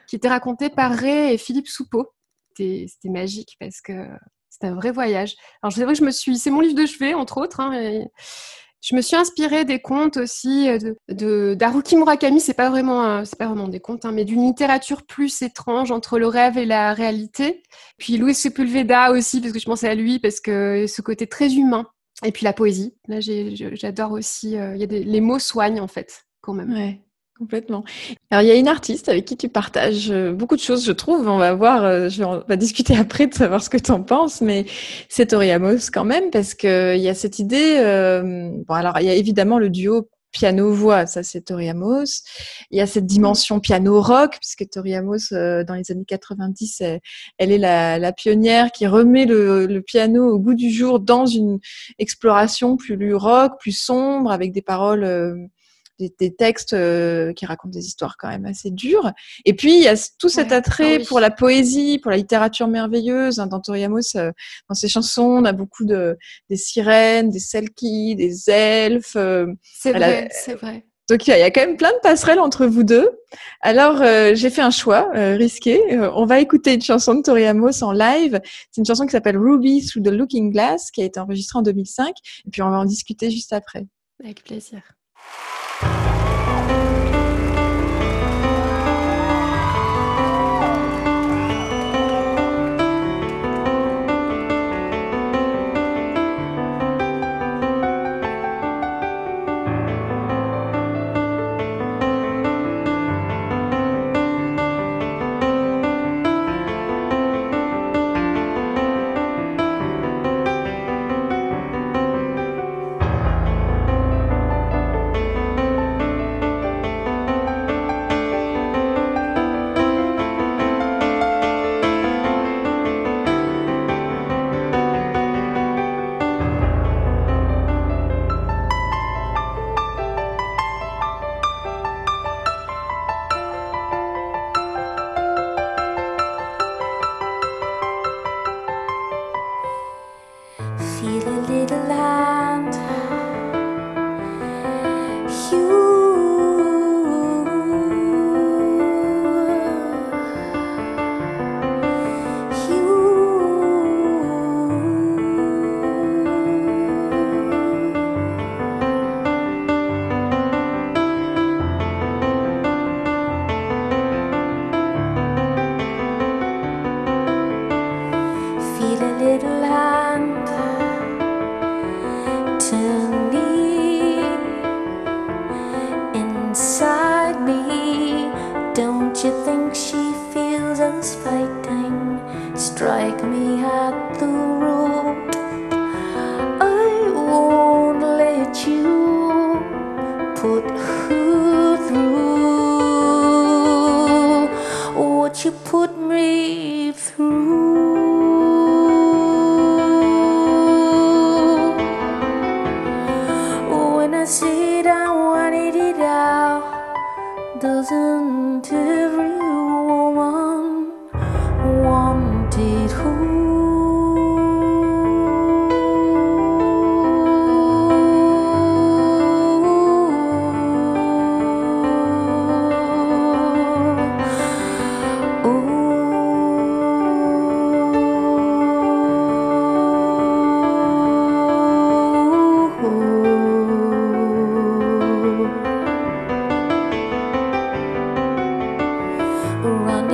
qui 0.07 0.14
était 0.14 0.29
raconté 0.29 0.70
par 0.70 0.93
Ray 0.93 1.35
et 1.35 1.39
Philippe 1.39 1.66
Soupeau. 1.66 2.12
C'était 2.57 2.89
magique 3.07 3.57
parce 3.59 3.81
que 3.81 4.07
c'était 4.49 4.68
un 4.68 4.77
vrai 4.77 4.93
voyage. 4.93 5.35
Alors 5.61 5.72
c'est 5.72 5.83
vrai 5.83 5.95
que 5.95 5.99
je 5.99 6.05
me 6.05 6.12
suis, 6.12 6.39
c'est 6.39 6.51
mon 6.51 6.61
livre 6.61 6.81
de 6.81 6.87
chevet 6.87 7.14
entre 7.14 7.39
autres. 7.39 7.59
Hein, 7.59 8.05
je 8.85 8.95
me 8.95 9.01
suis 9.01 9.16
inspirée 9.16 9.64
des 9.64 9.80
contes 9.80 10.18
aussi 10.18 10.68
euh, 10.68 10.78
de 11.09 11.55
d'Haruki 11.55 11.97
Murakami. 11.97 12.41
C'est 12.41 12.55
pas 12.55 12.68
vraiment 12.68 13.24
c'est 13.24 13.39
pas 13.39 13.47
vraiment 13.47 13.68
des 13.68 13.80
contes, 13.80 14.05
hein, 14.05 14.12
mais 14.12 14.24
d'une 14.24 14.45
littérature 14.45 15.05
plus 15.05 15.43
étrange 15.43 15.91
entre 15.91 16.18
le 16.18 16.26
rêve 16.26 16.59
et 16.59 16.66
la 16.66 16.93
réalité. 16.93 17.62
Puis 17.99 18.18
Louis 18.18 18.35
Sepulveda 18.35 19.11
aussi 19.11 19.41
parce 19.41 19.53
que 19.53 19.59
je 19.59 19.64
pensais 19.64 19.89
à 19.89 19.95
lui 19.95 20.18
parce 20.18 20.41
que 20.41 20.87
ce 20.87 21.03
côté 21.03 21.26
très 21.26 21.55
humain. 21.55 21.87
Et 22.24 22.32
puis 22.32 22.45
la 22.45 22.53
poésie. 22.53 22.95
Là, 23.09 23.18
j'adore 23.20 24.12
aussi. 24.12 24.57
Euh, 24.57 24.74
il 24.74 24.80
y 24.80 24.85
a 24.85 24.87
des, 24.87 25.03
les 25.03 25.20
mots 25.20 25.39
soignent 25.39 25.80
en 25.80 25.89
fait 25.89 26.26
quand 26.41 26.55
même. 26.55 26.72
Ouais. 26.72 27.04
Complètement. 27.37 27.82
Alors, 28.30 28.45
il 28.45 28.49
y 28.49 28.53
a 28.53 28.55
une 28.55 28.68
artiste 28.68 29.09
avec 29.09 29.24
qui 29.24 29.37
tu 29.37 29.49
partages 29.49 30.09
euh, 30.12 30.32
beaucoup 30.32 30.55
de 30.55 30.61
choses, 30.61 30.87
je 30.87 30.93
trouve. 30.93 31.26
On 31.26 31.37
va 31.37 31.53
voir, 31.53 31.82
euh, 31.82 32.09
je 32.09 32.22
on 32.22 32.45
va 32.47 32.57
discuter 32.57 32.97
après 32.99 33.26
de 33.26 33.35
savoir 33.35 33.61
ce 33.61 33.68
que 33.68 33.76
tu 33.76 33.91
en 33.91 34.03
penses, 34.03 34.41
mais 34.41 34.66
c'est 35.09 35.26
Tori 35.26 35.51
Amos 35.51 35.91
quand 35.93 36.05
même, 36.05 36.30
parce 36.30 36.55
que 36.55 36.95
il 36.97 37.03
y 37.03 37.09
a 37.09 37.14
cette 37.14 37.41
idée. 37.41 37.78
Euh, 37.78 38.51
bon, 38.68 38.74
alors, 38.74 39.01
il 39.01 39.07
y 39.07 39.11
a 39.11 39.14
évidemment 39.14 39.59
le 39.59 39.68
duo 39.68 40.09
piano-voix, 40.30 41.07
ça 41.07 41.24
c'est 41.24 41.41
Tori 41.41 41.68
Amos. 41.68 42.22
Il 42.70 42.78
y 42.78 42.80
a 42.80 42.87
cette 42.87 43.07
dimension 43.07 43.59
piano-rock, 43.59 44.37
puisque 44.41 44.68
Tori 44.70 44.95
Amos, 44.95 45.30
dans 45.30 45.74
les 45.74 45.91
années 45.91 46.05
90, 46.07 46.82
elle, 47.39 47.53
est 47.53 47.59
la, 47.59 47.99
la, 47.99 48.12
pionnière 48.12 48.70
qui 48.70 48.87
remet 48.87 49.26
le, 49.26 49.66
le, 49.66 49.82
piano 49.82 50.30
au 50.30 50.39
goût 50.39 50.55
du 50.55 50.70
jour 50.70 51.01
dans 51.01 51.26
une 51.26 51.59
exploration 51.99 52.76
plus 52.76 53.14
rock, 53.14 53.55
plus 53.61 53.76
sombre, 53.76 54.30
avec 54.30 54.53
des 54.53 54.62
paroles 54.62 55.51
des, 55.99 56.34
textes 56.34 56.72
euh, 56.72 57.32
qui 57.32 57.47
racontent 57.47 57.72
des 57.72 57.86
histoires 57.86 58.16
quand 58.18 58.28
même 58.28 58.47
assez 58.47 58.70
dures. 58.70 59.12
Et 59.45 59.55
puis, 59.55 59.76
il 59.76 59.82
y 59.82 59.88
a 59.88 59.95
tout 60.18 60.28
cet 60.28 60.53
attrait 60.53 60.99
ah 61.01 61.05
pour 61.09 61.20
la 61.20 61.30
poésie, 61.30 61.99
pour 61.99 62.11
la 62.11 62.16
littérature 62.16 62.68
merveilleuse. 62.68 63.38
Hein, 63.38 63.47
dans 63.47 63.61
Toriamos, 63.61 64.16
euh, 64.16 64.32
dans 64.68 64.74
ses 64.74 64.88
chansons, 64.88 65.22
on 65.22 65.45
a 65.45 65.53
beaucoup 65.53 65.84
de 65.84 66.16
des 66.51 66.57
sirènes, 66.57 67.30
des 67.30 67.38
selkies, 67.38 68.16
des 68.16 68.51
elfes. 68.51 69.16
Euh, 69.16 69.47
c'est 69.62 69.92
vrai, 69.92 70.28
c'est 70.32 70.55
vrai. 70.55 70.84
Donc 71.11 71.26
il 71.26 71.32
y, 71.32 71.42
a 71.42 71.51
quand 71.51 71.61
même 71.61 71.76
plein 71.76 71.92
de 71.92 71.99
passerelles 72.03 72.40
entre 72.40 72.64
vous 72.64 72.82
deux. 72.82 73.11
Alors 73.61 74.03
j'ai 74.34 74.49
fait 74.49 74.62
un 74.62 74.70
choix 74.70 75.11
risqué. 75.12 75.78
on 75.99 76.24
va 76.24 76.40
écouter 76.40 76.72
une 76.72 76.80
chanson 76.80 77.14
de 77.14 77.20
Tori 77.20 77.45
Amos 77.45 77.82
en 77.82 77.92
live. 77.92 78.40
C'est 78.70 78.80
une 78.80 78.86
chanson 78.86 79.05
qui 79.05 79.12
s'appelle 79.12 79.36
Ruby 79.36 79.84
Through 79.84 80.03
the 80.03 80.09
Looking 80.09 80.51
Glass, 80.51 80.90
qui 80.90 81.03
a 81.03 81.05
été 81.05 81.20
enregistrée 81.20 81.59
en 81.59 81.62
2005. 81.62 82.14
Et 82.47 82.51
puis 82.51 82.62
on 82.62 82.70
va 82.70 82.78
en 82.78 82.86
discuter 82.86 83.30
juste 83.30 83.53
après. 83.53 83.84
Avec 84.22 84.45
plaisir. 84.45 84.80
Bye. 85.85 86.24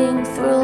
through 0.00 0.59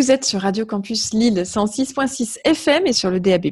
Vous 0.00 0.10
êtes 0.10 0.24
sur 0.24 0.40
Radio 0.40 0.64
Campus 0.64 1.12
Lille 1.12 1.42
106.6 1.42 2.38
FM 2.42 2.86
et 2.86 2.94
sur 2.94 3.10
le 3.10 3.20
DAB+, 3.20 3.48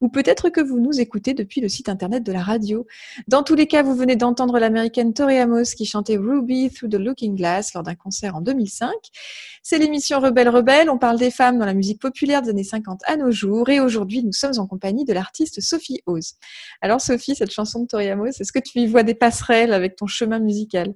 ou 0.00 0.08
peut-être 0.08 0.50
que 0.50 0.60
vous 0.60 0.80
nous 0.80 1.00
écoutez 1.00 1.34
depuis 1.34 1.60
le 1.60 1.68
site 1.68 1.88
internet 1.88 2.24
de 2.24 2.32
la 2.32 2.42
radio. 2.42 2.84
Dans 3.28 3.44
tous 3.44 3.54
les 3.54 3.68
cas, 3.68 3.84
vous 3.84 3.94
venez 3.94 4.16
d'entendre 4.16 4.58
l'américaine 4.58 5.14
Tori 5.14 5.38
Amos 5.38 5.76
qui 5.76 5.86
chantait 5.86 6.16
Ruby 6.16 6.70
Through 6.70 6.90
the 6.90 6.94
Looking 6.96 7.36
Glass 7.36 7.74
lors 7.74 7.84
d'un 7.84 7.94
concert 7.94 8.34
en 8.34 8.40
2005. 8.40 8.90
C'est 9.62 9.78
l'émission 9.78 10.18
Rebelle 10.18 10.48
Rebelle, 10.48 10.90
on 10.90 10.98
parle 10.98 11.16
des 11.16 11.30
femmes 11.30 11.60
dans 11.60 11.66
la 11.66 11.74
musique 11.74 12.00
populaire 12.00 12.42
des 12.42 12.50
années 12.50 12.64
50 12.64 13.02
à 13.06 13.16
nos 13.16 13.30
jours, 13.30 13.68
et 13.68 13.78
aujourd'hui 13.78 14.24
nous 14.24 14.32
sommes 14.32 14.58
en 14.58 14.66
compagnie 14.66 15.04
de 15.04 15.12
l'artiste 15.12 15.60
Sophie 15.60 16.00
Oz. 16.06 16.34
Alors 16.80 17.00
Sophie, 17.00 17.36
cette 17.36 17.52
chanson 17.52 17.82
de 17.82 17.86
Tori 17.86 18.08
Amos, 18.08 18.26
est-ce 18.26 18.50
que 18.50 18.58
tu 18.58 18.80
y 18.80 18.88
vois 18.88 19.04
des 19.04 19.14
passerelles 19.14 19.72
avec 19.72 19.94
ton 19.94 20.08
chemin 20.08 20.40
musical? 20.40 20.92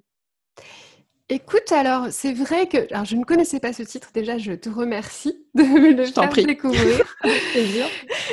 Écoute, 1.29 1.73
alors, 1.73 2.09
c'est 2.11 2.33
vrai 2.33 2.69
que 2.69 2.93
alors, 2.93 3.05
je 3.07 3.17
ne 3.17 3.25
connaissais 3.25 3.61
pas 3.61 3.73
ce 3.73 3.83
titre. 3.83 4.11
Déjà, 4.13 4.37
je 4.39 4.53
te 4.53 4.69
remercie 4.69 5.47
de 5.55 5.63
me 5.63 5.93
le 5.93 6.05
Je 6.05 6.13
t'en 6.13 6.23
faire 6.23 6.31
prie. 6.31 6.47
découvrir. 6.47 7.17
Plaisir. 7.53 7.87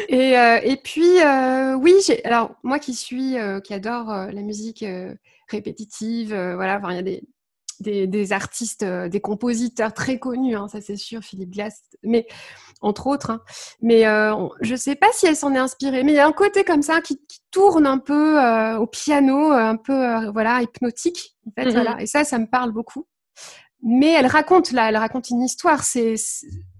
Et, 0.10 0.38
euh, 0.38 0.60
et 0.64 0.76
puis, 0.76 1.22
euh, 1.22 1.76
oui, 1.76 1.94
j'ai- 2.06 2.24
alors, 2.26 2.56
moi 2.64 2.80
qui 2.80 2.94
suis, 2.94 3.38
euh, 3.38 3.60
qui 3.62 3.74
adore 3.74 4.08
la 4.10 4.42
musique 4.42 4.84
répétitive, 5.48 6.30
voilà, 6.30 6.82
il 6.90 6.96
y 6.96 7.00
a 7.00 7.02
des, 7.02 7.24
des, 7.82 8.07
des 8.07 8.34
artistes, 8.34 8.84
euh, 8.84 9.09
des 9.09 9.21
compositeurs 9.21 9.93
très 9.93 10.19
connus, 10.19 10.55
hein, 10.55 10.67
ça 10.67 10.82
c'est 10.82 10.95
sûr, 10.95 11.21
Philippe 11.21 11.51
Glass, 11.51 11.82
mais 12.03 12.27
entre 12.82 13.07
autres. 13.07 13.32
hein. 13.32 13.41
mais 13.82 14.07
euh, 14.07 14.34
je 14.61 14.71
ne 14.73 14.77
sais 14.77 14.95
pas 14.95 15.07
si 15.13 15.25
elle 15.27 15.36
s'en 15.36 15.53
est 15.53 15.59
inspirée, 15.59 16.03
mais 16.03 16.13
il 16.13 16.15
y 16.15 16.19
a 16.19 16.27
un 16.27 16.32
côté 16.32 16.63
comme 16.63 16.82
ça 16.82 17.01
qui, 17.01 17.17
qui 17.27 17.39
tourne 17.51 17.86
un 17.86 17.97
peu 17.97 18.39
euh, 18.43 18.77
au 18.77 18.88
piano, 18.88 19.51
un 19.51 19.75
peu 19.75 20.27
voilà 20.32 20.61
hypnotique. 20.61 21.36
En 21.47 21.51
fait, 21.61 21.71
voilà. 21.71 22.01
Et 22.01 22.05
ça, 22.05 22.23
ça 22.23 22.38
me 22.38 22.45
parle 22.45 22.71
beaucoup. 22.71 23.05
Mais 23.82 24.11
elle 24.11 24.27
raconte 24.27 24.71
là, 24.71 24.89
elle 24.89 24.97
raconte 24.97 25.30
une 25.30 25.41
histoire. 25.41 25.84
C'est, 25.84 26.15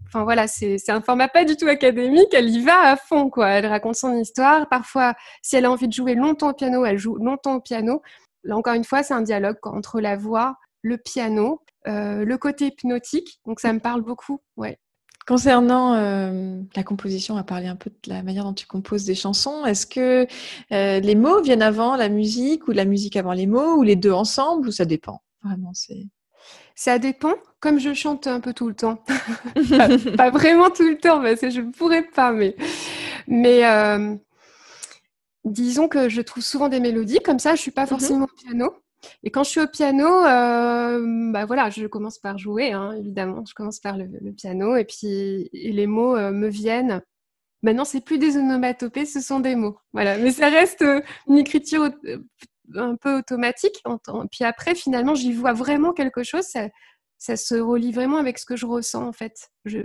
enfin 0.08 0.24
voilà, 0.24 0.48
c'est 0.48 0.78
un 0.90 1.02
format 1.02 1.28
pas 1.28 1.46
du 1.46 1.56
tout 1.56 1.68
académique. 1.68 2.34
Elle 2.34 2.50
y 2.50 2.62
va 2.62 2.92
à 2.92 2.96
fond, 2.98 3.30
quoi. 3.30 3.50
Elle 3.50 3.66
raconte 3.66 3.96
son 3.96 4.16
histoire. 4.16 4.68
Parfois, 4.70 5.16
si 5.42 5.56
elle 5.56 5.66
a 5.66 5.72
envie 5.72 5.88
de 5.88 5.94
jouer 5.94 6.14
longtemps 6.16 6.50
au 6.50 6.54
piano, 6.54 6.86
elle 6.86 6.98
joue 6.98 7.16
longtemps 7.16 7.56
au 7.56 7.62
piano. 7.62 8.02
Là 8.44 8.58
encore 8.58 8.74
une 8.74 8.84
fois, 8.86 9.02
c'est 9.04 9.14
un 9.14 9.22
dialogue 9.22 9.58
entre 9.64 10.00
la 10.00 10.16
voix, 10.16 10.56
le 10.82 10.98
piano, 10.98 11.62
euh, 11.88 12.26
le 12.26 12.38
côté 12.38 12.68
hypnotique. 12.68 13.40
Donc 13.46 13.60
ça 13.60 13.74
me 13.74 13.80
parle 13.80 14.02
beaucoup. 14.02 14.42
Ouais. 14.58 14.80
Concernant 15.28 15.94
euh, 15.94 16.60
la 16.76 16.84
composition, 16.84 17.36
on 17.36 17.38
va 17.38 17.44
parler 17.44 17.68
un 17.68 17.76
peu 17.76 17.92
de 17.92 18.10
la 18.10 18.24
manière 18.24 18.44
dont 18.44 18.54
tu 18.54 18.66
composes 18.66 19.06
des 19.06 19.16
chansons. 19.16 19.66
Est-ce 19.66 19.86
que 19.86 20.26
euh, 20.72 21.00
les 21.00 21.16
mots 21.16 21.42
viennent 21.42 21.62
avant 21.62 21.96
la 21.96 22.10
musique 22.10 22.68
ou 22.68 22.72
la 22.72 22.86
musique 22.86 23.16
avant 23.16 23.34
les 23.34 23.46
mots 23.46 23.76
ou 23.76 23.84
les 23.84 23.96
deux 23.96 24.12
ensemble 24.12 24.68
ou 24.68 24.72
ça 24.72 24.86
dépend? 24.86 25.22
Vraiment, 25.44 25.72
c'est. 25.74 26.08
Ça 26.76 26.98
dépend. 26.98 27.34
Comme 27.60 27.80
je 27.80 27.94
chante 27.94 28.26
un 28.26 28.40
peu 28.40 28.54
tout 28.54 28.68
le 28.70 28.74
temps, 28.74 29.04
pas, 29.70 29.90
pas 30.18 30.30
vraiment 30.30 30.70
tout 30.70 30.88
le 30.88 30.98
temps 30.98 31.22
parce 31.22 31.42
que 31.42 31.50
je 31.50 31.60
ne 31.62 31.72
pourrais 31.72 32.04
pas, 32.04 32.32
mais 32.32 32.56
mais 33.28 33.64
disons 35.44 35.88
que 35.88 36.10
je 36.10 36.22
trouve 36.22 36.44
souvent 36.44 36.70
des 36.70 36.80
mélodies 36.80 37.20
comme 37.20 37.40
ça. 37.40 37.56
Je 37.56 37.62
suis 37.62 37.72
pas 37.72 37.86
forcément 37.86 38.26
au 38.26 38.44
piano. 38.44 38.74
Et 39.24 39.32
quand 39.32 39.44
je 39.44 39.50
suis 39.50 39.62
au 39.62 39.68
piano, 39.68 40.06
euh, 40.06 41.32
bah 41.32 41.46
voilà, 41.46 41.70
je 41.70 41.88
commence 41.88 42.20
par 42.20 42.38
jouer, 42.38 42.72
hein, 42.72 42.94
évidemment. 42.98 43.44
Je 43.46 43.54
commence 43.54 43.80
par 43.80 43.98
le, 43.98 44.32
piano 44.34 44.76
et 44.76 44.86
puis 44.86 45.50
les 45.54 45.88
mots 45.88 46.16
euh, 46.16 46.32
me 46.32 46.50
viennent 46.50 47.02
Maintenant, 47.62 47.86
c'est 47.86 48.02
plus 48.02 48.18
des 48.18 48.38
onomatopées, 48.38 49.06
ce 49.06 49.20
sont 49.20 49.40
des 49.40 49.56
mots. 49.56 49.78
Voilà, 49.92 50.18
mais 50.18 50.32
ça 50.32 50.50
reste 50.50 50.82
euh, 50.82 51.02
une 51.28 51.38
écriture 51.38 51.90
euh, 52.06 52.18
un 52.76 52.96
peu 52.96 53.18
automatique. 53.18 53.84
Puis 54.32 54.46
après, 54.46 54.76
finalement, 54.76 55.14
j'y 55.14 55.34
vois 55.34 55.54
vraiment 55.54 55.92
quelque 55.92 56.24
chose. 56.24 56.46
Ça, 57.18 57.36
se 57.36 57.56
relie 57.56 57.92
vraiment 57.92 58.18
avec 58.18 58.40
ce 58.40 58.46
que 58.46 58.56
je 58.56 58.66
ressens 58.66 59.06
en 59.06 59.12
fait. 59.12 59.50
Je, 59.66 59.80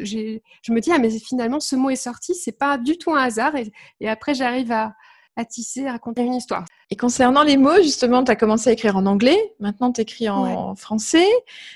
me 0.70 0.78
dis 0.78 0.92
ah 0.92 1.00
mais 1.00 1.10
finalement 1.10 1.58
ce 1.58 1.74
mot 1.74 1.90
est 1.90 1.96
sorti, 1.96 2.32
c'est 2.36 2.56
pas 2.56 2.78
du 2.78 2.96
tout 2.96 3.12
un 3.12 3.24
hasard 3.24 3.54
et 3.56 4.08
après 4.08 4.34
j'arrive 4.34 4.70
à, 4.70 4.94
à 5.36 5.44
tisser, 5.44 5.86
à 5.86 5.92
raconter 5.92 6.22
une 6.22 6.34
histoire. 6.34 6.64
Et 6.90 6.96
concernant 6.96 7.42
les 7.42 7.56
mots, 7.56 7.82
justement, 7.82 8.22
tu 8.22 8.30
as 8.30 8.36
commencé 8.36 8.70
à 8.70 8.72
écrire 8.72 8.96
en 8.96 9.06
anglais, 9.06 9.38
maintenant 9.58 9.90
tu 9.92 10.00
écris 10.00 10.28
en 10.28 10.74
français. 10.76 11.26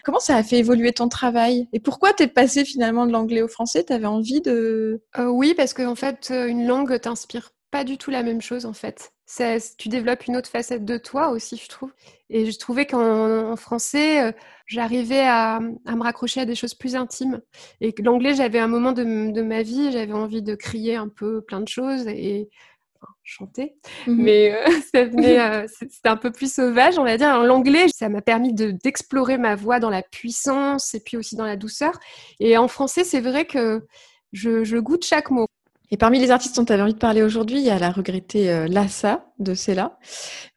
Comment 0.04 0.20
ça 0.20 0.36
a 0.36 0.42
fait 0.42 0.58
évoluer 0.58 0.92
ton 0.92 1.08
travail? 1.08 1.68
Et 1.72 1.80
pourquoi 1.80 2.12
t'es 2.12 2.28
passé 2.28 2.64
finalement 2.64 3.06
de 3.06 3.12
l'anglais 3.12 3.42
au 3.42 3.48
français? 3.48 3.84
Tu 3.84 3.92
avais 3.92 4.06
envie 4.06 4.40
de... 4.40 5.02
Euh, 5.18 5.26
oui, 5.26 5.54
parce 5.56 5.74
qu'en 5.74 5.94
fait, 5.94 6.28
euh, 6.30 6.46
une 6.46 6.66
langue 6.66 7.00
t'inspire 7.00 7.50
pas 7.70 7.84
du 7.84 7.98
tout 7.98 8.10
la 8.10 8.22
même 8.22 8.40
chose, 8.40 8.64
en 8.64 8.72
fait. 8.72 9.12
Ça- 9.26 9.58
tu 9.76 9.88
développes 9.90 10.26
une 10.26 10.36
autre 10.36 10.48
facette 10.48 10.86
de 10.86 10.96
toi 10.96 11.28
aussi, 11.30 11.56
je 11.62 11.68
trouve. 11.68 11.92
Et 12.30 12.50
je 12.50 12.58
trouvais 12.58 12.86
qu'en 12.86 13.52
en 13.52 13.56
français, 13.56 14.22
euh, 14.22 14.32
j'arrivais 14.66 15.20
à, 15.20 15.56
à 15.56 15.96
me 15.96 16.02
raccrocher 16.02 16.40
à 16.40 16.44
des 16.46 16.54
choses 16.54 16.74
plus 16.74 16.96
intimes. 16.96 17.40
Et 17.80 17.92
que 17.92 18.02
l'anglais, 18.02 18.34
j'avais 18.34 18.58
un 18.58 18.68
moment 18.68 18.92
de, 18.92 19.32
de 19.32 19.42
ma 19.42 19.62
vie, 19.62 19.92
j'avais 19.92 20.12
envie 20.12 20.42
de 20.42 20.54
crier 20.54 20.96
un 20.96 21.08
peu 21.08 21.42
plein 21.42 21.60
de 21.60 21.68
choses 21.68 22.06
et 22.06 22.48
enfin, 23.00 23.12
chanter. 23.22 23.76
Mhm. 24.06 24.22
Mais 24.22 24.54
euh, 24.54 24.64
ça 24.94 25.04
venait, 25.04 25.40
euh, 25.40 25.66
c'est- 25.68 25.90
c'était 25.90 26.08
un 26.08 26.16
peu 26.16 26.30
plus 26.32 26.52
sauvage, 26.52 26.98
on 26.98 27.04
va 27.04 27.16
dire. 27.16 27.28
En 27.28 27.42
L'anglais, 27.44 27.86
ça 27.94 28.08
m'a 28.08 28.22
permis 28.22 28.52
de- 28.54 28.70
d'explorer 28.72 29.38
ma 29.38 29.54
voix 29.54 29.80
dans 29.80 29.90
la 29.90 30.02
puissance 30.02 30.94
et 30.94 31.00
puis 31.00 31.16
aussi 31.16 31.36
dans 31.36 31.44
la 31.46 31.56
douceur. 31.56 31.98
Et 32.40 32.56
en 32.58 32.68
français, 32.68 33.04
c'est 33.04 33.20
vrai 33.20 33.46
que 33.46 33.86
je, 34.32 34.64
je 34.64 34.76
goûte 34.78 35.04
chaque 35.04 35.30
mot. 35.30 35.46
Et 35.90 35.96
parmi 35.96 36.18
les 36.18 36.30
artistes 36.30 36.54
dont 36.56 36.66
tu 36.66 36.72
avais 36.74 36.82
envie 36.82 36.92
de 36.92 36.98
parler 36.98 37.22
aujourd'hui, 37.22 37.56
il 37.60 37.64
y 37.64 37.70
a 37.70 37.78
la 37.78 37.90
regrettée 37.90 38.50
euh, 38.50 38.68
Lassa 38.68 39.24
de 39.38 39.54
Cella. 39.54 39.98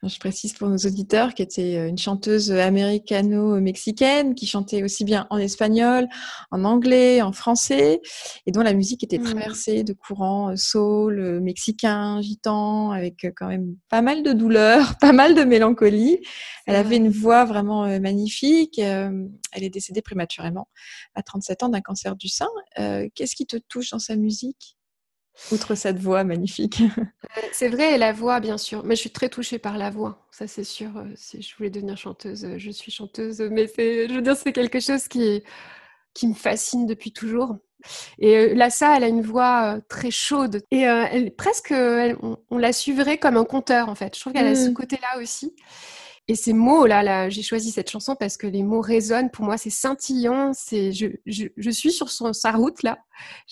Je 0.02 0.18
précise 0.18 0.52
pour 0.52 0.68
nos 0.68 0.76
auditeurs 0.76 1.32
qui 1.32 1.40
était 1.40 1.76
euh, 1.78 1.88
une 1.88 1.96
chanteuse 1.96 2.52
américano-mexicaine 2.52 4.34
qui 4.34 4.46
chantait 4.46 4.82
aussi 4.82 5.04
bien 5.04 5.26
en 5.30 5.38
espagnol, 5.38 6.06
en 6.50 6.64
anglais, 6.64 7.22
en 7.22 7.32
français, 7.32 8.02
et 8.44 8.52
dont 8.52 8.60
la 8.60 8.74
musique 8.74 9.04
était 9.04 9.16
Mhm. 9.16 9.24
traversée 9.24 9.84
de 9.84 9.94
courants 9.94 10.50
euh, 10.50 10.56
soul, 10.56 11.40
mexicain, 11.40 12.20
gitan, 12.20 12.90
avec 12.90 13.26
quand 13.34 13.48
même 13.48 13.74
pas 13.88 14.02
mal 14.02 14.22
de 14.22 14.34
douleur, 14.34 14.98
pas 15.00 15.12
mal 15.12 15.34
de 15.34 15.44
mélancolie. 15.44 16.18
Elle 16.66 16.76
avait 16.76 16.96
une 16.96 17.08
voix 17.08 17.46
vraiment 17.46 17.86
magnifique. 18.00 18.78
elle 18.78 19.30
est 19.54 19.70
décédée 19.70 20.02
prématurément 20.02 20.68
à 21.14 21.22
37 21.22 21.62
ans 21.62 21.68
d'un 21.70 21.80
cancer 21.80 22.16
du 22.16 22.28
sein. 22.28 22.48
Qu'est-ce 22.76 23.34
qui 23.34 23.46
te 23.46 23.56
touche 23.56 23.90
dans 23.90 23.98
sa 23.98 24.14
musique? 24.14 24.76
Outre 25.50 25.74
cette 25.74 25.98
voix 25.98 26.24
magnifique. 26.24 26.82
Euh, 27.38 27.40
C'est 27.52 27.68
vrai, 27.68 27.94
et 27.94 27.98
la 27.98 28.12
voix, 28.12 28.40
bien 28.40 28.58
sûr. 28.58 28.84
Mais 28.84 28.94
je 28.96 29.00
suis 29.00 29.10
très 29.10 29.28
touchée 29.28 29.58
par 29.58 29.78
la 29.78 29.90
voix, 29.90 30.26
ça 30.30 30.46
c'est 30.46 30.64
sûr. 30.64 30.96
Euh, 30.96 31.04
Si 31.16 31.40
je 31.42 31.56
voulais 31.56 31.70
devenir 31.70 31.96
chanteuse, 31.96 32.44
euh, 32.44 32.58
je 32.58 32.70
suis 32.70 32.92
chanteuse. 32.92 33.40
Mais 33.40 33.66
c'est, 33.68 34.08
je 34.08 34.14
veux 34.14 34.22
dire, 34.22 34.36
c'est 34.36 34.52
quelque 34.52 34.80
chose 34.80 35.08
qui, 35.08 35.42
qui 36.14 36.28
me 36.28 36.34
fascine 36.34 36.86
depuis 36.86 37.12
toujours. 37.12 37.58
Et 38.20 38.54
Lassa, 38.54 38.96
elle 38.96 39.04
a 39.04 39.08
une 39.08 39.22
voix 39.22 39.80
très 39.88 40.10
chaude. 40.12 40.62
Et 40.72 40.80
elle, 40.82 41.34
presque, 41.36 41.72
elle- 41.72 42.16
on, 42.22 42.38
on 42.50 42.58
la 42.58 42.72
suivrait 42.72 43.18
comme 43.18 43.36
un 43.38 43.44
conteur, 43.44 43.88
en 43.90 43.94
fait. 43.96 44.16
Je 44.16 44.20
trouve 44.22 44.32
qu'elle 44.34 44.46
a 44.48 44.54
ce 44.56 44.70
Mm. 44.70 44.74
côté-là 44.74 45.20
aussi. 45.20 45.54
Et 46.28 46.34
ces 46.36 46.52
mots, 46.52 46.86
là, 46.86 47.02
là 47.02 47.28
j'ai 47.28 47.42
choisi 47.42 47.70
cette 47.72 47.90
chanson 47.90 48.14
parce 48.14 48.36
que 48.36 48.46
les 48.46 48.62
mots 48.62 48.80
résonnent. 48.80 49.30
Pour 49.30 49.44
moi, 49.44 49.56
c'est 49.58 49.70
scintillant. 49.70 50.52
C'est, 50.54 50.92
je, 50.92 51.06
je, 51.26 51.46
je 51.56 51.70
suis 51.70 51.90
sur 51.92 52.10
son, 52.10 52.32
sa 52.32 52.52
route, 52.52 52.82
là. 52.82 52.98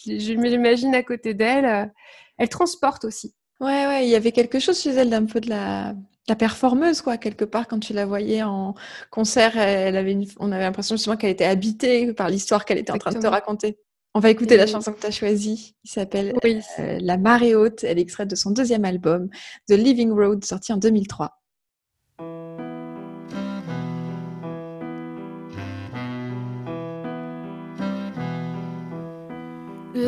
Je, 0.06 0.18
je 0.18 0.32
m'imagine 0.34 0.94
à 0.94 1.02
côté 1.02 1.34
d'elle. 1.34 1.92
Elle 2.38 2.48
transporte 2.48 3.04
aussi. 3.04 3.34
Ouais, 3.60 3.86
ouais, 3.86 4.06
il 4.06 4.10
y 4.10 4.14
avait 4.14 4.32
quelque 4.32 4.58
chose 4.58 4.80
chez 4.80 4.90
elle 4.90 5.10
d'un 5.10 5.26
peu 5.26 5.40
de 5.40 5.50
la, 5.50 5.94
la 6.28 6.36
performeuse, 6.36 7.02
quoi, 7.02 7.18
quelque 7.18 7.44
part, 7.44 7.68
quand 7.68 7.78
tu 7.80 7.92
la 7.92 8.06
voyais 8.06 8.42
en 8.42 8.74
concert, 9.10 9.58
elle 9.58 9.96
avait 9.98 10.12
une- 10.12 10.26
on 10.38 10.50
avait 10.50 10.62
l'impression 10.62 10.96
justement 10.96 11.16
qu'elle 11.18 11.30
était 11.30 11.44
habitée 11.44 12.14
par 12.14 12.30
l'histoire 12.30 12.64
qu'elle 12.64 12.78
était 12.78 12.92
en 12.92 12.96
train 12.98 13.10
de 13.12 13.18
te 13.20 13.26
raconter. 13.26 13.76
On 14.14 14.20
va 14.20 14.30
écouter 14.30 14.56
la 14.56 14.66
chanson 14.66 14.92
que 14.92 15.00
tu 15.00 15.06
as 15.06 15.10
choisie, 15.10 15.76
qui 15.84 15.92
s'appelle 15.92 16.34
Oui. 16.42 16.60
euh, 16.78 16.98
La 17.02 17.16
marée 17.18 17.54
haute. 17.54 17.84
Elle 17.84 17.98
est 17.98 18.02
extraite 18.02 18.28
de 18.28 18.34
son 18.34 18.50
deuxième 18.50 18.84
album, 18.84 19.28
The 19.68 19.72
Living 19.72 20.10
Road, 20.10 20.44
sorti 20.44 20.72
en 20.72 20.78
2003. 20.78 21.39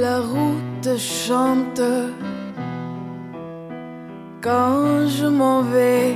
La 0.01 0.21
route 0.21 0.97
chante 0.97 1.83
quand 4.41 5.07
je 5.07 5.27
m'en 5.27 5.61
vais. 5.61 6.15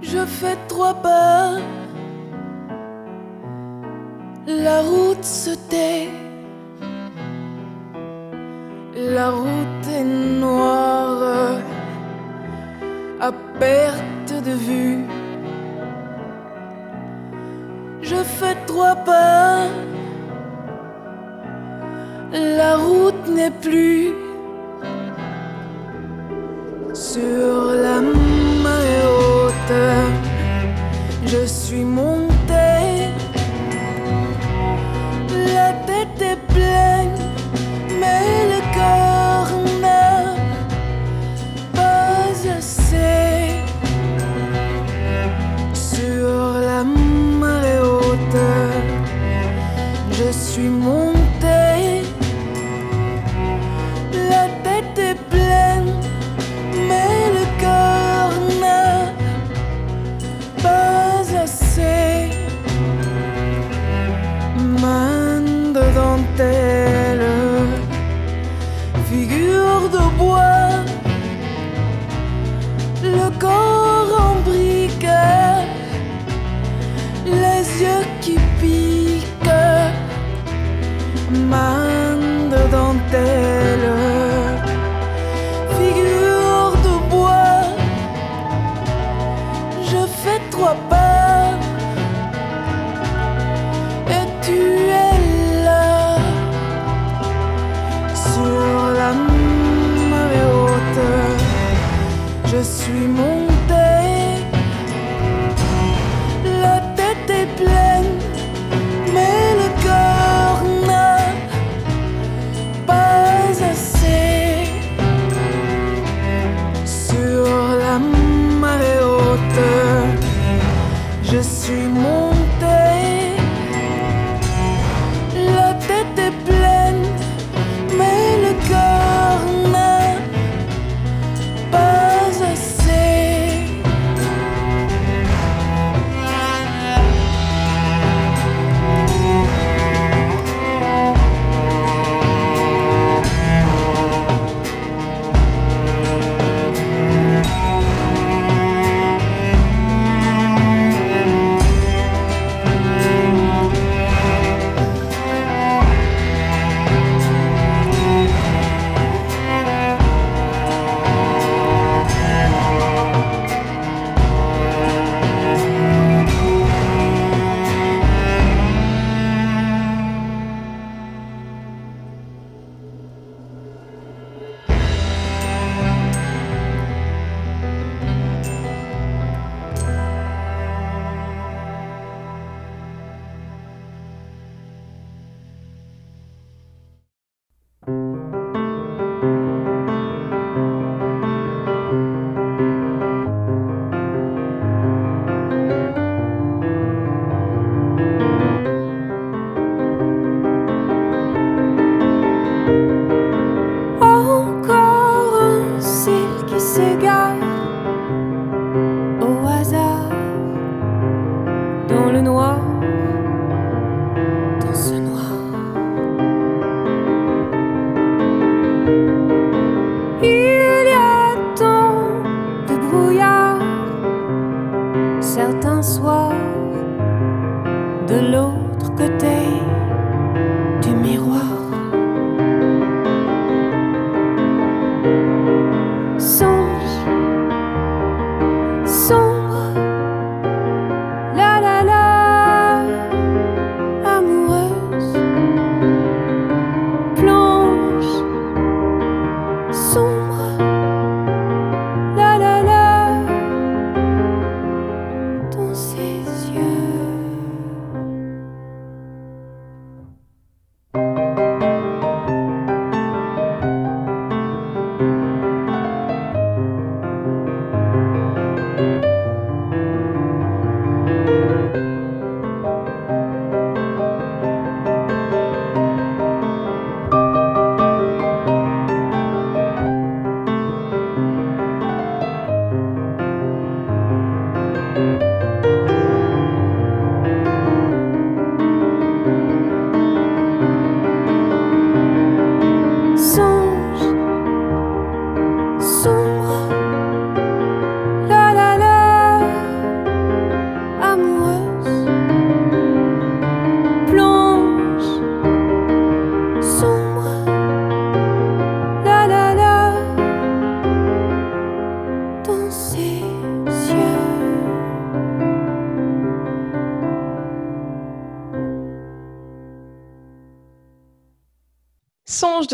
Je 0.00 0.24
fais 0.24 0.56
trois 0.68 0.94
pas. 0.94 1.54
La 4.46 4.82
route 4.82 5.24
se 5.24 5.50
tait. 5.68 6.08
La 8.94 9.30
route 9.30 9.88
est 9.92 10.04
noire 10.04 11.58
à 13.20 13.32
perte 13.58 14.34
de 14.44 14.52
vue. 14.52 15.04
Je 18.02 18.22
fais 18.38 18.54
trois 18.66 18.94
pas. 18.94 19.66
La 22.32 22.78
route 22.78 23.28
n'est 23.28 23.50
plus 23.50 24.14
sur 26.94 27.72
la 27.74 28.00
marée 28.00 29.04
haute. 29.06 29.74
Je 31.26 31.44
suis 31.44 31.84
monté, 31.84 32.21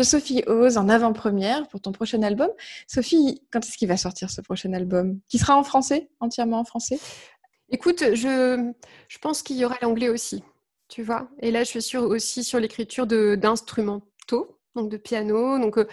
Sophie 0.03 0.43
Oz 0.47 0.77
en 0.77 0.89
avant-première 0.89 1.67
pour 1.67 1.81
ton 1.81 1.91
prochain 1.91 2.21
album. 2.23 2.49
Sophie, 2.87 3.41
quand 3.51 3.65
est-ce 3.65 3.77
qu'il 3.77 3.87
va 3.87 3.97
sortir 3.97 4.29
ce 4.29 4.41
prochain 4.41 4.73
album? 4.73 5.19
Qui 5.27 5.37
sera 5.37 5.55
en 5.55 5.63
français, 5.63 6.09
entièrement 6.19 6.59
en 6.59 6.63
français? 6.63 6.99
Écoute, 7.69 8.03
je, 8.13 8.71
je 9.07 9.17
pense 9.19 9.43
qu'il 9.43 9.57
y 9.57 9.65
aura 9.65 9.77
l'anglais 9.81 10.09
aussi, 10.09 10.43
tu 10.87 11.03
vois. 11.03 11.29
Et 11.39 11.51
là, 11.51 11.63
je 11.63 11.69
suis 11.69 11.81
sur, 11.81 12.03
aussi 12.03 12.43
sur 12.43 12.59
l'écriture 12.59 13.05
d'instrumentaux, 13.05 14.59
donc 14.75 14.89
de 14.89 14.97
piano. 14.97 15.59
Donc, 15.59 15.77
euh, 15.77 15.87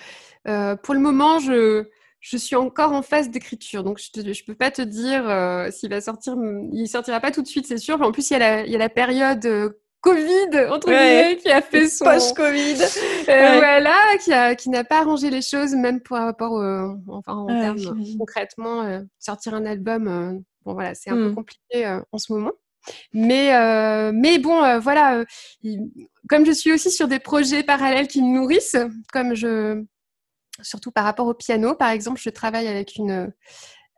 euh, 0.48 0.74
pour 0.76 0.94
le 0.94 1.00
moment, 1.00 1.38
je, 1.38 1.84
je 2.20 2.36
suis 2.38 2.57
encore 2.57 2.92
en 2.92 3.02
phase 3.02 3.30
d'écriture. 3.30 3.84
Donc, 3.84 3.98
je 3.98 4.20
ne 4.20 4.46
peux 4.46 4.54
pas 4.54 4.70
te 4.70 4.80
dire 4.80 5.28
euh, 5.28 5.70
s'il 5.70 5.90
va 5.90 6.00
sortir. 6.00 6.34
Il 6.72 6.88
sortira 6.88 7.20
pas 7.20 7.30
tout 7.30 7.42
de 7.42 7.46
suite, 7.46 7.66
c'est 7.66 7.78
sûr. 7.78 8.00
En 8.00 8.11
plus, 8.11 8.30
il 8.30 8.32
y 8.32 8.36
a 8.36 8.38
la, 8.38 8.64
il 8.64 8.72
y 8.72 8.74
a 8.74 8.78
la 8.78 8.88
période 8.88 9.76
Covid, 10.01 10.68
entre 10.70 10.88
Ouais. 10.88 10.94
guillemets, 10.94 11.36
qui 11.38 11.51
a 11.51 11.62
fait 11.62 11.88
son... 11.88 12.05
Post-Covid 12.05 12.76
Euh, 12.82 13.26
Ouais. 13.28 13.57
Voilà, 13.59 13.97
qui, 14.22 14.32
a- 14.32 14.55
qui 14.55 14.70
n'a 14.70 14.84
pas 14.84 15.01
arrangé 15.01 15.30
les 15.30 15.42
choses, 15.42 15.74
même 15.74 16.01
par 16.01 16.24
rapport, 16.24 16.59
euh, 16.61 16.88
enfin, 17.09 17.32
en 17.34 17.47
Ouais, 17.47 17.61
termes 17.61 18.01
concrètement, 18.18 18.82
euh, 18.82 19.01
sortir 19.18 19.55
un 19.55 19.66
album, 19.66 20.07
euh, 20.07 20.32
bon 20.64 20.74
voilà, 20.74 20.94
c'est 20.94 21.11
un 21.11 21.16
Mm. 21.16 21.28
peu 21.28 21.34
compliqué 21.34 21.86
euh, 21.86 22.01
en 22.12 22.18
ce 22.18 22.32
moment. 22.32 22.53
Mais, 23.12 23.53
euh, 23.57 24.12
mais 24.14 24.38
bon, 24.38 24.62
euh, 24.62 24.78
voilà, 24.78 25.16
euh, 25.18 25.24
il- 25.62 25.90
comme 26.28 26.47
je 26.47 26.53
suis 26.53 26.72
aussi 26.72 26.90
sur 26.92 27.09
des 27.09 27.18
projets 27.18 27.64
parallèles 27.64 28.07
qui 28.07 28.22
me 28.22 28.32
nourrissent, 28.38 28.76
comme 29.12 29.34
je, 29.34 29.82
surtout 30.62 30.92
par 30.92 31.05
rapport 31.05 31.26
au 31.26 31.34
piano, 31.34 31.74
par 31.74 31.90
exemple, 31.90 32.20
je 32.22 32.30
travaille 32.30 32.68
avec 32.68 32.94
une, 32.97 33.32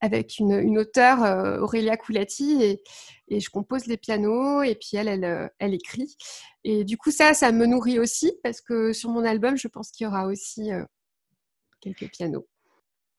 avec 0.00 0.38
une, 0.38 0.52
une 0.52 0.78
auteure, 0.78 1.22
euh, 1.24 1.58
Aurélia 1.60 1.96
Coulati, 1.96 2.62
et, 2.62 2.82
et 3.28 3.40
je 3.40 3.50
compose 3.50 3.86
les 3.86 3.96
pianos, 3.96 4.62
et 4.62 4.74
puis 4.74 4.96
elle, 4.96 5.08
elle, 5.08 5.24
euh, 5.24 5.48
elle 5.58 5.74
écrit. 5.74 6.16
Et 6.64 6.84
du 6.84 6.96
coup, 6.96 7.10
ça, 7.10 7.34
ça 7.34 7.52
me 7.52 7.66
nourrit 7.66 7.98
aussi, 7.98 8.32
parce 8.42 8.60
que 8.60 8.92
sur 8.92 9.10
mon 9.10 9.24
album, 9.24 9.56
je 9.56 9.68
pense 9.68 9.90
qu'il 9.90 10.04
y 10.04 10.08
aura 10.08 10.26
aussi 10.26 10.72
euh, 10.72 10.84
quelques 11.80 12.10
pianos. 12.10 12.46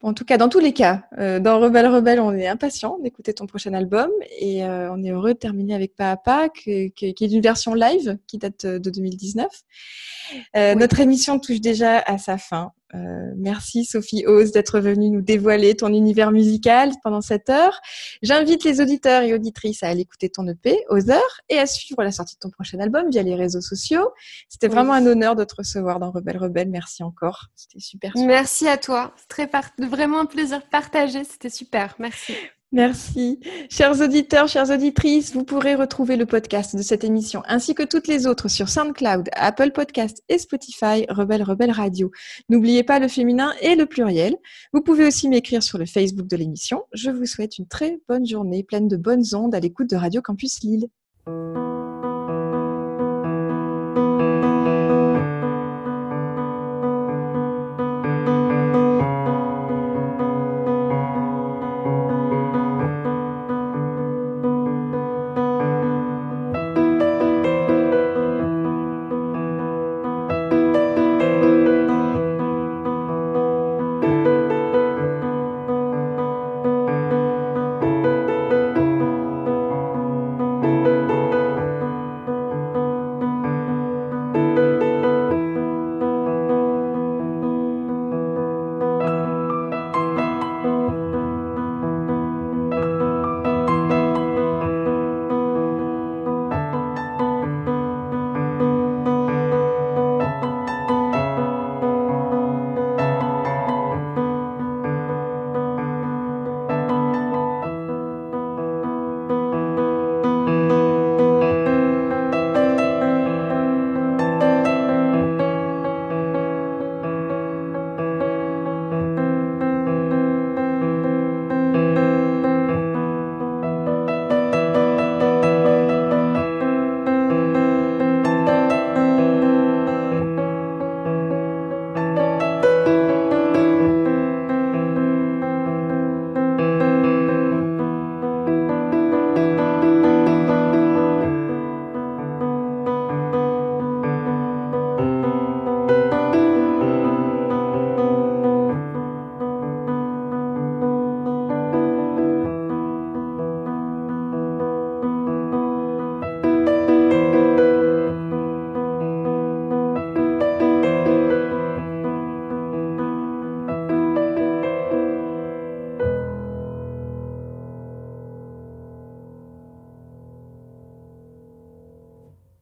En 0.01 0.14
tout 0.14 0.23
cas, 0.23 0.38
dans 0.38 0.47
tous 0.47 0.60
les 0.60 0.72
cas, 0.72 1.03
euh, 1.18 1.41
dans 1.41 1.60
Rebelle 1.60 1.88
Rebelle, 1.88 2.22
on 2.22 2.31
est 2.31 2.47
impatient 2.47 2.99
d'écouter 2.99 3.34
ton 3.34 3.47
prochain 3.47 3.73
album 3.73 4.10
et 4.39 4.64
on 4.64 5.03
est 5.03 5.11
heureux 5.11 5.34
de 5.34 5.39
terminer 5.39 5.76
avec 5.76 5.93
Pas 5.93 6.11
à 6.11 6.15
Pas, 6.15 6.47
qui 6.47 6.72
est 6.72 7.19
une 7.19 7.41
version 7.41 7.73
live 7.73 8.18
qui 8.26 8.38
date 8.38 8.65
de 8.65 8.89
2019. 8.89 9.45
Euh, 10.56 10.73
Oui. 10.73 10.80
Notre 10.80 10.99
émission 10.99 11.39
touche 11.39 11.60
déjà 11.61 11.99
à 11.99 12.18
sa 12.18 12.38
fin. 12.38 12.72
Euh, 12.95 13.32
merci 13.38 13.86
Sophie 13.86 14.26
Oz 14.26 14.52
d'être 14.52 14.80
venue 14.80 15.10
nous 15.10 15.22
dévoiler 15.22 15.76
ton 15.76 15.90
univers 15.94 16.32
musical 16.32 16.91
pendant 17.03 17.22
cette 17.22 17.49
heure. 17.49 17.80
J'invite 18.24 18.64
les 18.64 18.82
auditeurs 18.82 19.22
et 19.24 19.34
auditrices 19.34 19.84
à 19.84 19.90
aller 19.90 20.02
écouter 20.02 20.30
ton 20.30 20.48
EP, 20.48 20.78
Other, 20.90 21.22
et 21.49 21.60
à 21.60 21.68
suivre 21.68 22.02
la 22.03 22.11
sortie 22.11 22.36
de 22.36 22.40
ton 22.40 22.49
prochain 22.49 22.80
album 22.80 23.10
via 23.11 23.22
les 23.24 23.36
réseaux 23.36 23.61
sociaux. 23.61 24.10
C'était 24.49 24.68
Oui. 24.68 24.74
vraiment 24.74 24.94
un 24.94 25.06
honneur 25.06 25.36
de 25.36 25.44
te 25.44 25.56
recevoir 25.56 25.99
dans 25.99 26.11
Rebelle 26.11 26.38
Rebelle. 26.38 26.70
Merci 26.70 27.03
encore. 27.03 27.45
C'était 27.56 27.80
super. 27.80 28.11
super. 28.14 28.28
Merci 28.28 28.68
à 28.68 28.78
toi. 28.78 29.14
C'est 29.18 29.28
très 29.28 29.48
par- 29.48 29.70
vraiment 29.78 30.20
un 30.20 30.26
plaisir 30.26 30.61
partagé. 30.70 31.24
C'était 31.24 31.49
super. 31.49 31.95
Merci. 31.99 32.34
Merci. 32.71 33.39
Chers 33.69 33.99
auditeurs, 33.99 34.47
chères 34.47 34.69
auditrices, 34.69 35.33
vous 35.33 35.43
pourrez 35.43 35.73
retrouver 35.73 36.17
le 36.17 36.27
podcast 36.27 36.75
de 36.75 36.83
cette 36.83 37.03
émission 37.03 37.41
ainsi 37.47 37.73
que 37.73 37.81
toutes 37.81 38.07
les 38.07 38.27
autres 38.27 38.47
sur 38.47 38.69
SoundCloud, 38.69 39.29
Apple 39.33 39.71
Podcast 39.71 40.23
et 40.29 40.37
Spotify, 40.37 41.05
Rebelle 41.09 41.41
Rebelle 41.41 41.71
Radio. 41.71 42.11
N'oubliez 42.47 42.83
pas 42.83 42.99
le 42.99 43.07
féminin 43.07 43.53
et 43.61 43.73
le 43.75 43.87
pluriel. 43.87 44.35
Vous 44.71 44.81
pouvez 44.81 45.07
aussi 45.07 45.29
m'écrire 45.29 45.63
sur 45.63 45.79
le 45.79 45.87
Facebook 45.87 46.27
de 46.27 46.35
l'émission. 46.35 46.83
Je 46.93 47.09
vous 47.09 47.25
souhaite 47.25 47.57
une 47.57 47.67
très 47.67 47.99
bonne 48.07 48.27
journée 48.27 48.63
pleine 48.63 48.87
de 48.87 48.97
bonnes 48.97 49.25
ondes 49.33 49.55
à 49.55 49.59
l'écoute 49.59 49.89
de 49.89 49.95
Radio 49.95 50.21
Campus 50.21 50.61
Lille. 50.61 50.89